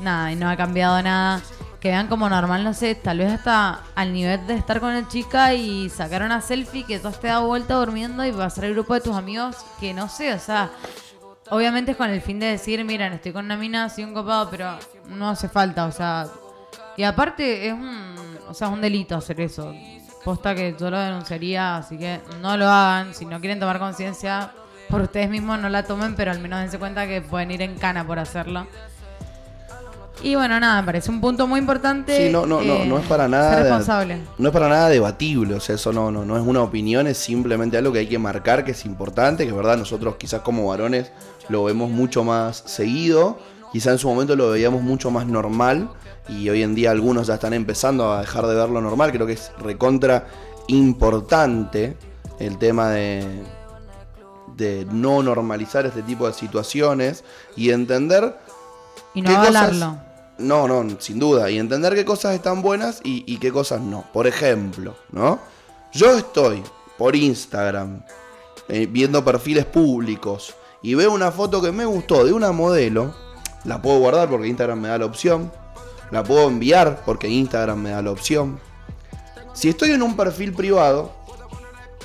[0.00, 1.40] nada, y no ha cambiado nada.
[1.80, 5.06] Que vean como normal, no sé, tal vez hasta al nivel de estar con la
[5.06, 8.94] chica y sacar una selfie que tú te dado vuelta durmiendo y pasar el grupo
[8.94, 10.70] de tus amigos, que no sé, o sea,
[11.50, 14.50] obviamente es con el fin de decir, miren, estoy con una mina, soy un copado,
[14.50, 14.76] pero
[15.06, 16.26] no hace falta, o sea,
[16.98, 18.16] y aparte es un,
[18.48, 19.72] o sea, es un delito hacer eso.
[20.24, 23.14] Posta que yo lo denunciaría, así que no lo hagan.
[23.14, 24.50] Si no quieren tomar conciencia,
[24.90, 27.78] por ustedes mismos no la tomen, pero al menos dense cuenta que pueden ir en
[27.78, 28.66] cana por hacerlo.
[30.22, 32.26] Y bueno, nada, me parece un punto muy importante.
[32.26, 33.60] Sí, no, no, no, eh, no es para nada.
[33.60, 34.20] Responsable.
[34.38, 37.18] No es para nada debatible, o sea, eso no, no, no es una opinión, es
[37.18, 40.68] simplemente algo que hay que marcar, que es importante, que es verdad, nosotros quizás como
[40.68, 41.12] varones
[41.48, 43.38] lo vemos mucho más seguido,
[43.72, 45.90] quizás en su momento lo veíamos mucho más normal,
[46.28, 49.34] y hoy en día algunos ya están empezando a dejar de verlo normal, creo que
[49.34, 50.26] es recontra
[50.66, 51.96] importante
[52.38, 53.24] el tema de,
[54.56, 57.24] de no normalizar este tipo de situaciones
[57.56, 58.36] y entender
[59.14, 60.07] Y no ¿Qué cosas?
[60.38, 61.50] No, no, sin duda.
[61.50, 64.04] Y entender qué cosas están buenas y, qué cosas no.
[64.12, 65.40] Por ejemplo, ¿no?
[65.92, 66.62] Yo estoy
[66.96, 68.02] por Instagram
[68.68, 73.14] eh, viendo perfiles públicos y veo una foto que me gustó de una modelo.
[73.64, 75.50] La puedo guardar porque Instagram me da la opción.
[76.10, 78.60] La puedo enviar porque Instagram me da la opción.
[79.52, 81.12] Si estoy en un perfil privado,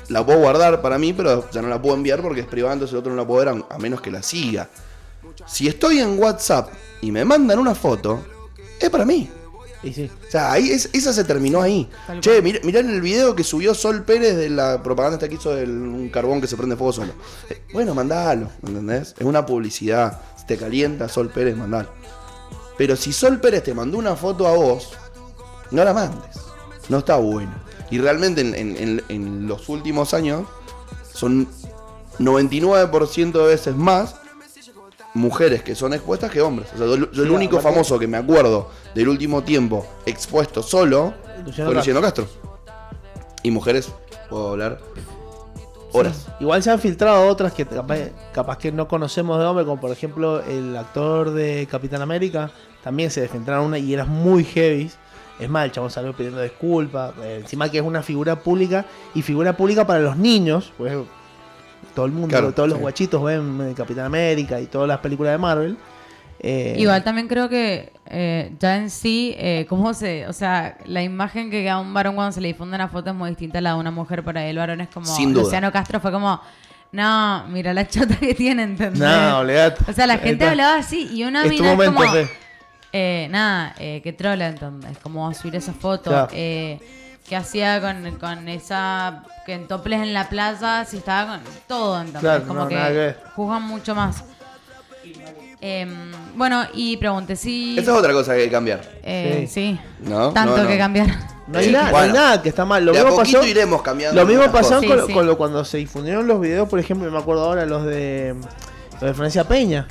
[0.09, 2.93] la puedo guardar para mí, pero ya no la puedo enviar porque es privada, entonces
[2.93, 4.69] el otro no la puedo ver a menos que la siga.
[5.45, 6.69] Si estoy en WhatsApp
[7.01, 8.23] y me mandan una foto,
[8.79, 9.29] es para mí.
[9.83, 10.09] Sí.
[10.27, 11.89] O sea, ahí es- esa se terminó ahí.
[12.07, 15.27] Tal Che, mirá, mirá en el video que subió Sol Pérez de la propaganda esta
[15.27, 17.11] que hizo de un carbón que se prende fuego solo.
[17.49, 19.13] Eh, bueno, mandalo, ¿entendés?
[19.17, 20.21] Es una publicidad.
[20.37, 21.89] Si te calienta Sol Pérez, mandalo.
[22.77, 24.91] Pero si Sol Pérez te mandó una foto a vos,
[25.71, 26.37] no la mandes.
[26.87, 27.53] No está bueno.
[27.91, 30.47] Y realmente en, en- en- en los últimos años
[31.13, 31.47] son
[32.19, 34.15] 99% de veces más
[35.13, 36.69] mujeres que son expuestas que hombres.
[36.73, 41.13] O sea, yo, yo el único famoso que me acuerdo del último tiempo expuesto solo
[41.45, 41.75] Luciano fue.
[41.75, 42.27] Luciano Castro.
[43.43, 43.91] Y mujeres,
[44.29, 44.79] puedo hablar
[45.91, 46.27] horas.
[46.39, 47.97] Igual se han filtrado otras que capaz,
[48.33, 52.51] capaz que no conocemos de hombre, como por ejemplo el actor de Capitán América.
[52.83, 54.91] También se filtraron una y era muy heavy.
[55.39, 57.13] Es más, el chabón salió pidiendo disculpas.
[57.23, 60.71] eh, encima que es una figura pública y figura pública para los niños.
[60.77, 60.95] Pues
[61.93, 62.81] todo el mundo, Claro, todos los sí.
[62.81, 65.77] guachitos ven eh, Capitán América y todas las películas de Marvel.
[66.39, 70.27] Eh, Igual también creo que eh, ya en sí, eh, ¿cómo se...?
[70.27, 73.15] O sea, la imagen que queda un varón cuando se le difunde una foto es
[73.15, 74.23] muy distinta a la de una mujer.
[74.23, 75.05] Para el varón es como...
[75.05, 75.43] Sin duda.
[75.43, 76.41] Luciano Castro fue como...
[76.91, 78.99] No, mira la chota que tiene, ¿entendés?
[78.99, 79.89] No, olvidate.
[79.89, 82.11] O sea, la gente hablaba así y una mina es momento, como...
[82.11, 82.29] Fe.
[82.91, 86.11] Eh, nada, eh, que trola, entonces, como subir esa foto.
[86.11, 86.27] Claro.
[87.27, 89.23] Que hacía con, con esa.
[89.45, 92.21] que en toples en la plaza, si estaba con todo, entonces.
[92.21, 94.23] Claro, como no, que que juzgan mucho más.
[95.61, 97.77] Em, bueno, y pregunté si.
[97.79, 98.81] Esa es otra cosa que hay que cambiar.
[99.03, 99.79] eh, sí.
[100.01, 100.31] ¿No?
[100.33, 100.69] Tanto No, no.
[100.69, 101.07] que cambiar.
[101.47, 102.05] No hay, nada, no bueno.
[102.07, 102.85] hay nada que está mal.
[102.85, 104.19] Lo De mismo pasó, iremos cambiando.
[104.21, 105.13] Lo mismo pasó con, Sí, sí.
[105.13, 108.33] con lo- cuando se difundieron los videos, por ejemplo, me acuerdo ahora los de
[108.93, 109.87] los de Francia Peña.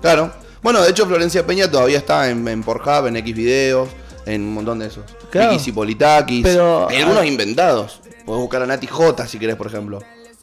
[0.00, 0.32] Claro.
[0.62, 3.88] Bueno, de hecho Florencia Peña todavía está en, en Pornhub, en X videos,
[4.26, 5.04] en un montón de esos.
[5.30, 5.56] Claro.
[5.64, 6.42] Y Politakis.
[6.42, 8.00] Pero- Hay algunos inventados.
[8.24, 9.98] Puedes buscar a Nati J si querés, por ejemplo.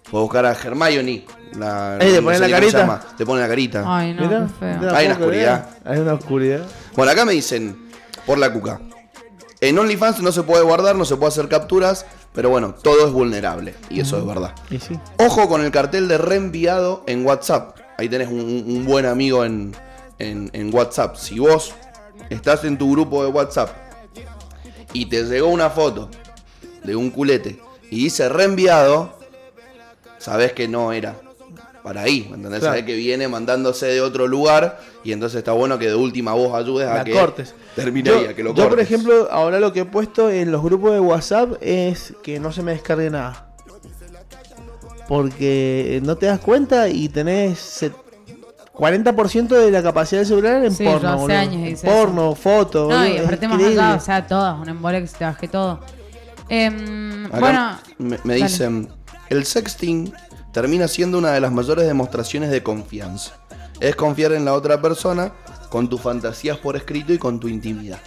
[0.09, 1.25] Puedes buscar a Hermione.
[1.57, 2.79] La, te no ponen sé la carita.
[2.79, 3.01] llama.
[3.17, 3.83] Te ponen la carita.
[3.85, 4.77] Ay, no, Mirá, qué feo.
[4.79, 5.69] mirá, Hay una oscuridad.
[5.85, 6.61] Hay una oscuridad.
[6.95, 7.89] Bueno, acá me dicen,
[8.25, 8.81] por la cuca.
[9.61, 12.05] En OnlyFans no se puede guardar, no se puede hacer capturas.
[12.33, 13.73] Pero bueno, todo es vulnerable.
[13.89, 14.53] Y eso es verdad.
[14.69, 14.97] Y sí.
[15.17, 17.77] Ojo con el cartel de reenviado en WhatsApp.
[17.97, 19.75] Ahí tenés un, un buen amigo en,
[20.19, 21.15] en- en WhatsApp.
[21.15, 21.73] Si vos
[22.29, 23.69] estás en tu grupo de WhatsApp
[24.93, 26.09] y te llegó una foto
[26.83, 27.59] de un culete
[27.91, 29.17] y dice reenviado,
[30.17, 31.15] sabés que no era
[31.83, 32.59] para ahí, ¿me entendés?
[32.59, 32.73] Claro.
[32.73, 36.53] Sabés que viene mandándose de otro lugar y entonces está bueno que de última vos
[36.53, 37.55] ayudes a La que cortes.
[37.75, 38.85] termine Yo, ahí, a que lo yo, por cortes.
[38.91, 42.63] ejemplo, ahora lo que he puesto en los grupos de WhatsApp es que no se
[42.63, 43.45] me descargue nada.
[45.07, 47.57] Porque no te das cuenta y tenés
[48.79, 51.09] 40% de la capacidad del celular en Sí, yo porno.
[51.09, 51.37] hace boludo.
[51.37, 52.89] años hice porno, fotos.
[52.89, 55.79] No, y aparte más allá, o sea, todas, un embole que se te baje todo.
[56.47, 58.89] Em, Acá bueno, me, dicen,
[59.29, 60.13] el sexting
[60.51, 63.33] termina siendo una de las mayores demostraciones de confianza.
[63.79, 65.31] Es confiar en la otra persona
[65.69, 67.99] con tus fantasías por escrito y con tu intimidad.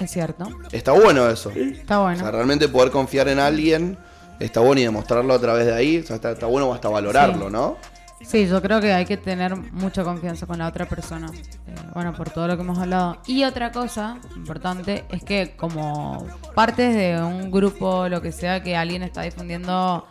[0.00, 1.50] es cierto, Está bueno eso.
[1.50, 2.18] está O bueno.
[2.18, 3.96] sea, realmente poder confiar en alguien
[4.40, 5.98] está bueno y demostrarlo a través de ahí.
[5.98, 7.52] O sea, está, está bueno hasta valorarlo, Sí.
[7.52, 7.76] ¿no?
[8.26, 11.28] Sí, yo creo que hay que tener mucha confianza con la otra persona.
[11.66, 13.18] Eh, bueno, por todo lo que hemos hablado.
[13.26, 18.76] Y otra cosa importante es que como partes de un grupo, lo que sea, que
[18.76, 20.06] alguien está difundiendo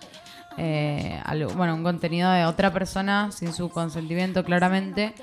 [0.57, 5.15] eh, algo- bueno, un contenido de otra persona sin su consentimiento claramente,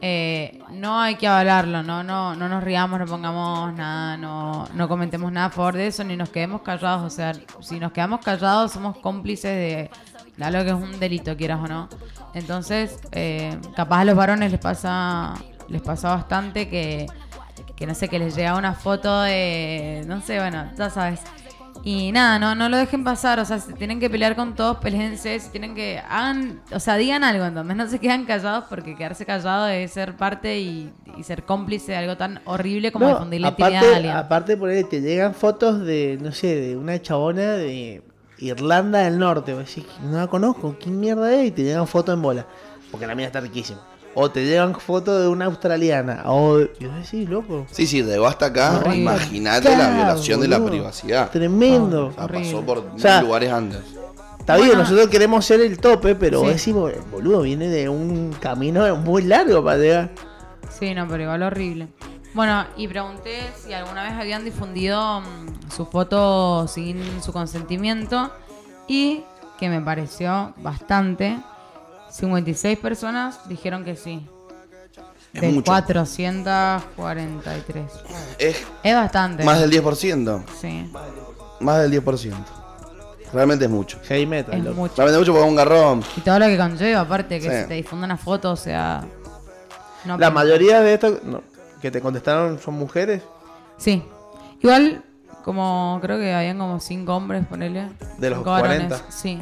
[0.00, 2.02] eh, no hay que avalarlo, ¿no?
[2.02, 6.02] No, no nos riamos, no pongamos nada, no, no comentemos nada a favor de eso,
[6.04, 7.02] ni nos quedemos callados.
[7.02, 9.90] O sea, si nos quedamos callados somos cómplices de,
[10.38, 11.88] de algo que es un delito, quieras o no.
[12.34, 15.34] Entonces, eh, capaz a los varones les pasa,
[15.68, 17.06] les pasa bastante que,
[17.76, 21.20] que no sé, que les llega una foto de, no sé, bueno, ya sabes.
[21.84, 24.76] Y nada, no, no lo dejen pasar, o sea, si tienen que pelear con todos,
[24.78, 28.94] peleense, si tienen que, hagan, o sea, digan algo, entonces no se quedan callados porque
[28.96, 33.08] quedarse callado es ser parte y, y ser cómplice de algo tan horrible como No,
[33.08, 34.16] difundir la intimidad de aparte, alguien.
[34.16, 38.02] aparte por ahí te llegan fotos de, no sé, de una chabona de
[38.46, 39.54] Irlanda del Norte.
[39.54, 41.48] Vos decís, no la conozco, ¿quién mierda es?
[41.48, 42.46] Y te llegan fotos en bola.
[42.90, 43.80] Porque la mía está riquísima.
[44.14, 46.22] O te llegan fotos de una australiana.
[46.26, 47.66] O, y vos decís, loco.
[47.70, 48.82] Sí, sí, llegó hasta acá.
[48.94, 51.30] Imagínate la violación de la privacidad.
[51.30, 52.08] Tremendo.
[52.08, 52.44] O sea, Horrible.
[52.52, 53.78] pasó por O sea, lugares antes.
[54.38, 54.82] Está bien, Bueno.
[54.82, 56.48] nosotros queremos ser el tope, pero Sí.
[56.48, 60.10] decimos, boludo, viene de un camino muy largo para llegar.
[60.68, 61.88] Sí, no, pero igual horrible.
[62.34, 68.30] Bueno, y pregunté si alguna vez habían difundido mm, su foto sin su consentimiento
[68.88, 69.22] y
[69.58, 71.38] que me pareció bastante.
[72.10, 74.26] 56 personas dijeron que sí.
[75.34, 75.64] Es de mucho.
[75.72, 77.84] 443.
[78.38, 79.44] Es Es bastante.
[79.44, 80.44] más del 10%.
[80.60, 80.90] Sí,
[81.60, 82.34] Más del 10%.
[83.32, 83.98] Realmente es mucho.
[84.04, 84.94] Heavy metal, es mucho.
[84.96, 86.04] Realmente mucho porque es un garrón.
[86.18, 87.56] Y todo lo que conlleva, aparte, que Sí.
[87.56, 89.04] se te difunda una foto, o sea...
[90.04, 91.42] no La mayoría de estos no,
[91.82, 93.22] que te contestaron son mujeres.
[93.76, 94.02] Sí.
[94.62, 95.04] Igual,
[95.44, 97.88] como creo que habían como cinco hombres, ponele.
[98.18, 99.10] De los cinco varones, 40.
[99.10, 99.38] Sí.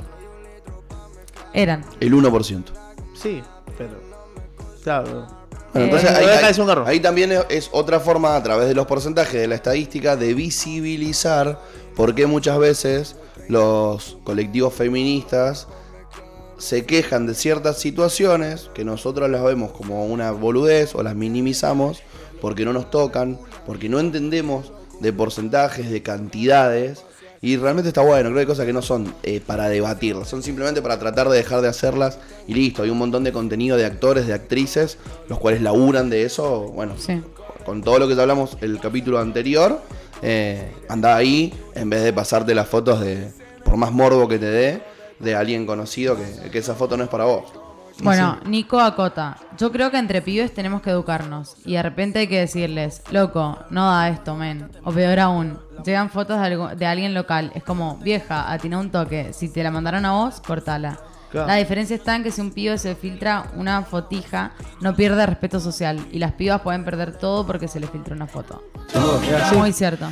[1.52, 1.84] Eran.
[2.00, 2.64] El 1%.
[3.14, 3.42] Sí,
[3.76, 4.00] pero.
[4.82, 5.10] Claro.
[5.12, 5.28] Bueno,
[5.74, 6.88] Eh, entonces no ahí, deja ahí- de ser un garrón.
[6.88, 10.34] ahí también es, es otra forma, a través de los porcentajes de la estadística, de
[10.34, 11.60] visibilizar
[11.94, 13.16] por qué muchas veces
[13.48, 15.68] los colectivos feministas
[16.58, 22.02] se quejan de ciertas situaciones que nosotros las vemos como una boludez o las minimizamos
[22.40, 27.04] porque no nos tocan, porque no entendemos de porcentajes, de cantidades.
[27.42, 30.42] Y realmente está bueno, creo que hay cosas que no son eh, para debatirlas, son
[30.42, 32.82] simplemente para tratar de dejar de hacerlas y listo.
[32.82, 36.70] Hay un montón de contenido de actores, de actrices, los cuales laburan de eso.
[36.74, 37.22] Bueno, Sí.
[37.64, 39.80] con todo lo que te hablamos el capítulo anterior,
[40.20, 43.30] eh, anda ahí en vez de pasarte las fotos de,
[43.64, 44.82] por más morbo que te dé,
[45.18, 47.44] de alguien conocido que, que esa foto no es para vos.
[48.02, 49.36] Bueno, Nico acota.
[49.58, 51.56] Yo creo que entre pibes tenemos que educarnos.
[51.64, 54.70] Y de repente hay que decirles, loco, no da esto, men.
[54.84, 57.52] O peor aún, llegan fotos de, algo- de alguien local.
[57.54, 59.32] Es como, vieja, atina un toque.
[59.32, 60.98] Si te la mandaron a vos, cortala.
[61.30, 61.46] Claro.
[61.46, 64.50] La diferencia está en que si un pibe se filtra una fotija,
[64.80, 66.04] no pierde respeto social.
[66.10, 68.64] Y las pibas pueden perder todo porque se les filtra una foto.
[68.92, 69.52] Es.
[69.56, 70.06] Muy cierto.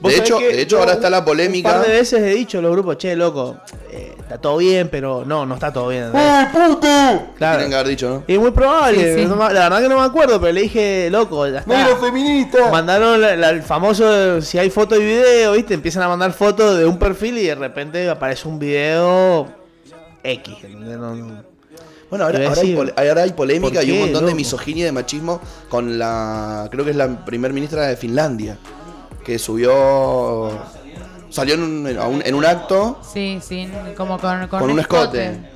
[0.00, 1.68] De hecho- de hecho, ahora está la polémica.
[1.70, 3.56] Un par de veces he dicho a los grupos, che, loco,
[3.90, 6.10] eh, está todo bien, pero no, no está todo bien.
[6.12, 7.26] Claro.
[7.38, 8.24] Tienen que haber dicho, ¿no?
[8.26, 9.26] Y es muy probable, Sí, sí.
[9.26, 11.96] no me- la verdad que no me acuerdo, pero le dije, loco, ya está.
[11.96, 12.70] feminista!
[12.70, 15.74] Mandaron la- la- el famoso, si hay foto y video, ¿viste?
[15.74, 19.48] Empiezan a mandar fotos de un perfil y de repente aparece un video
[20.22, 20.54] X.
[20.64, 20.98] ¿entendés?
[20.98, 21.54] No, no.
[22.10, 22.76] Bueno, ahora, hay,
[23.08, 26.68] ahora hay polémica ¿por y un montón de misoginia y de machismo con la.
[26.70, 28.56] Creo que es la primer ministra de Finlandia.
[29.24, 30.50] Que subió.
[31.30, 34.78] Salió en un, a un- en un acto Sí, sí, como con, con, con un
[34.78, 35.50] escote.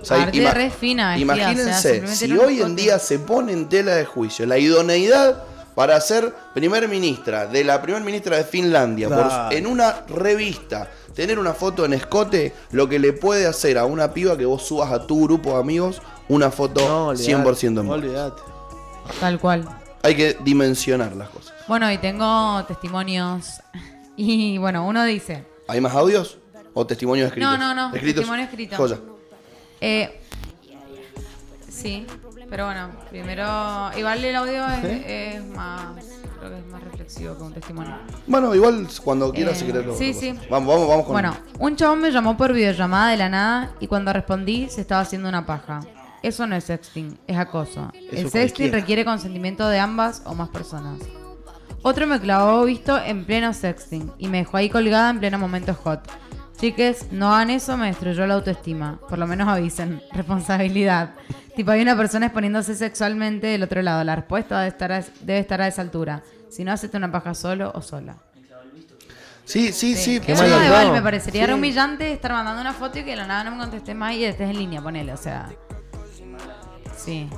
[0.00, 2.74] O sea, Aparte, re fina o sea, imagínense, si hoy en escote.
[2.82, 5.42] día se pone en tela de juicio la idoneidad
[5.74, 11.38] para ser primer ministra de la primer ministra de Finlandia, por- en una revista, tener
[11.38, 14.92] una foto en escote, lo que le puede hacer a una piba que vos subas
[14.92, 18.32] a tu grupo de amigos una foto No, olvidate, 100% en.
[19.20, 19.68] Tal cual.
[20.02, 21.45] Hay que dimensionar las cosas.
[21.68, 23.60] Bueno, y tengo testimonios.
[24.18, 26.38] Y bueno, uno dice, ¿Hay más audios?
[26.72, 27.50] ¿O testimonios escritos?
[27.50, 28.14] No, no, no, ¿Escritos?
[28.22, 28.76] testimonio escrito.
[28.78, 28.98] Joya.
[29.78, 30.22] eh,
[31.68, 32.06] sí,
[32.48, 33.44] pero bueno, primero,
[33.94, 36.02] igual el audio es, es más,
[36.38, 37.94] creo que es más reflexivo que un testimonio.
[38.26, 40.32] Bueno, igual cuando quieras Eh, si querés lo sí, sí.
[40.48, 43.86] Vamos, vamos, vamos con Bueno, un chabón me llamó por videollamada de la nada y
[43.86, 45.80] cuando respondí se estaba haciendo una paja.
[46.22, 47.92] Eso no es sexting, es acoso.
[47.92, 48.40] el sexting
[48.70, 48.78] cualquiera.
[48.78, 51.00] requiere consentimiento de ambas o más personas.
[51.88, 55.72] Otro me clavó visto en pleno sexting y me dejó ahí colgada en pleno momento
[55.72, 56.00] hot.
[56.58, 58.98] Chiques, no hagan eso, me destruyó la autoestima.
[59.08, 60.02] Por lo menos avisen.
[60.12, 61.10] Responsabilidad.
[61.54, 64.02] tipo, hay una persona exponiéndose sexualmente del otro lado.
[64.02, 66.24] La respuesta debe estar a, debe estar a esa altura.
[66.50, 68.16] Si no, hacete una paja solo o sola.
[69.44, 70.18] Sí, sí, sí.
[70.18, 71.46] Qué mal igual me parecería Sí.
[71.46, 74.12] re humillante estar mandando una foto y que de la nada no me contestes más
[74.14, 75.50] y estés en línea, ponele, o sea.
[76.96, 77.30] Sí.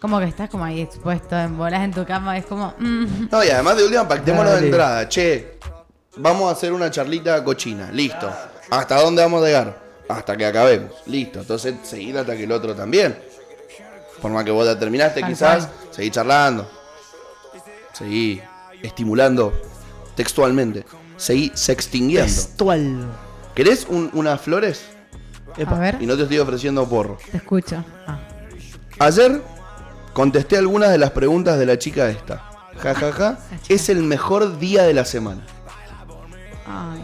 [0.00, 2.74] Como que estás como ahí expuesto en bolas en tu cama, es como.
[2.78, 3.28] mm.
[3.30, 4.66] No, y además de última, pactémonos de Dale.
[4.68, 5.08] entrada.
[5.08, 5.58] Che,
[6.16, 7.90] vamos a hacer una charlita cochina.
[7.92, 8.30] Listo.
[8.70, 9.78] ¿Hasta dónde vamos a llegar?
[10.08, 10.92] Hasta que acabemos.
[11.06, 11.40] Listo.
[11.40, 13.18] Entonces, seguir hasta que el otro también.
[14.22, 15.78] Por más que vos ya terminaste, Tal quizás, cual.
[15.90, 16.70] seguí charlando.
[17.92, 18.40] Seguí
[18.82, 19.52] estimulando
[20.14, 20.84] textualmente.
[21.16, 22.32] Seguí sextingueando.
[22.32, 23.06] Textual.
[23.54, 24.84] ¿Querés un- unas flores?
[25.66, 27.18] A ver, Y no te estoy ofreciendo porro.
[27.30, 27.84] te escucho.
[28.06, 28.18] Ah.
[28.98, 29.42] Ayer
[30.12, 32.36] contesté algunas de las preguntas de la chica esta.
[32.78, 33.38] Ja, ja, ja.
[33.68, 35.42] Es el mejor día de la semana.
[36.66, 37.00] Ay,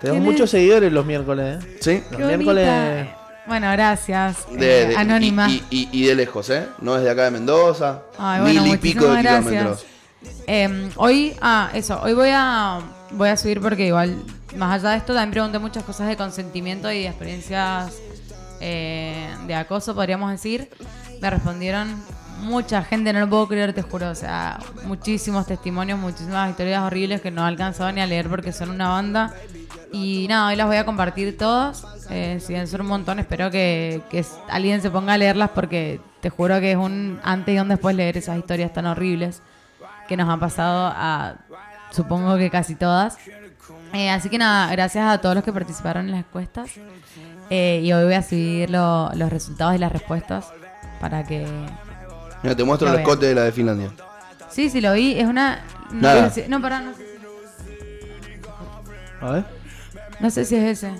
[0.00, 0.50] ¿Quién muchos es?
[0.52, 1.62] seguidores los miércoles.
[1.64, 1.76] ¿eh?
[1.80, 2.02] ¿Sí?
[2.10, 2.66] Los qué miércoles.
[2.66, 3.16] bonita.
[3.46, 4.46] Bueno, gracias.
[4.52, 5.48] De- eh, de- anónima.
[5.50, 6.66] Y, y- y de lejos, ¿eh?
[6.80, 8.02] No es de acá de Mendoza.
[8.18, 9.84] Ay, bueno, mil y pico de kilómetros.
[10.46, 12.80] Eh, hoy, ah, eso, hoy voy a,
[13.12, 14.16] voy a subir porque igual,
[14.56, 17.92] más allá de esto, también pregunté muchas cosas de consentimiento y de experiencias
[18.60, 20.68] eh, de acoso, podríamos decir.
[21.20, 22.02] Me respondieron
[22.42, 24.10] mucha gente, no lo puedo creer, te juro.
[24.10, 28.70] O sea, muchísimos testimonios, muchísimas historias horribles que no he ni a leer porque son
[28.70, 29.34] una banda.
[29.92, 31.84] Y nada, hoy las voy a compartir todas.
[32.10, 36.00] Eh, si bien son un montón, espero que, que alguien se ponga a leerlas porque
[36.20, 39.42] te juro que es un antes y un después leer esas historias tan horribles
[40.08, 41.34] que nos han pasado a,
[41.90, 43.18] supongo que casi todas.
[43.92, 46.70] Eh, así que nada, gracias a todos los que participaron en las encuestas.
[47.50, 50.52] Eh, y hoy voy a subir lo- los resultados y las respuestas
[51.00, 51.46] para que...
[52.42, 53.90] Mira, te muestro el escote de la de Finlandia.
[54.50, 55.18] Sí, sí, lo vi.
[55.18, 55.64] Es una...
[55.90, 56.30] No, Nada.
[56.30, 57.04] sé si- no, pará, no sé,
[59.20, 59.44] A ver.
[60.20, 60.92] no sé si es ese.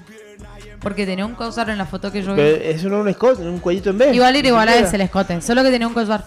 [0.81, 2.37] Porque tenía un collar en la foto que yo vi.
[2.41, 4.15] Pero eso no es un escote, un cuellito en B.
[4.15, 6.25] Igual era igual a ese el escote, solo que tenía un collar.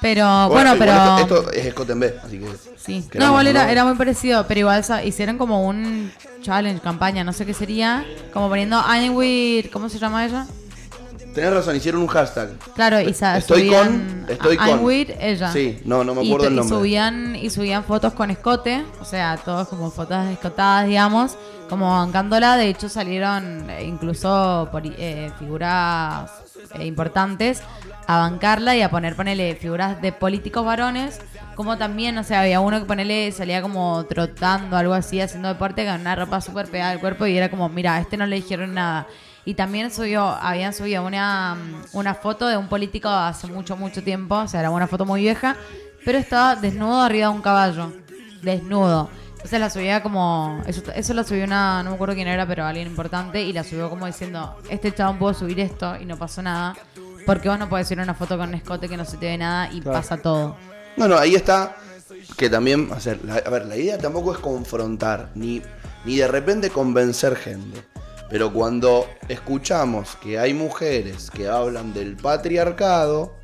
[0.00, 2.48] Pero bueno, pero Esto, esto es escote en B, así que.
[2.78, 3.06] sí.
[3.14, 6.10] No, igual era, era muy parecido, pero igual hicieron como un
[6.40, 8.02] challenge, campaña, no sé qué sería,
[8.32, 10.46] como poniendo I'm with, ¿cómo se llama ella?
[11.34, 12.50] Tenés razón, hicieron un hashtag.
[12.74, 14.84] Claro, y sa- Estoy subían con- estoy I'm con.
[14.84, 15.52] with ella.
[15.52, 16.76] Sí, no, no me Y acuerdo to- el y nombre.
[16.78, 21.36] subían y subían fotos con escote, o sea, todos como fotos escotadas, digamos,
[21.68, 22.56] como bancándola.
[22.56, 26.30] De hecho, salieron eh, incluso por, eh, figuras
[26.74, 27.62] eh, importantes
[28.06, 31.20] a bancarla y a poner, ponele, figuras de políticos varones.
[31.54, 35.84] Como también, o sea, había uno que ponele, salía como trotando, algo así, haciendo deporte
[35.84, 38.36] con una ropa súper pegada al cuerpo y era como, mira, a este no le
[38.36, 39.06] dijeron nada.
[39.44, 41.56] Y también subió, habían subido una,
[41.92, 45.22] una foto de un político hace mucho, mucho tiempo, o sea, era una foto muy
[45.22, 45.56] vieja,
[46.04, 47.92] pero estaba desnudo arriba de un caballo.
[48.42, 49.08] Desnudo.
[49.32, 50.62] Entonces la subía como.
[50.66, 51.82] Eso, eso la subió una.
[51.82, 53.40] No me acuerdo quién era, pero alguien importante.
[53.42, 56.74] Y la subió como diciendo: Este chabón pudo subir esto y no pasó nada.
[57.24, 59.38] Porque vos no podés subir una foto con un escote que no se te ve
[59.38, 60.56] nada y pasa todo.
[60.98, 61.74] No, no, ahí está.
[62.36, 65.62] Que también, o sea, la- a ver, la idea tampoco es confrontar, ni,
[66.04, 67.82] ni de repente convencer gente.
[68.30, 73.34] Pero cuando escuchamos que hay mujeres que hablan del patriarcado,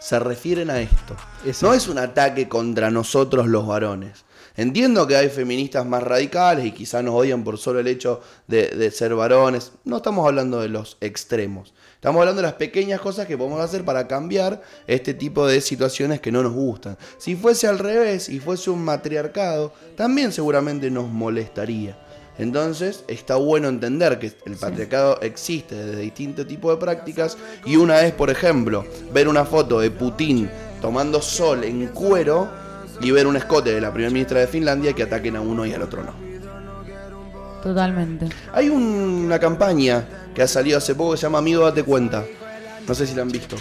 [0.00, 1.16] se refieren a esto.
[1.46, 1.68] Eso.
[1.68, 4.24] No es un ataque contra nosotros los varones.
[4.56, 8.68] Entiendo que hay feministas más radicales y quizá nos odian por solo el hecho de,
[8.68, 9.72] de ser varones.
[9.84, 11.72] No estamos hablando de los extremos.
[11.94, 16.20] Estamos hablando de las pequeñas cosas que podemos hacer para cambiar este tipo de situaciones
[16.20, 16.98] que no nos gustan.
[17.18, 22.03] Si fuese al revés y fuese un matriarcado, también seguramente nos molestaría.
[22.38, 28.00] Entonces está bueno entender que el patriarcado existe desde distintos tipos de prácticas y una
[28.02, 30.50] es, por ejemplo, ver una foto de Putin
[30.80, 32.48] tomando sol en cuero
[33.00, 35.72] y ver un escote de la primera ministra de Finlandia que ataquen a uno y
[35.74, 36.12] al otro no.
[37.62, 38.28] Totalmente.
[38.52, 38.82] Hay un-
[39.26, 40.04] una campaña
[40.34, 42.24] que ha salido hace poco que se llama Amigo Date Cuenta.
[42.86, 43.56] No sé si la han visto.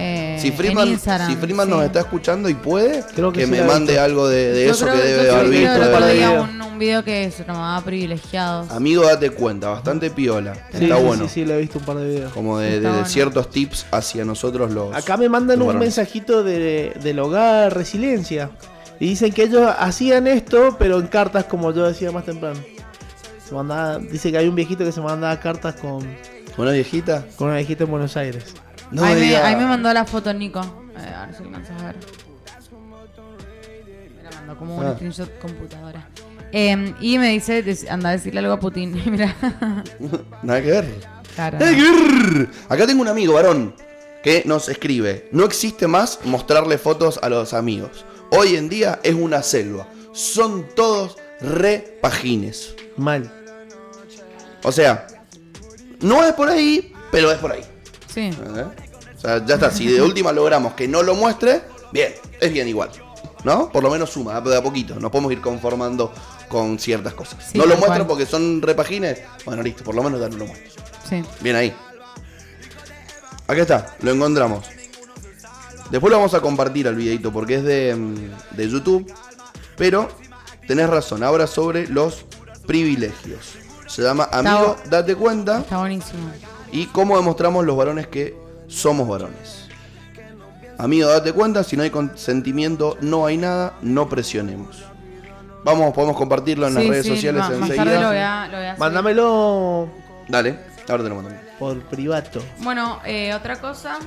[0.00, 1.72] Eh, Si Freeman, si Freeman sí.
[1.74, 4.02] nos está escuchando y puede, Creo que que, sí me mande visto.
[4.02, 6.42] algo de, eso creo- que debe haber visto.
[6.42, 8.70] un, un video que se llamaba Privilegiados.
[8.70, 10.54] Amigo, date cuenta, bastante piola.
[10.72, 11.24] Sí, Está sí, bueno.
[11.24, 12.32] Sí, sí, lo he visto un par de videos.
[12.32, 13.08] Como de, Está de bueno.
[13.08, 14.94] ciertos tips hacia nosotros los.
[14.94, 18.50] Acá me mandan un mensajito de, del hogar resiliencia.
[19.00, 22.58] Y dicen que ellos hacían esto, pero en cartas, como yo decía más temprano.
[23.48, 26.04] Se mandaba, dice que hay un viejito que se mandaba cartas con,
[26.56, 27.24] Una viejita.
[27.36, 28.44] con una viejita en Buenos Aires.
[28.90, 30.60] No ahí, me ahí mandó la foto Nico.
[30.96, 31.96] Eh, a ver si alcanzas a ver.
[34.16, 34.94] Me la mandó como un Ah.
[34.94, 36.08] screenshot computadora.
[36.52, 39.00] Eh, y me dice, anda a decirle algo a Putin.
[39.10, 39.34] Mira.
[40.42, 40.86] Nada que ver.
[41.34, 41.58] Claro.
[41.58, 42.48] Nada que ver.
[42.68, 43.74] Acá tengo un amigo, varón,
[44.22, 45.28] que nos escribe.
[45.32, 48.04] No existe más mostrarle fotos a los amigos.
[48.30, 49.86] Hoy en día es una selva.
[50.12, 52.74] Son todos re pagines.
[52.96, 53.30] Mal.
[54.64, 55.06] O sea,
[56.00, 57.62] no es por ahí, pero es por ahí.
[58.18, 58.30] Sí.
[58.56, 58.64] ¿Eh?
[59.16, 59.70] O sea, ya está.
[59.70, 61.62] Si de última logramos que no lo muestre,
[61.92, 62.90] bien, es bien igual.
[63.44, 63.70] ¿No?
[63.70, 64.96] Por lo menos suma, de a poquito.
[64.96, 66.12] Nos podemos ir conformando
[66.48, 67.38] con ciertas cosas.
[67.52, 69.20] Sí, no lo muestro porque son repagines.
[69.44, 70.82] Bueno, listo, por lo menos ya no lo muestro.
[71.08, 71.22] Sí.
[71.40, 71.74] Bien ahí.
[73.46, 74.66] Acá está, lo encontramos.
[75.90, 79.10] Después lo vamos a compartir al videito porque es de, mm, de YouTube.
[79.76, 80.08] Pero
[80.66, 82.24] tenés razón, ahora sobre los
[82.66, 83.54] privilegios.
[83.86, 85.60] Se llama Amigo, date cuenta.
[85.60, 86.30] Está buenísimo.
[86.72, 88.36] Y cómo demostramos los varones que
[88.66, 89.66] somos varones.
[90.78, 94.84] Amigo, date cuenta, si no hay consentimiento, no hay nada, no presionemos.
[95.64, 97.84] Vamos, podemos compartirlo en las redes sí, sociales Más enseguida.
[97.84, 98.76] tarde lo voy a, lo voy a.
[98.78, 99.88] Mándamelo
[100.28, 100.58] Dale,
[100.88, 101.30] ahora te lo mando.
[101.58, 102.40] por privado.
[102.60, 103.98] Bueno, eh, otra cosa.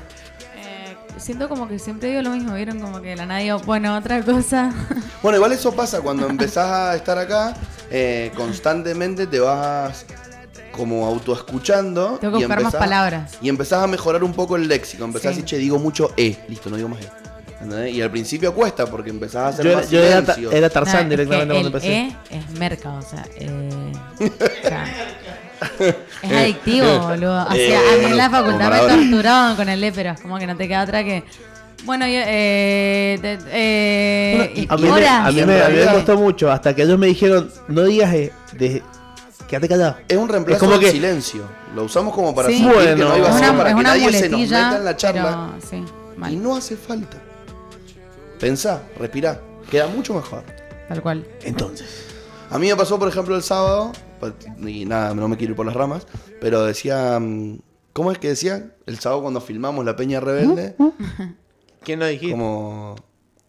[0.55, 2.79] eh, siento como que siempre digo lo mismo, ¿vieron?
[2.79, 4.71] Como que la nada digo, bueno, otra cosa.
[5.21, 7.53] Bueno, igual eso pasa cuando empezás a estar acá,
[7.89, 10.05] eh, constantemente te vas
[10.71, 12.17] como autoescuchando.
[12.19, 13.31] Tengo que y buscar más empezás- palabras.
[13.41, 15.03] Y empezás a mejorar un poco el léxico.
[15.03, 15.27] Empezás Sí.
[15.27, 16.37] a decir, che, digo mucho E.
[16.47, 17.09] Listo, no digo más E.
[17.61, 17.93] ¿Entendés?
[17.93, 20.35] Y al principio cuesta porque empezás a hacer Yo, más yo era, ta-
[20.69, 21.93] Tarzán es directamente que cuando el empecé.
[21.93, 23.91] E es merca, o sea, eh,
[24.63, 24.85] o sea,
[26.23, 27.45] es adictivo, boludo.
[27.47, 30.37] O sea, a mí en la facultad me torturaban con el E, pero es como
[30.39, 31.23] que no te queda otra que.
[31.83, 35.45] Bueno, yo, eh, de- eh, y A mí, me, a mí me- a mí me
[35.57, 38.83] realidad- costó mucho, hasta que ellos me dijeron, no digas E, de,
[39.51, 39.97] quédate callado.
[40.07, 41.43] Es un reemplazo Es como del que- silencio.
[41.75, 42.57] Lo usamos como para Sí.
[42.57, 45.53] sentir que no hay vacío, una, para que nadie se nos meta en la charla.
[45.69, 47.17] pero sí, Y no hace falta.
[48.39, 49.39] Pensá, respirá.
[49.69, 50.43] Queda mucho mejor.
[50.87, 51.25] tal cual.
[51.43, 52.07] Entonces,
[52.49, 54.33] A mí me pasó, por ejemplo, el sábado, pa-
[54.67, 56.05] y nada, no me quiero ir por las ramas,
[56.41, 57.59] pero decía, mm,
[57.93, 58.73] ¿cómo es que decían?
[58.85, 60.75] El sábado cuando filmamos La Peña Rebelde,
[61.83, 62.31] ¿quién no dijiste?
[62.31, 62.95] como,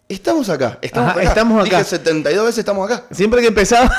[0.09, 1.29] estamos acá, estamos Ajá, acá.
[1.31, 1.79] estamos acá.
[1.79, 3.07] Dije 72 veces estamos acá.
[3.11, 3.91] Siempre que empezaba,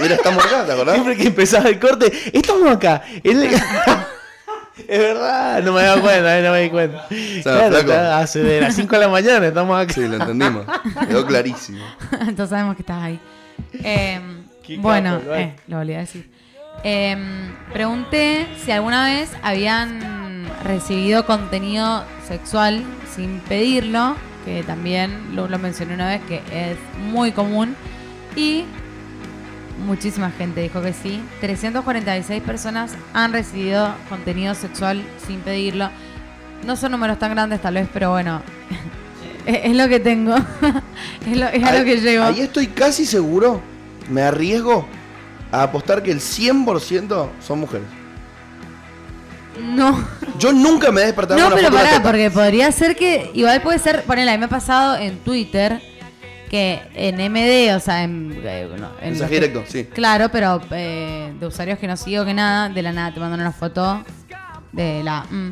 [0.00, 0.94] Mira, estamos acá, ¿te acordás?
[0.94, 3.02] siempre que empezaba el corte, estamos acá.
[3.22, 3.36] Es
[4.98, 7.06] verdad, no me daba cuenta, eh, no me di cuenta.
[7.42, 7.78] Claro, flaco.
[7.90, 9.92] está- hace de las 5 de la mañana estamos acá.
[9.92, 10.64] Sí, lo entendimos.
[11.08, 11.84] Quedó clarísimo.
[12.20, 13.20] Entonces sabemos que estás ahí.
[13.84, 14.20] Eh,
[14.66, 15.40] Qué bueno, capo, igual.
[15.40, 16.30] eh, lo volví a decir.
[16.82, 17.16] Eh,
[17.72, 22.82] pregunté si alguna vez habían recibido contenido sexual
[23.14, 24.16] sin pedirlo,
[24.46, 26.78] que también lo, lo mencioné una vez, que es
[27.12, 27.76] muy común.
[28.34, 28.64] Y
[29.78, 31.22] muchísima gente dijo que sí.
[31.40, 35.90] 346 personas han recibido contenido sexual sin pedirlo.
[36.64, 38.42] No son números tan grandes tal vez, pero bueno,
[39.46, 40.36] es, es lo que tengo.
[41.26, 42.24] es lo, es a lo que llego.
[42.24, 43.60] Ahí estoy casi seguro,
[44.08, 44.86] me arriesgo
[45.52, 47.86] a apostar que el 100% son mujeres.
[49.60, 50.06] No,
[50.38, 53.60] Yo nunca me he despertado no, una pero foto pará, porque podría ser que, igual
[53.60, 55.82] puede ser, ponele, a mí me ha pasado en Twitter
[56.50, 58.68] que en MD, o sea, en, eh,
[59.00, 59.84] en Mensaje que- directo, sí.
[59.84, 63.40] Claro, pero eh, de usuarios que no sigo que nada, de la nada te mandan
[63.40, 64.02] una foto
[64.72, 65.22] de la...
[65.30, 65.50] mm,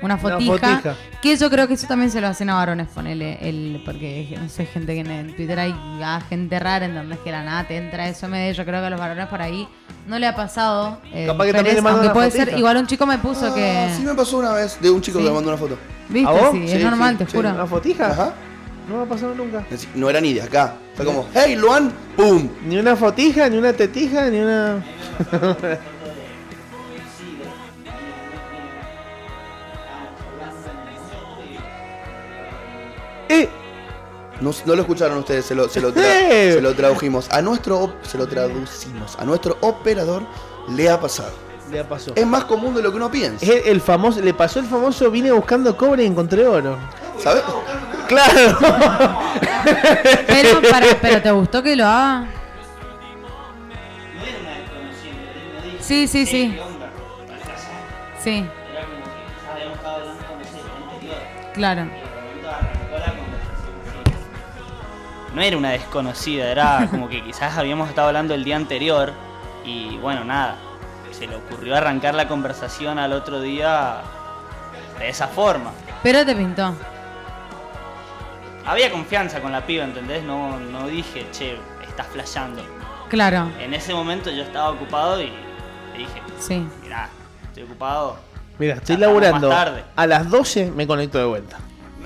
[0.00, 0.94] una fotija, fotija.
[1.20, 4.48] Que yo creo que eso también se lo hacen a varones, ponele, el, porque no
[4.48, 7.42] sé, gente que en, en Twitter hay ah, gente rara, en donde es que la
[7.42, 9.68] nada te entra eso MD, yo creo que a los varones por ahí
[10.06, 11.00] no le ha pasado.
[11.12, 13.52] eh, Capaz que también le mandan aunque una puede ser, igual un chico me puso
[13.54, 13.70] que...
[13.70, 15.24] Ah, sí me pasó una vez de un chico Sí.
[15.24, 15.76] que me mandó una foto.
[16.08, 16.28] ¿Viste?
[16.28, 16.50] ¿A vos?
[16.52, 17.36] Sí, Sí, es normal, sí, te sí.
[17.36, 17.50] juro.
[17.50, 18.10] ¿Una fotija?
[18.10, 18.32] Ajá.
[18.88, 19.66] No me ha pasado nunca.
[19.94, 20.76] No era ni de acá.
[20.94, 22.48] Fue como, hey, Luan, ¡pum!
[22.64, 24.82] Ni una fotija, ni una tetija, ni una.
[33.28, 33.48] ¡Eh!
[34.40, 36.52] No, no lo escucharon ustedes, se lo, se lo, ¡Eh!
[36.54, 37.30] se lo tradujimos.
[37.30, 39.16] A nuestro, se lo traducimos.
[39.18, 40.22] A nuestro operador
[40.74, 41.32] le ha pasado.
[41.70, 42.12] Ya pasó.
[42.14, 43.44] Es más común de lo que uno piensa.
[43.44, 46.78] Es el, el famoso, le pasó el famoso vine buscando cobre y encontré oro.
[47.22, 47.42] ¿Sabes?
[48.08, 48.58] Claro.
[50.26, 52.20] Pero, para, pero ¿te gustó que lo haga?
[52.20, 52.26] No
[54.24, 56.58] era una desconocida, él me dijo, Sí, sí, sí.
[58.22, 59.10] Sí, Era como que
[59.44, 61.18] ya habíamos estado hablando, no sé, el anterior.
[61.54, 61.86] Claro.
[65.34, 69.12] No era una desconocida, era como que quizás habíamos estado hablando el día anterior
[69.64, 70.56] y bueno, nada,
[71.12, 73.98] se le ocurrió arrancar la conversación al otro día
[74.98, 75.70] de esa forma.
[76.02, 76.74] Pero te pintó.
[78.68, 80.22] Había confianza con la piba, ¿entendés?
[80.24, 81.56] No, no dije, che,
[81.88, 82.62] estás flasheando.
[83.08, 83.50] Claro.
[83.58, 85.30] En ese momento yo estaba ocupado y
[85.92, 86.66] le dije, Sí.
[86.82, 87.08] mirá,
[87.44, 88.18] estoy ocupado.
[88.58, 89.48] Mira, estoy laburando.
[89.48, 89.84] más tarde.
[89.96, 91.58] A las 12 me conecto de vuelta.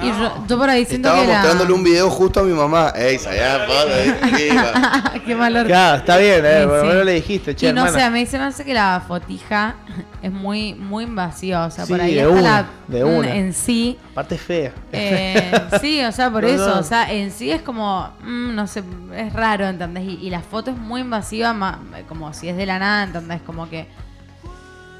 [0.03, 1.39] Y yo, yo por ahí siento Estaba que la...
[1.39, 2.93] mostrándole un video justo a mi mamá.
[2.97, 4.13] Ey, eh,
[5.27, 5.65] Qué mal.
[5.67, 6.89] Claro, está bien, eh, Sí, por lo sí.
[6.89, 7.99] menos le dijiste, che, y no hermana.
[7.99, 9.77] sé, a mí se me hace que la fotija
[10.23, 11.67] es muy, muy invasiva.
[11.67, 13.35] O sea, Sí, por ahí de hasta una, la de una.
[13.35, 13.99] en sí.
[14.13, 14.73] Aparte es fea.
[14.93, 16.67] eh, sí, o sea, por No, eso.
[16.75, 16.81] no.
[16.81, 18.83] O sea, en sí es como, mm, no sé,
[19.17, 20.05] es raro, ¿entendés?
[20.05, 23.41] Y, y la foto es muy invasiva, ma- como si es de la nada, ¿entendés?
[23.43, 23.87] Como que,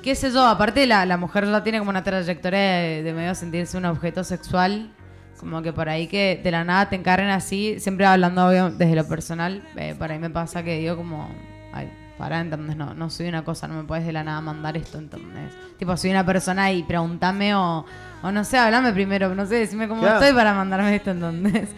[0.03, 3.35] qué sé yo, aparte la, la mujer ya tiene como una trayectoria de, de medio
[3.35, 4.93] sentirse un objeto sexual.
[5.39, 8.95] Como que por ahí que de la nada te encarren así, siempre hablando obvio, desde
[8.95, 11.29] lo personal, eh, por ahí me pasa que digo como,
[11.73, 12.77] ay, para, ¿entendés?
[12.77, 15.53] No, no soy una cosa, no me puedes de la nada mandar esto, ¿entendés?
[15.81, 17.85] Tipo, soy una persona y pregúntame o,
[18.23, 20.21] o no sé, hablame primero, no sé, decime cómo Claro.
[20.21, 21.71] estoy para mandarme esto, ¿entendés?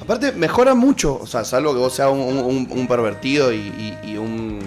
[0.00, 1.18] Aparte, mejora mucho.
[1.20, 4.60] O sea, salvo que vos seas un, un- un pervertido y, y- y un,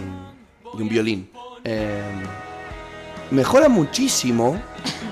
[0.78, 1.30] y un violín.
[1.64, 2.04] Eh,
[3.32, 4.62] mejora muchísimo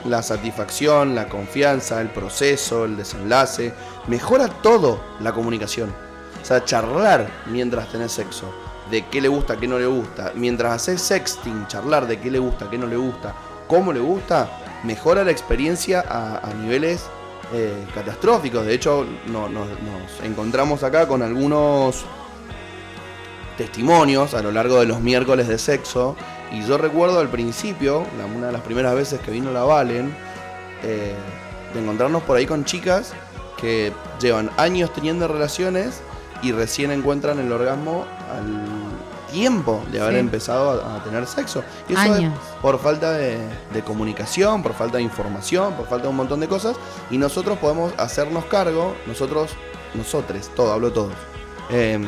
[0.05, 3.73] la satisfacción, la confianza, el proceso, el desenlace.
[4.07, 5.93] Mejora todo la comunicación.
[6.41, 8.53] O sea, charlar mientras tenés sexo.
[8.89, 10.31] De qué le gusta, qué no le gusta.
[10.35, 13.35] Mientras haces sexting, charlar de qué le gusta, qué no le gusta,
[13.67, 14.49] cómo le gusta,
[14.83, 17.05] mejora la experiencia a, niveles
[17.53, 18.65] eh, catastróficos.
[18.65, 22.03] De hecho, no- no- nos encontramos acá con algunos
[23.57, 26.15] testimonios a lo largo de los miércoles de sexo.
[26.51, 28.05] Y yo recuerdo al principio,
[28.35, 30.15] una de las primeras veces que vino la Valen,
[30.84, 31.13] eh,
[31.73, 33.13] de encontrarnos por ahí con chicas
[33.57, 36.01] que llevan años teniendo relaciones
[36.41, 40.19] y recién encuentran el orgasmo al tiempo de haber Sí.
[40.21, 41.61] empezado a, a tener sexo.
[41.88, 42.34] Y eso Años.
[42.34, 43.38] es por falta de,
[43.73, 46.77] de comunicación, por falta de información, por falta de un montón de cosas.
[47.11, 49.51] Y nosotros podemos hacernos cargo, nosotros,
[49.93, 51.13] nosotros, todo, hablo todos.
[51.69, 52.05] em,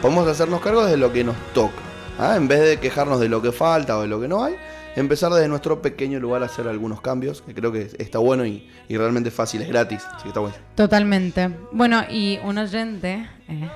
[0.00, 1.74] podemos hacernos cargo de lo que nos toca.
[2.18, 2.36] ¿Ah?
[2.36, 4.54] En vez de quejarnos de lo que falta o de lo que no hay,
[4.96, 8.68] empezar desde nuestro pequeño lugar a hacer algunos cambios, que creo que está bueno y,
[8.88, 10.56] realmente fácil, es gratis, así que está bueno.
[10.74, 11.50] Totalmente.
[11.72, 13.70] Bueno, y un oyente eh,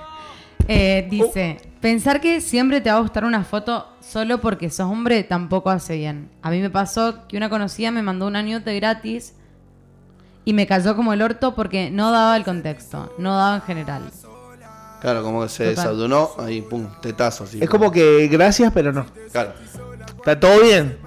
[0.69, 5.23] eh, dice, pensar que siempre te va a gustar una foto solo porque sos hombre
[5.25, 6.29] tampoco hace bien.
[6.43, 9.35] A mí me pasó que una conocida me mandó un añote gratis
[10.45, 14.03] y me cayó como el orto porque no daba el contexto, no daba en general.
[15.07, 15.85] Claro, como que se Total.
[15.85, 17.61] desayunó, ahí, pum, tetazo, así.
[17.62, 19.07] Es como que gracias, pero no.
[19.31, 19.53] Claro.
[20.16, 20.99] Está todo bien.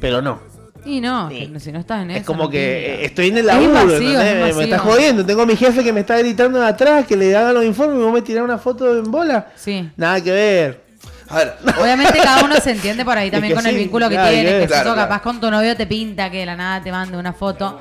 [0.00, 0.40] Pero no.
[0.86, 2.20] Y no, que si no estás en eso.
[2.20, 4.16] Es como no que eh, estoy en el Es laburo, es ¿entendés?
[4.16, 4.60] Me invasivo.
[4.62, 5.26] está jodiendo.
[5.26, 7.98] Tengo a mi jefe que me está gritando de atrás que le hagan los informes
[7.98, 9.48] y vos me tirás una foto en bola.
[9.56, 9.90] Sí.
[9.98, 10.84] Nada que ver.
[11.28, 14.14] A ver, Obviamente cada uno se entiende por ahí también que con el vínculo que
[14.14, 15.08] claro, tiene, que- que si claro, eso claro.
[15.10, 17.78] capaz con tu novio te pinta que de la nada te mande una foto.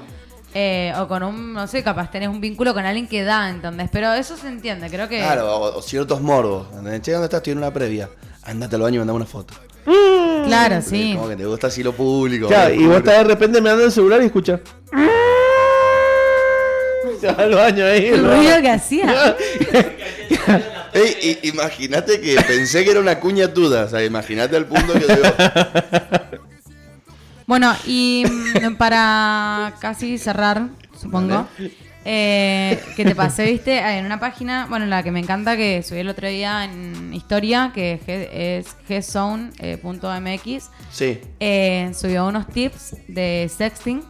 [0.54, 3.90] Eh, o con un, no sé, capaz tenés un vínculo con alguien que da, ¿entendés?
[3.92, 5.18] Pero eso se entiende, creo que...
[5.18, 6.68] claro, o, o ciertos morbos.
[6.70, 7.02] ¿entendés?
[7.02, 7.40] Che, ¿dónde estás?
[7.40, 8.10] Estoy en una previa.
[8.44, 9.54] Andate al baño y mandame una foto.
[9.86, 11.14] Claro, sí.
[11.16, 12.48] Como que te gusta así lo público.
[12.48, 14.60] Claro, y vos estás de repente mirando el celular y escuchas.
[17.20, 18.08] Se va al baño ahí.
[18.08, 19.36] El ruido que hacía.
[21.44, 23.84] Imagínate que pensé que era una cuña tuya.
[23.84, 25.16] O sea, imagínate al punto que yo.
[27.46, 31.46] Bueno, y mm, para casi cerrar, supongo,
[32.06, 36.00] eh, que te pasé, viste, en una página, bueno, la que me encanta, que subí
[36.00, 38.00] el otro día en historia, que
[38.34, 41.20] es gzone.mx, Sí.
[41.40, 44.04] eh, subió unos tips de sexting,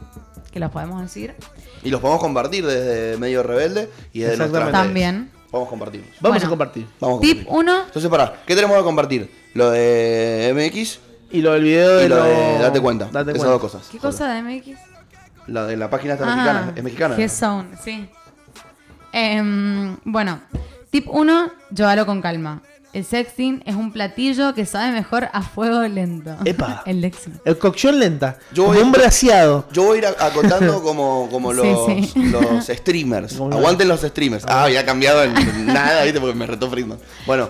[0.52, 1.34] que los podemos decir.
[1.84, 4.72] Y los podemos compartir desde Medio Rebelde y desde redes.
[4.72, 5.30] También.
[5.52, 6.10] Podemos compartirlos.
[6.20, 6.46] Vamos Bueno.
[6.46, 6.88] a compartir.
[7.00, 7.70] Vamos a Tip compartir.
[7.72, 9.30] 1, Entonces, pará, ¿qué tenemos que compartir?
[9.54, 11.00] Lo de MX
[11.34, 13.06] Y lo del video de y lo lo- de Date Cuenta.
[13.12, 13.52] Date Esas cuenta.
[13.52, 13.88] dos cosas.
[13.92, 14.78] ¿qué cosa de MX?
[15.48, 16.74] La de la página esta Ah, mexicana.
[16.76, 17.18] Es mexicana.
[17.18, 17.24] ¿no?
[17.26, 18.08] Gzone, sí.
[19.12, 20.40] Em, bueno,
[20.90, 22.62] tip 1, llévalo con calma.
[22.94, 26.36] El sexting es un platillo que sabe mejor a fuego lento.
[26.46, 26.84] Epa.
[26.86, 27.40] El léxico.
[27.44, 28.38] El cocción lenta.
[28.54, 29.66] Yo como voy- un braseado.
[29.72, 32.12] Yo voy a ir acotando como, como Sí, los, sí.
[32.30, 33.34] los streamers.
[33.34, 34.46] Como- Aguanten los streamers.
[34.48, 35.34] Ah, había cambiado en
[35.66, 36.20] nada, ¿viste?
[36.20, 37.00] Porque me retó Friedman.
[37.26, 37.50] Bueno,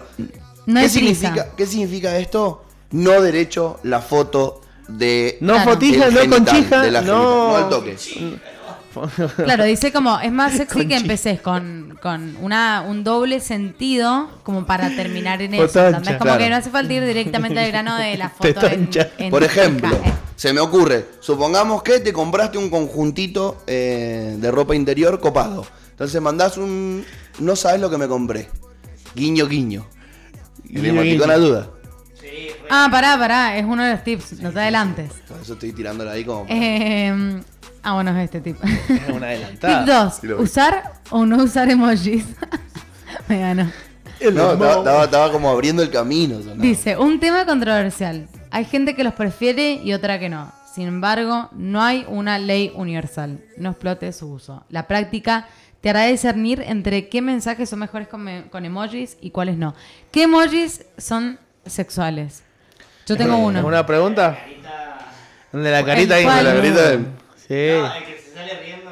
[0.66, 1.48] No ¿qué, significa.
[1.58, 2.64] ¿qué significa esto?
[2.94, 5.38] No derecho la foto de.
[5.41, 5.72] No Claro.
[5.72, 7.49] fotija, no conchija, de la no.
[7.49, 7.98] no al toque.
[9.38, 14.68] Claro, dice como, es más sexy que empeces con, con una, un doble sentido como
[14.68, 15.88] para terminar en eso.
[15.88, 16.18] ¿entendés?
[16.18, 16.38] Como claro.
[16.38, 18.88] que no hace falta ir directamente al grano de la foto en,
[19.18, 20.14] en Por ejemplo, eh.
[20.36, 25.65] Se me ocurre, supongamos que te compraste un conjuntito eh, de ropa interior copado.
[25.91, 27.06] Entonces mandás un.
[27.40, 28.49] No sabes lo que me compré.
[29.15, 29.86] Guiño, guiño.
[30.65, 31.32] Y le Guiño, emoticón
[32.34, 32.54] a guiño.
[32.58, 32.68] duda.
[32.70, 35.12] Ah, pará, pará, es uno de los tips, no te adelantes.
[35.28, 36.46] Por eso estoy tirándola ahí como.
[36.50, 37.42] Eh,
[37.84, 38.58] ah, bueno, es este tip.
[38.64, 40.04] Es una Tip adelantada.
[40.06, 40.44] 2, lo vi.
[40.44, 42.26] usar o no usar emojis.
[43.28, 43.72] Me ganó.
[44.22, 46.38] No, estaba, estaba- estaba como abriendo el camino.
[46.40, 46.62] sonaba.
[46.62, 48.28] Dice, un tema controversial.
[48.52, 50.52] Hay gente que los prefiere y otra que no.
[50.74, 53.42] Sin embargo, no hay una ley universal.
[53.58, 54.66] No explote su uso.
[54.70, 55.48] La práctica
[55.82, 59.76] te hará discernir entre qué mensajes son mejores con, me- con emojis y cuáles no.
[60.12, 62.44] ¿Qué emojis son sexuales?
[63.06, 63.60] Yo tengo uno.
[63.60, 64.38] ¿Alguna pregunta?
[65.52, 66.23] El de la carita ahí.
[66.23, 66.44] cual?
[66.44, 66.98] La carita de-
[67.35, 67.53] Sí.
[67.53, 68.90] el que se sale riendo,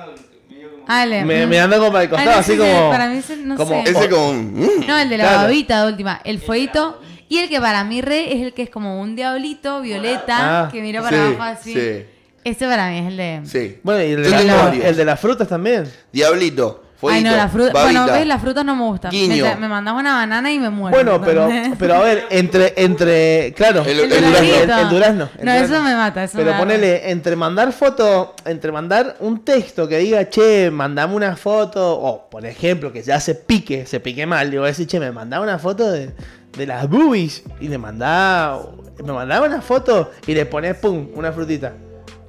[0.50, 0.86] medio como.
[0.88, 1.26] Ale.
[1.26, 2.90] Me, me anda como para el Ah, costado, no así como.
[2.92, 3.90] Para mí, ese- no como- sé.
[3.92, 4.30] Ese como.
[4.30, 4.88] un, mm.
[4.88, 5.42] No, el de la Claro.
[5.44, 6.22] babita de última.
[6.24, 7.02] El fueguito.
[7.30, 10.70] Y el que para mí re es el que es como un diablito violeta Ah,
[10.70, 11.74] que mira para sí, abajo así.
[11.74, 12.06] sí.
[12.44, 13.42] Ese para mí es el de.
[13.46, 13.80] Sí.
[13.84, 15.90] Bueno, y el de, la- el de las frutas también.
[16.12, 16.84] Diablito.
[17.10, 17.74] Ay, no, la fruta.
[17.74, 18.02] babita.
[18.02, 19.12] Bueno, ves, las frutas no me gustan.
[19.12, 19.44] Guiño.
[19.46, 20.96] Me, me mandas una banana y me muero.
[20.96, 21.50] Bueno, pero,
[21.80, 24.78] pero a ver, entre, entre, claro, El- el, el durazno, duraznito.
[24.82, 25.76] el durazno, el No, durazno.
[25.76, 26.24] eso me mata.
[26.24, 31.16] Eso Pero me ponele, entre mandar foto, entre mandar un texto que diga, che, mandame
[31.16, 35.00] una foto, o por ejemplo, que ya se pique, se pique mal, digo, decir, che,
[35.00, 36.12] me mandaba una foto de,
[36.58, 38.62] de las boobies, y le mandaba,
[39.04, 41.74] me mandaba una foto, y le pones, pum, una frutita.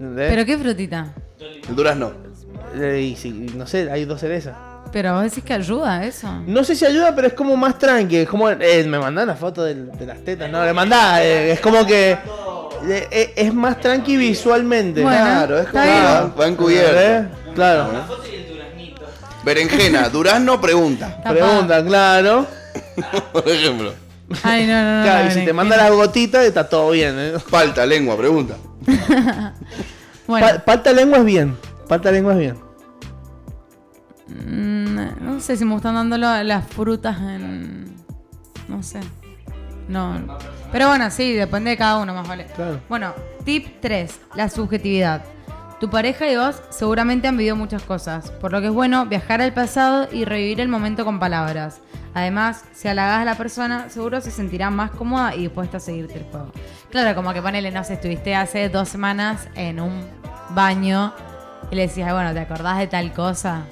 [0.00, 0.30] ¿Entendés?
[0.30, 1.12] ¿Pero qué frutita?
[1.68, 2.12] El durazno.
[2.74, 4.54] Eh, y si- no sé, hay dos cerezas.
[4.92, 6.28] Pero vos decís que ayuda eso.
[6.46, 8.16] No sé si ayuda, pero es como más tranqui.
[8.18, 9.74] Es como, eh, me mandaba una foto de,
[10.06, 10.50] las tetas.
[10.50, 11.22] No, le mandaba.
[11.22, 12.18] eh, es como que.
[12.88, 15.02] eh, es más tranqui visualmente.
[15.02, 15.84] Bueno, Claro, es como.
[15.84, 17.00] Va, va encubierto.
[17.00, 17.28] ¿Eh?
[17.54, 17.88] Claro.
[19.44, 21.22] Berenjena, durazno, pregunta.
[21.26, 22.46] Pregunta, claro.
[23.32, 23.92] Por ejemplo.
[24.42, 25.04] Ay, no, no, no.
[25.04, 27.14] Claro, no, y si te manda las gotitas, está todo bien.
[27.18, 27.32] ¿eh?
[27.48, 28.56] Falta, lengua, pregunta.
[30.24, 31.56] Bueno, Pa- Palta lengua es bien.
[31.88, 32.56] Palta lengua es bien.
[34.28, 37.96] mm, no sé si me gustan dando las frutas en.
[38.68, 39.00] No sé.
[39.88, 40.38] No.
[40.70, 42.46] Pero bueno, sí, depende de cada uno, más vale.
[42.54, 42.80] Claro.
[42.88, 43.12] Bueno,
[43.44, 45.22] tip 3, la subjetividad.
[45.80, 49.42] Tu pareja y vos seguramente han vivido muchas cosas, por lo que es bueno viajar
[49.42, 51.80] al pasado y revivir el momento con palabras.
[52.14, 56.18] Además, si halagás a la persona, seguro se sentirá más cómoda y dispuesta a seguirte
[56.18, 56.52] el juego.
[56.90, 60.04] Claro, como que ponele, no sé, estuviste hace dos semanas en un
[60.50, 61.12] baño
[61.72, 63.62] y le decías, "Ay, bueno, ¿te acordás de tal cosa?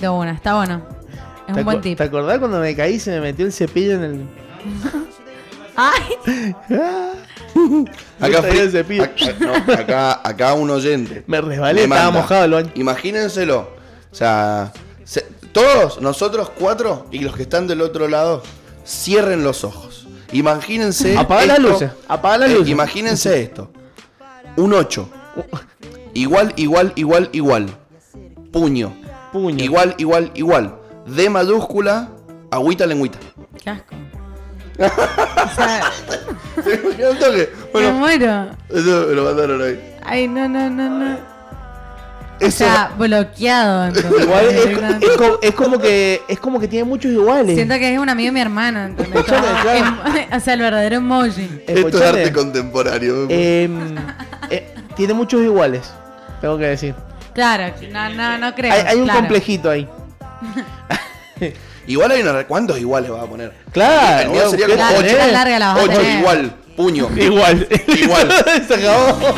[0.00, 0.82] De una, está bueno.
[1.46, 1.96] Es ¿Te un buen tip.
[1.98, 4.28] ¿Te acordás cuando me caí y se me metió el cepillo en el.
[5.76, 6.54] ¡Ay!
[8.20, 9.04] Acá, traía el cepillo.
[9.04, 11.24] acá, no, acá, acá un oyente.
[11.26, 12.20] Me resbalé, me estaba manda.
[12.20, 12.70] mojado el baño.
[12.74, 13.70] Imagínenselo.
[14.10, 14.72] O sea,
[15.04, 18.42] se- todos nosotros cuatro y los que están del otro lado,
[18.84, 20.06] cierren los ojos.
[20.32, 21.16] Imagínense.
[21.16, 22.68] Apaga las luces, apaga las eh, luces.
[22.70, 23.70] imagínense esto:
[24.56, 25.08] un 8.
[26.14, 27.66] Igual, igual, igual, igual.
[28.52, 28.92] Puño.
[29.32, 29.62] Puño.
[29.64, 30.74] Igual, igual, igual.
[31.06, 32.08] D mayúscula,
[32.50, 33.18] agüita, lengüita.
[33.62, 33.94] ¡Qué asco!
[34.80, 35.82] o sea,
[36.64, 38.48] me Bueno, muero.
[38.70, 39.96] eso me lo mandaron ahí.
[40.04, 41.16] Ay, no, no, no, no.
[42.42, 43.88] O sea, bloqueado.
[43.88, 44.22] ¿entendés?
[44.22, 47.54] Igual es, es co- es como que es como que tiene muchos iguales.
[47.54, 49.96] Siento que es un amigo de mi hermano, Como, claro.
[50.36, 51.62] o sea, el verdadero emoji.
[51.66, 53.26] Esto es arte contemporáneo.
[53.28, 53.94] em,
[54.48, 54.66] eh,
[54.96, 55.82] tiene muchos iguales.
[56.40, 56.94] Tengo que decir.
[57.34, 58.72] Claro, no, no, no creo.
[58.72, 59.20] Hay, hay un claro.
[59.20, 59.88] complejito ahí.
[61.86, 62.44] Igual hay una.
[62.44, 63.52] ¿Cuántos iguales vas a poner?
[63.72, 65.06] Claro, El mío sería como Claro, 8.
[65.08, 66.18] qué tan larga la vas a 8 tener.
[66.18, 67.08] igual, puño.
[67.16, 67.68] Igual.
[67.88, 68.32] Igual.
[68.68, 69.34] Se acabó.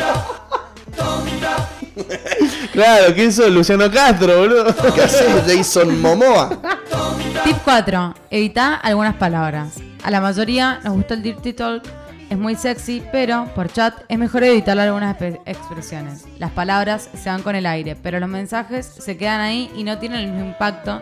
[2.73, 3.49] claro, ¿quién sos?
[3.49, 4.75] Luciano Castro, boludo.
[4.93, 6.49] ¿Qué haces, Jason Momoa?
[7.43, 8.15] Tip 4.
[8.29, 9.73] Evita algunas palabras.
[10.03, 11.83] A la mayoría nos gusta el Dirty Talk,
[12.33, 15.15] es muy sexy, pero por chat es mejor evitar algunas
[15.45, 16.25] expresiones.
[16.39, 19.97] Las palabras se van con el aire, pero los mensajes se quedan ahí y no
[19.99, 21.01] tienen el mismo impacto.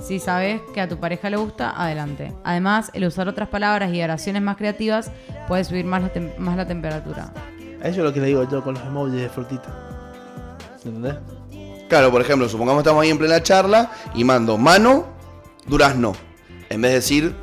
[0.00, 2.32] Si sabes que a tu pareja le gusta, adelante.
[2.44, 5.10] Además, el usar otras palabras y oraciones más creativas
[5.48, 7.32] puede subir más la, tem- más la temperatura.
[7.80, 9.74] Eso es lo que le digo yo con los emojis de frutita.
[10.84, 11.16] ¿Entendés?
[11.88, 15.06] Claro, por ejemplo, supongamos que estamos ahí en plena charla y mando mano,
[15.66, 16.12] durazno.
[16.68, 17.34] En vez de decir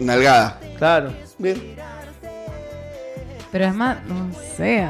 [0.00, 0.58] nalgada.
[0.78, 1.12] Claro.
[1.38, 1.76] Bien.
[3.52, 4.86] Pero es más, no sé.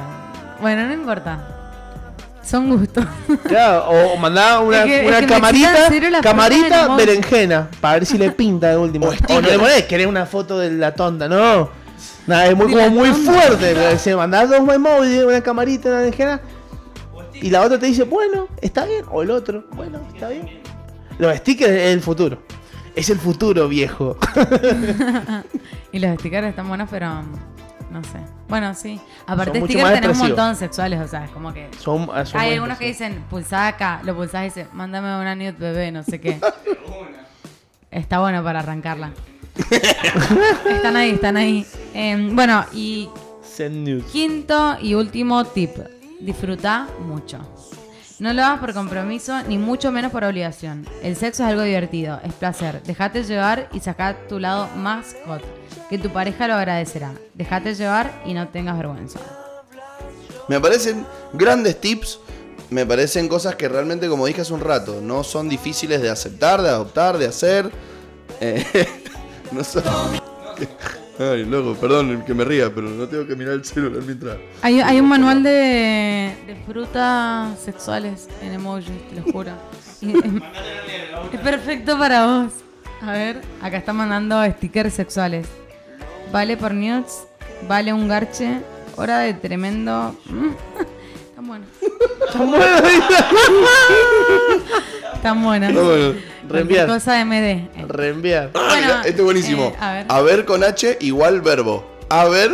[0.61, 1.57] Bueno, no importa.
[2.43, 3.05] Son gustos.
[3.47, 5.89] Claro, o mandá una, Es que- es una que camarita,
[6.23, 9.07] camarita berenjena, para ver si le pinta de último.
[9.09, 9.43] O O, sticker.
[9.43, 11.69] no le ponés, querés una foto de la tonta, no.
[12.27, 13.33] Nada, es muy, De como muy tonta.
[13.33, 13.99] fuerte.
[13.99, 16.41] Se mandás dos emojis, una camarita, una berenjena.
[17.35, 19.05] Y la otra te dice, bueno, está bien.
[19.11, 20.61] O el otro, bueno, está bien.
[21.19, 22.43] Los stickers es el futuro.
[22.97, 24.17] Es el futuro, viejo.
[25.93, 27.23] y los stickers están buenos, pero.
[27.91, 28.19] No sé.
[28.49, 29.01] Bueno, sí.
[29.27, 31.69] Aparte, stickers tenemos un montón sexuales, o sea, es como que.
[31.79, 35.35] Son, ah, son Hay algunos que dicen, pulsá acá, lo pulsás y dice, mándame una
[35.35, 36.41] nude bebé, no sé qué.
[37.91, 39.11] Está bueno para arrancarla.
[40.71, 41.67] están ahí, están ahí.
[41.93, 43.09] Em, bueno, y
[43.43, 45.71] Send quinto y último tip.
[46.21, 47.39] Disfruta mucho.
[48.21, 50.87] No lo hagas por compromiso, ni mucho menos por obligación.
[51.03, 52.83] El sexo es algo divertido, es placer.
[52.85, 55.43] Déjate llevar y saca tu lado más hot.
[55.91, 57.13] Que tu pareja lo agradecerá.
[57.35, 59.19] Déjate llevar y no tengas vergüenza.
[60.49, 62.21] Me parecen grandes tips,
[62.71, 66.63] me parecen cosas que realmente, como dije hace un rato, no son difíciles de aceptar,
[66.63, 67.71] de adoptar, de hacer.
[68.41, 68.65] Eh,
[69.53, 69.83] no son...
[71.19, 74.39] Ay, loco, perdón que me ría, pero no tengo que mirar el celular mientras...
[74.63, 79.53] Hay, hay un manual de, de frutas sexuales en emojis, te lo juro.
[81.33, 82.53] Es perfecto para vos.
[83.03, 85.47] A ver, acá está mandando stickers sexuales.
[86.33, 87.27] Vale por nudes,
[87.69, 88.61] vale un garche,
[88.97, 90.15] hora de tremendo.
[90.27, 90.51] Mm,
[91.31, 91.69] Están buenos.
[95.15, 95.73] Están buenas.
[95.73, 96.15] No, bueno.
[96.49, 96.87] Cualquier Reenviar.
[96.89, 97.69] cosa MD.
[97.89, 98.51] Reenviar.
[98.55, 99.65] Ah, Bueno, mira, este es buenísimo.
[99.67, 100.07] eh, a ver.
[100.09, 101.85] a ver con H igual verbo.
[102.09, 102.51] A ver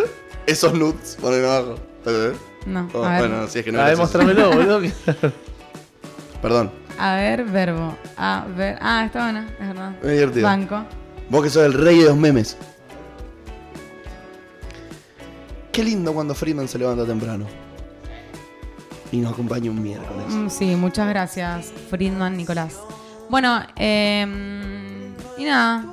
[0.46, 1.16] esos nudes.
[1.20, 1.76] Ponen abajo.
[2.06, 2.32] ¿Eh?
[2.66, 3.28] No, Oh, a ver.
[3.28, 4.80] bueno, si es que no A ver, mostrámelo, boludo.
[6.42, 6.70] Perdón.
[6.98, 7.96] A ver, verbo.
[8.16, 8.78] A ver.
[8.80, 9.92] Ah, está buena, es verdad.
[10.02, 10.46] Es divertido.
[10.46, 10.84] Banco.
[11.30, 12.56] Vos que sos el rey de los memes.
[15.76, 17.44] Qué lindo cuando Freeman se levanta temprano.
[19.12, 20.24] Y nos acompaña un miércoles.
[20.26, 22.76] Mm, Sí, muchas gracias, Friedman Nicolás.
[23.28, 24.24] Bueno, eh,
[25.36, 25.84] y nada.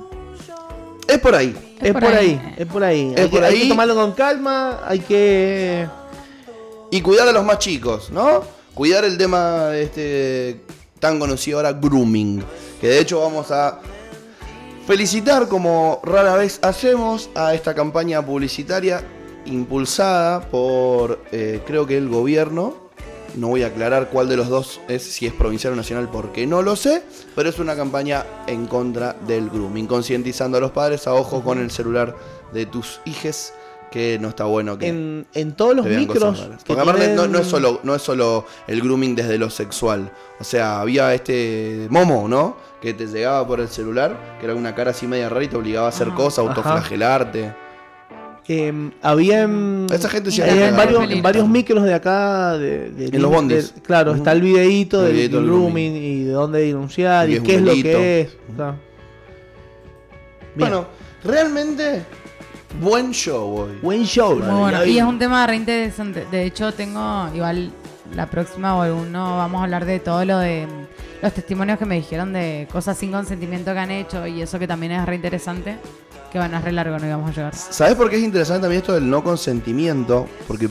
[1.06, 1.54] Es por ahí.
[1.82, 3.12] Es por ahí, es por ahí.
[3.14, 3.60] Es hay, por que, hay ahí.
[3.64, 5.86] que tomarlo con calma, hay que...
[6.90, 8.42] Y cuidar a los más chicos, ¿no?
[8.72, 10.60] Cuidar el tema de este
[10.98, 12.42] tan conocido ahora grooming.
[12.80, 13.80] Que de hecho vamos a
[14.86, 19.04] felicitar como rara vez hacemos a esta campaña publicitaria
[19.46, 22.82] impulsada por eh, creo que el gobierno.
[23.36, 26.46] No voy a aclarar cuál de los dos es, si es provincial o nacional, porque
[26.46, 27.02] no lo sé,
[27.34, 31.58] pero es una campaña en contra del grooming, concientizando a los padres a ojo con
[31.58, 32.14] el celular
[32.52, 33.52] de tus hijes,
[33.90, 36.48] que no está bueno que En, en todos los micros...
[36.64, 40.12] Porque aparte no, tienen- no es solo, no es solo el grooming desde lo sexual.
[40.38, 42.56] O sea, había este Momo, ¿no?
[42.80, 45.56] Que te llegaba por el celular, que era una cara así media rara y te
[45.56, 46.14] obligaba a hacer Ah.
[46.14, 46.62] cosas, Ajá.
[48.46, 50.84] Eh, había en, Esa gente sí hay había en, cagado.
[50.84, 51.16] varios, Peligro.
[51.16, 52.58] en varios micros de acá.
[52.58, 53.74] De, de- En los de- bondis.
[53.82, 55.94] claro, está el videíto El del videíto grooming grooming.
[56.04, 58.36] y de dónde denunciar Y y, es un qué es lo que es.
[60.56, 60.86] Bueno,
[61.24, 62.02] realmente
[62.80, 63.78] buen show hoy.
[63.82, 64.36] buen show.
[64.36, 64.84] Muy bueno.
[64.84, 66.26] Y es un tema re interesante.
[66.30, 67.70] De hecho, tengo igual
[68.14, 71.86] la próxima o alguno vamos a hablar de todo lo de mm, los testimonios que
[71.86, 75.16] me dijeron de cosas sin consentimiento que han hecho y eso que también es re
[75.16, 75.76] interesante.
[76.34, 77.54] Que van a re largo, no íbamos a llegar.
[77.54, 80.26] ¿Sabes por qué es interesante también esto del no consentimiento?
[80.48, 80.68] Porque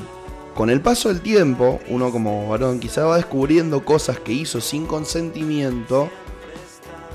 [0.54, 4.86] con el paso del tiempo, uno como varón quizá va descubriendo cosas que hizo sin
[4.86, 6.10] consentimiento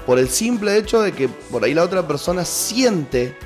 [0.06, 3.36] por el simple hecho de que por ahí la otra persona siente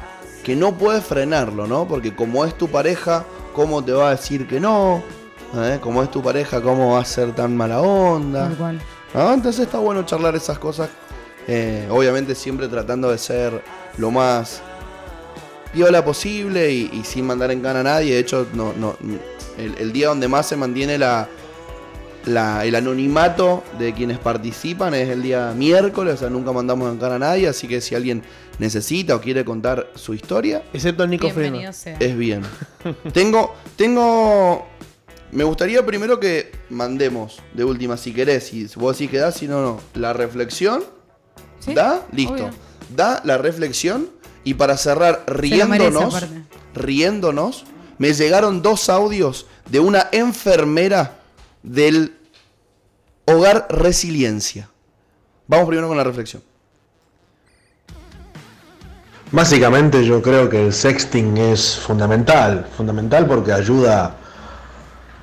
[0.44, 1.88] que no puede frenarlo, ¿no?
[1.88, 3.24] Porque como es tu pareja,
[3.54, 5.02] ¿cómo te va a decir que no?
[5.56, 5.80] ¿Eh?
[5.80, 8.44] Como es tu pareja, ¿cómo va a ser tan mala onda?
[8.44, 8.80] Tal cual.
[9.14, 9.32] ¿Ah?
[9.34, 10.90] Entonces está bueno charlar esas cosas.
[11.48, 13.64] eh, obviamente siempre tratando de ser
[13.98, 14.62] lo más
[15.72, 18.14] piola posible y, y sin mandar en gana a nadie.
[18.14, 18.96] De hecho, no, no,
[19.58, 21.28] el, el día donde más se mantiene la,
[22.26, 26.14] la- el anonimato de quienes participan es el día miércoles.
[26.14, 27.48] O sea, nunca mandamos en gana a nadie.
[27.48, 28.22] Así que si alguien
[28.58, 31.74] necesita o quiere contar su historia, Excepto el Nico Bienvenido Freeman.
[31.74, 31.96] sea.
[31.98, 32.42] es bien.
[33.12, 34.66] tengo, tengo.
[35.32, 39.48] Me gustaría primero que mandemos de última, si querés, si vos decís que da, si
[39.48, 39.80] no, no.
[39.94, 40.84] La reflexión.
[41.58, 41.72] ¿Sí?
[41.72, 42.02] ¿Da?
[42.12, 42.34] Listo.
[42.34, 42.50] Obvio.
[42.94, 44.08] Da la reflexión.
[44.44, 46.26] Y para cerrar, merece, riéndonos.
[46.74, 47.64] riéndonos.
[47.98, 51.18] Me llegaron dos audios de una enfermera
[51.62, 52.16] del
[53.26, 54.68] hogar Resiliencia.
[55.46, 56.42] Vamos primero con la reflexión.
[59.30, 64.16] Básicamente yo creo que el sexting es fundamental, fundamental porque ayuda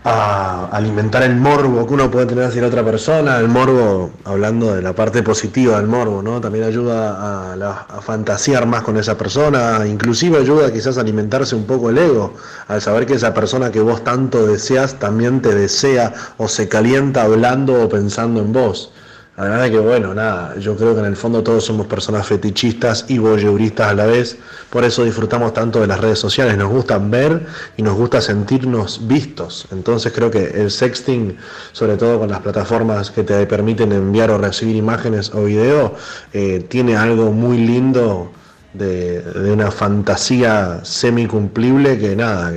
[0.10, 4.82] a alimentar el morbo que uno puede tener hacia otra persona, el morbo, hablando de
[4.82, 6.42] la parte positiva del morbo, ¿no?
[6.42, 11.66] También ayuda a, a fantasear más con esa persona, inclusive ayuda quizás a alimentarse un
[11.66, 12.34] poco el ego,
[12.68, 17.22] al saber que esa persona que vos tanto deseas también te desea o se calienta
[17.22, 18.92] hablando o pensando en vos.
[19.40, 23.06] Además de que, bueno, nada, yo creo que en el fondo todos somos personas fetichistas
[23.08, 24.38] y voyeuristas a la vez,
[24.70, 27.46] por eso disfrutamos tanto de las redes sociales, nos gusta ver
[27.78, 29.66] y nos gusta sentirnos vistos.
[29.72, 31.38] Entonces creo que el sexting,
[31.72, 35.96] sobre todo con las plataformas que te permiten enviar o recibir imágenes o video,
[36.34, 38.34] eh, tiene algo muy lindo
[38.74, 42.52] de, una fantasía semicumplible que nada,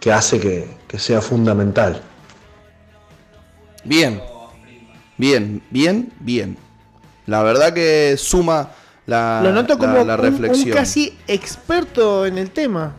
[0.00, 2.00] que, hace que sea fundamental.
[3.84, 4.22] Bien,
[5.16, 6.56] bien, bien, bien.
[7.26, 8.70] La verdad que suma
[9.06, 10.68] la, Lo noto como la reflexión.
[10.68, 12.92] un casi experto en el tema.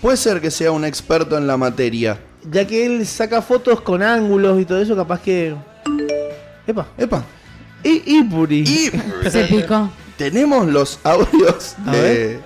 [0.00, 2.18] Puede ser que sea un experto en la materia.
[2.50, 5.54] Ya que él saca fotos con ángulos y todo eso, capaz que.
[6.66, 6.86] Epa.
[6.98, 7.24] Epa.
[7.84, 8.60] Y, y Puri.
[8.60, 8.90] Y
[9.30, 9.90] Se picó.
[10.16, 12.40] tenemos los audios de...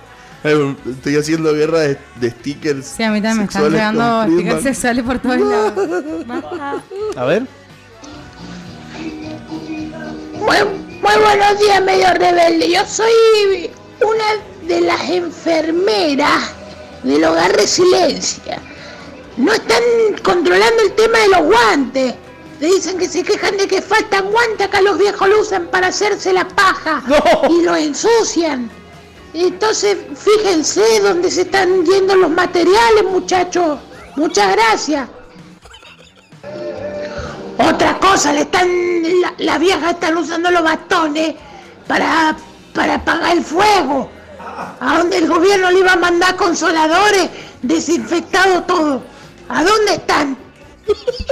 [0.89, 2.85] Estoy haciendo guerra de, de stickers.
[2.85, 5.73] Sí, a mí también me están llegando stickers sexuales por todos lados.
[6.27, 6.83] Basta.
[7.15, 7.43] A ver.
[10.47, 10.63] Muy,
[11.01, 12.69] muy buenos días, medio rebelde.
[12.71, 13.69] Yo soy
[13.99, 14.23] una
[14.65, 16.51] de las enfermeras
[17.03, 18.61] del hogar Resiliencia.
[19.35, 19.83] No están
[20.23, 22.13] controlando el tema de los guantes.
[22.61, 25.87] Le dicen que se quejan de que faltan guantes, acá los viejos lo usan para
[25.87, 27.53] hacerse la paja No.
[27.53, 28.71] y lo ensucian.
[29.33, 33.79] Entonces, fíjense dónde se están yendo los materiales, muchachos.
[34.15, 35.09] Muchas gracias.
[37.57, 38.67] Otra cosa, le están,
[39.21, 41.35] la, la vieja están usando los bastones
[41.87, 42.35] para,
[42.73, 44.09] para apagar el fuego.
[44.79, 47.29] ¿A dónde el gobierno le iba a mandar consoladores?
[47.61, 49.03] Desinfectado todo.
[49.49, 50.37] ¿A dónde están?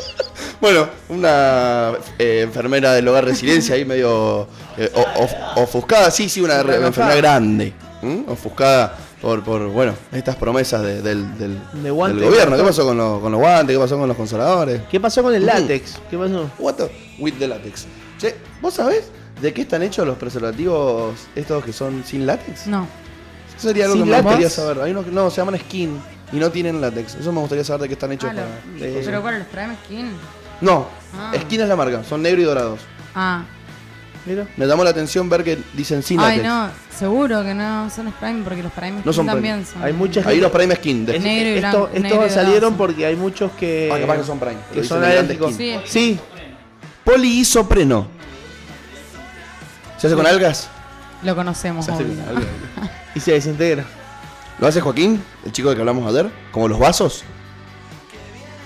[0.61, 4.47] Bueno, una eh, enfermera del hogar Resiliencia ahí medio
[4.77, 8.23] eh, o- of- ofuscada, sí, sí, una re- enfermera grande, ¿m?
[8.30, 12.56] ofuscada por, por, bueno, estas promesas de- del, del, De guante, del gobierno.
[12.57, 13.76] ¿Qué pasó con, los- con los guantes?
[13.76, 14.81] ¿Qué pasó con los consoladores?
[14.91, 15.99] ¿Qué pasó con el látex?
[16.11, 16.47] ¿Qué pasó?
[16.60, 17.88] What the- with the látex.
[18.19, 19.06] Che, ¿vos sabés
[19.41, 22.68] de qué están hechos los preservativos estos que son sin látex?
[22.68, 22.88] No.
[23.57, 24.80] Eso sería algo ¿Sin que me gustaría saber.
[24.84, 25.99] Hay unos que no, se llaman skin
[26.31, 27.15] y no tienen látex.
[27.15, 28.30] Eso me gustaría saber de qué están hechos.
[28.31, 28.34] Ah,
[28.76, 29.39] lo- de- Pero ¿cuál?
[29.39, 30.11] ¿Los Prime Skin?
[30.61, 30.85] No,
[31.18, 31.34] Ah.
[31.41, 32.80] skin es la marca, son negro y dorados.
[33.15, 33.43] Ah.
[34.26, 34.47] Mira.
[34.57, 36.69] Me llamó la atención ver que dicen sin Ay, no.
[36.97, 39.72] Seguro que no son los Prime porque los Prime No son también Prime.
[39.73, 39.84] son.
[39.84, 41.06] Hay mucha Ahí los Prime Skin.
[41.06, 41.18] De...
[41.18, 42.77] Es- Negro y esto- blanco, estos negro salieron blanco.
[42.77, 43.91] porque hay muchos que.
[43.93, 44.57] Ah, capaz que son Prime.
[44.73, 45.53] que son alérgicos.
[45.56, 45.80] Sí.
[45.85, 46.19] Sí.
[47.03, 48.07] Poliisopreno.
[49.97, 50.69] ¿Se hace con algas?
[51.23, 51.85] Lo conocemos.
[51.85, 52.15] Se hace obvio.
[52.23, 52.45] con algas.
[53.15, 53.85] Y se desintegra.
[54.60, 55.23] ¿Lo hace Joaquín?
[55.45, 56.30] El chico del que hablamos ayer.
[56.52, 57.23] ¿Como los vasos?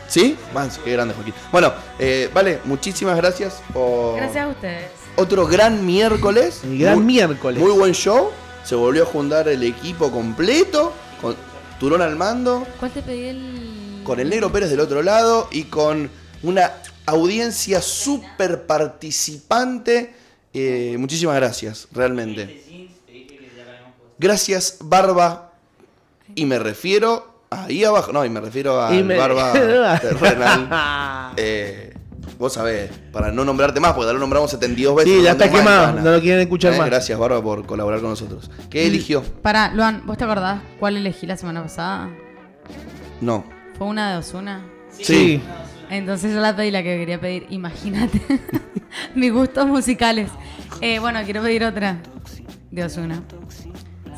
[0.07, 0.35] ¿Sí?
[0.55, 1.35] Vance, qué grande Joaquín.
[1.51, 4.85] Bueno, eh, vale, muchísimas gracias por Gracias a ustedes.
[5.19, 6.61] Otro gran miércoles.
[6.63, 7.59] El gran Muy- miércoles.
[7.61, 8.29] Muy buen show.
[8.63, 10.93] Se volvió a juntar el equipo completo.
[11.21, 11.35] Con
[11.79, 12.65] Turón al mando.
[12.79, 14.01] ¿Cuál te pedí el...?
[14.03, 16.09] con el Negro Pérez del otro lado y con
[16.41, 16.71] una
[17.05, 20.13] audiencia súper participante.
[20.53, 22.63] Eh, muchísimas gracias, realmente.
[24.17, 25.51] Gracias, Barba.
[26.35, 28.11] Y me refiero ahí abajo.
[28.11, 29.53] No, y me refiero a me- Barba
[30.01, 31.33] terrenal.
[31.37, 31.88] Eh,
[32.39, 35.13] vos sabés, para no nombrarte más, porque ya lo nombramos 72 veces.
[35.13, 35.99] Sí, ya está quemado.
[36.01, 36.87] No lo quieren escuchar Eh, más.
[36.87, 38.49] Gracias, Barba, por colaborar con nosotros.
[38.69, 39.21] ¿Qué eligió?
[39.21, 42.09] Pará, Luan, ¿vos te acordás cuál elegí la semana pasada?
[43.21, 43.43] No.
[43.77, 44.65] ¿Fue una de Osuna?
[44.89, 45.41] Sí.
[45.89, 48.21] Entonces yo la pedí la que quería pedir, imagínate.
[49.15, 50.29] Mis gustos musicales.
[50.81, 51.97] Eh, bueno, quiero pedir otra
[52.71, 53.21] de Osuna.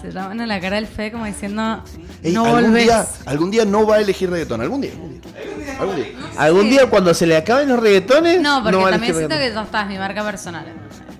[0.01, 1.83] Se llaman a la cara del fe como diciendo,
[2.23, 2.83] Ey, no algún, volvés.
[2.85, 4.61] día, algún día no va a elegir reggaetón.
[4.61, 4.91] Algún día.
[4.93, 5.77] Algún día.
[5.79, 6.05] Algún día.
[6.37, 8.41] Algún día cuando se le acaben los reggaetones.
[8.41, 10.65] No, porque va también siento que ya está, es mi marca personal.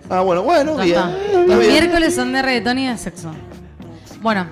[0.10, 0.98] Ah, bueno, bueno, Ya bien.
[0.98, 1.38] está.
[1.46, 1.72] Los bien.
[1.72, 3.32] miércoles son de reggaetón y de sexo.
[4.22, 4.48] Bueno.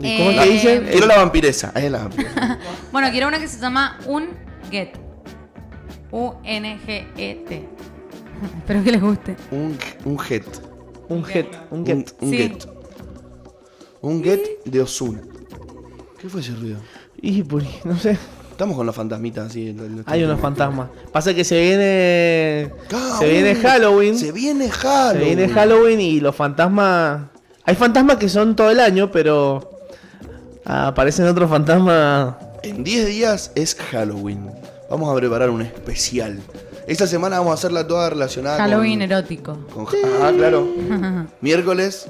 [0.00, 0.86] ¿Y cómo eh, te dicen?
[0.90, 1.72] Quiero la vampiresa.
[1.74, 2.58] Es la vampiresa.
[2.92, 4.30] Bueno, quiero una que se llama Un
[4.70, 4.98] Get.
[6.10, 7.68] U-N-G-E-T.
[8.58, 9.36] Espero que les guste.
[9.50, 10.44] un, un get.
[11.08, 11.46] Un get.
[11.70, 12.12] Un Un, get.
[12.20, 12.36] un Sí.
[12.38, 12.64] get.
[14.02, 15.20] Un get de Ozuna.
[16.20, 16.78] ¿Qué fue ese ruido?
[17.20, 18.16] Y pues, no sé.
[18.50, 19.72] Estamos con los fantasmitas así.
[19.72, 20.88] lo- lo- Hay unos fantasmas.
[21.12, 22.70] Pasa que se viene.
[23.18, 24.18] Se viene Halloween.
[24.18, 25.36] Se Se viene Halloween.
[25.36, 27.22] viene Halloween y los fantasmas.
[27.64, 29.78] Hay fantasmas que son todo el año, pero.
[30.64, 32.34] ah, aparecen otros fantasmas.
[32.62, 34.50] En 10 días es Halloween.
[34.90, 36.38] Vamos a preparar un especial.
[36.86, 39.02] Esta semana vamos a hacerla toda relacionada Halloween con...
[39.12, 39.58] erótico.
[39.72, 39.86] con
[40.22, 40.68] ah, claro.
[41.40, 42.08] Miércoles.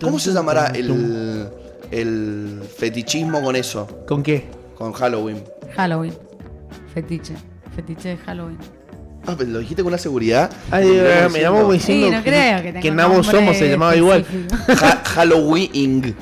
[0.00, 1.48] ¿Cómo se llamará el,
[1.90, 3.86] el fetichismo con eso?
[4.06, 4.46] ¿Con qué?
[4.76, 5.42] Con Halloween.
[5.76, 6.14] Halloween.
[6.94, 7.34] Fetiche.
[7.74, 8.58] Fetiche de Halloween.
[9.26, 10.50] Ah, pero lo dijiste con una seguridad.
[10.70, 13.68] Ay, eh, diciendo, me llamo como Sí, diciendo no creo que que Nabo Somos se
[13.68, 14.24] llamaba igual.
[14.68, 16.16] Ha- Halloween.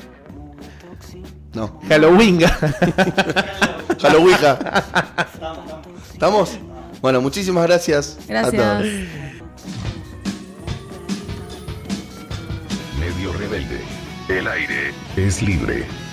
[1.53, 1.79] No.
[1.87, 2.39] Halloween.
[4.01, 4.37] Halloween.
[6.13, 6.57] ¿Estamos?
[7.01, 8.17] Bueno, muchísimas gracias.
[8.23, 8.53] A Gracias.
[8.61, 8.85] todos.
[14.29, 16.06] El aire es libre.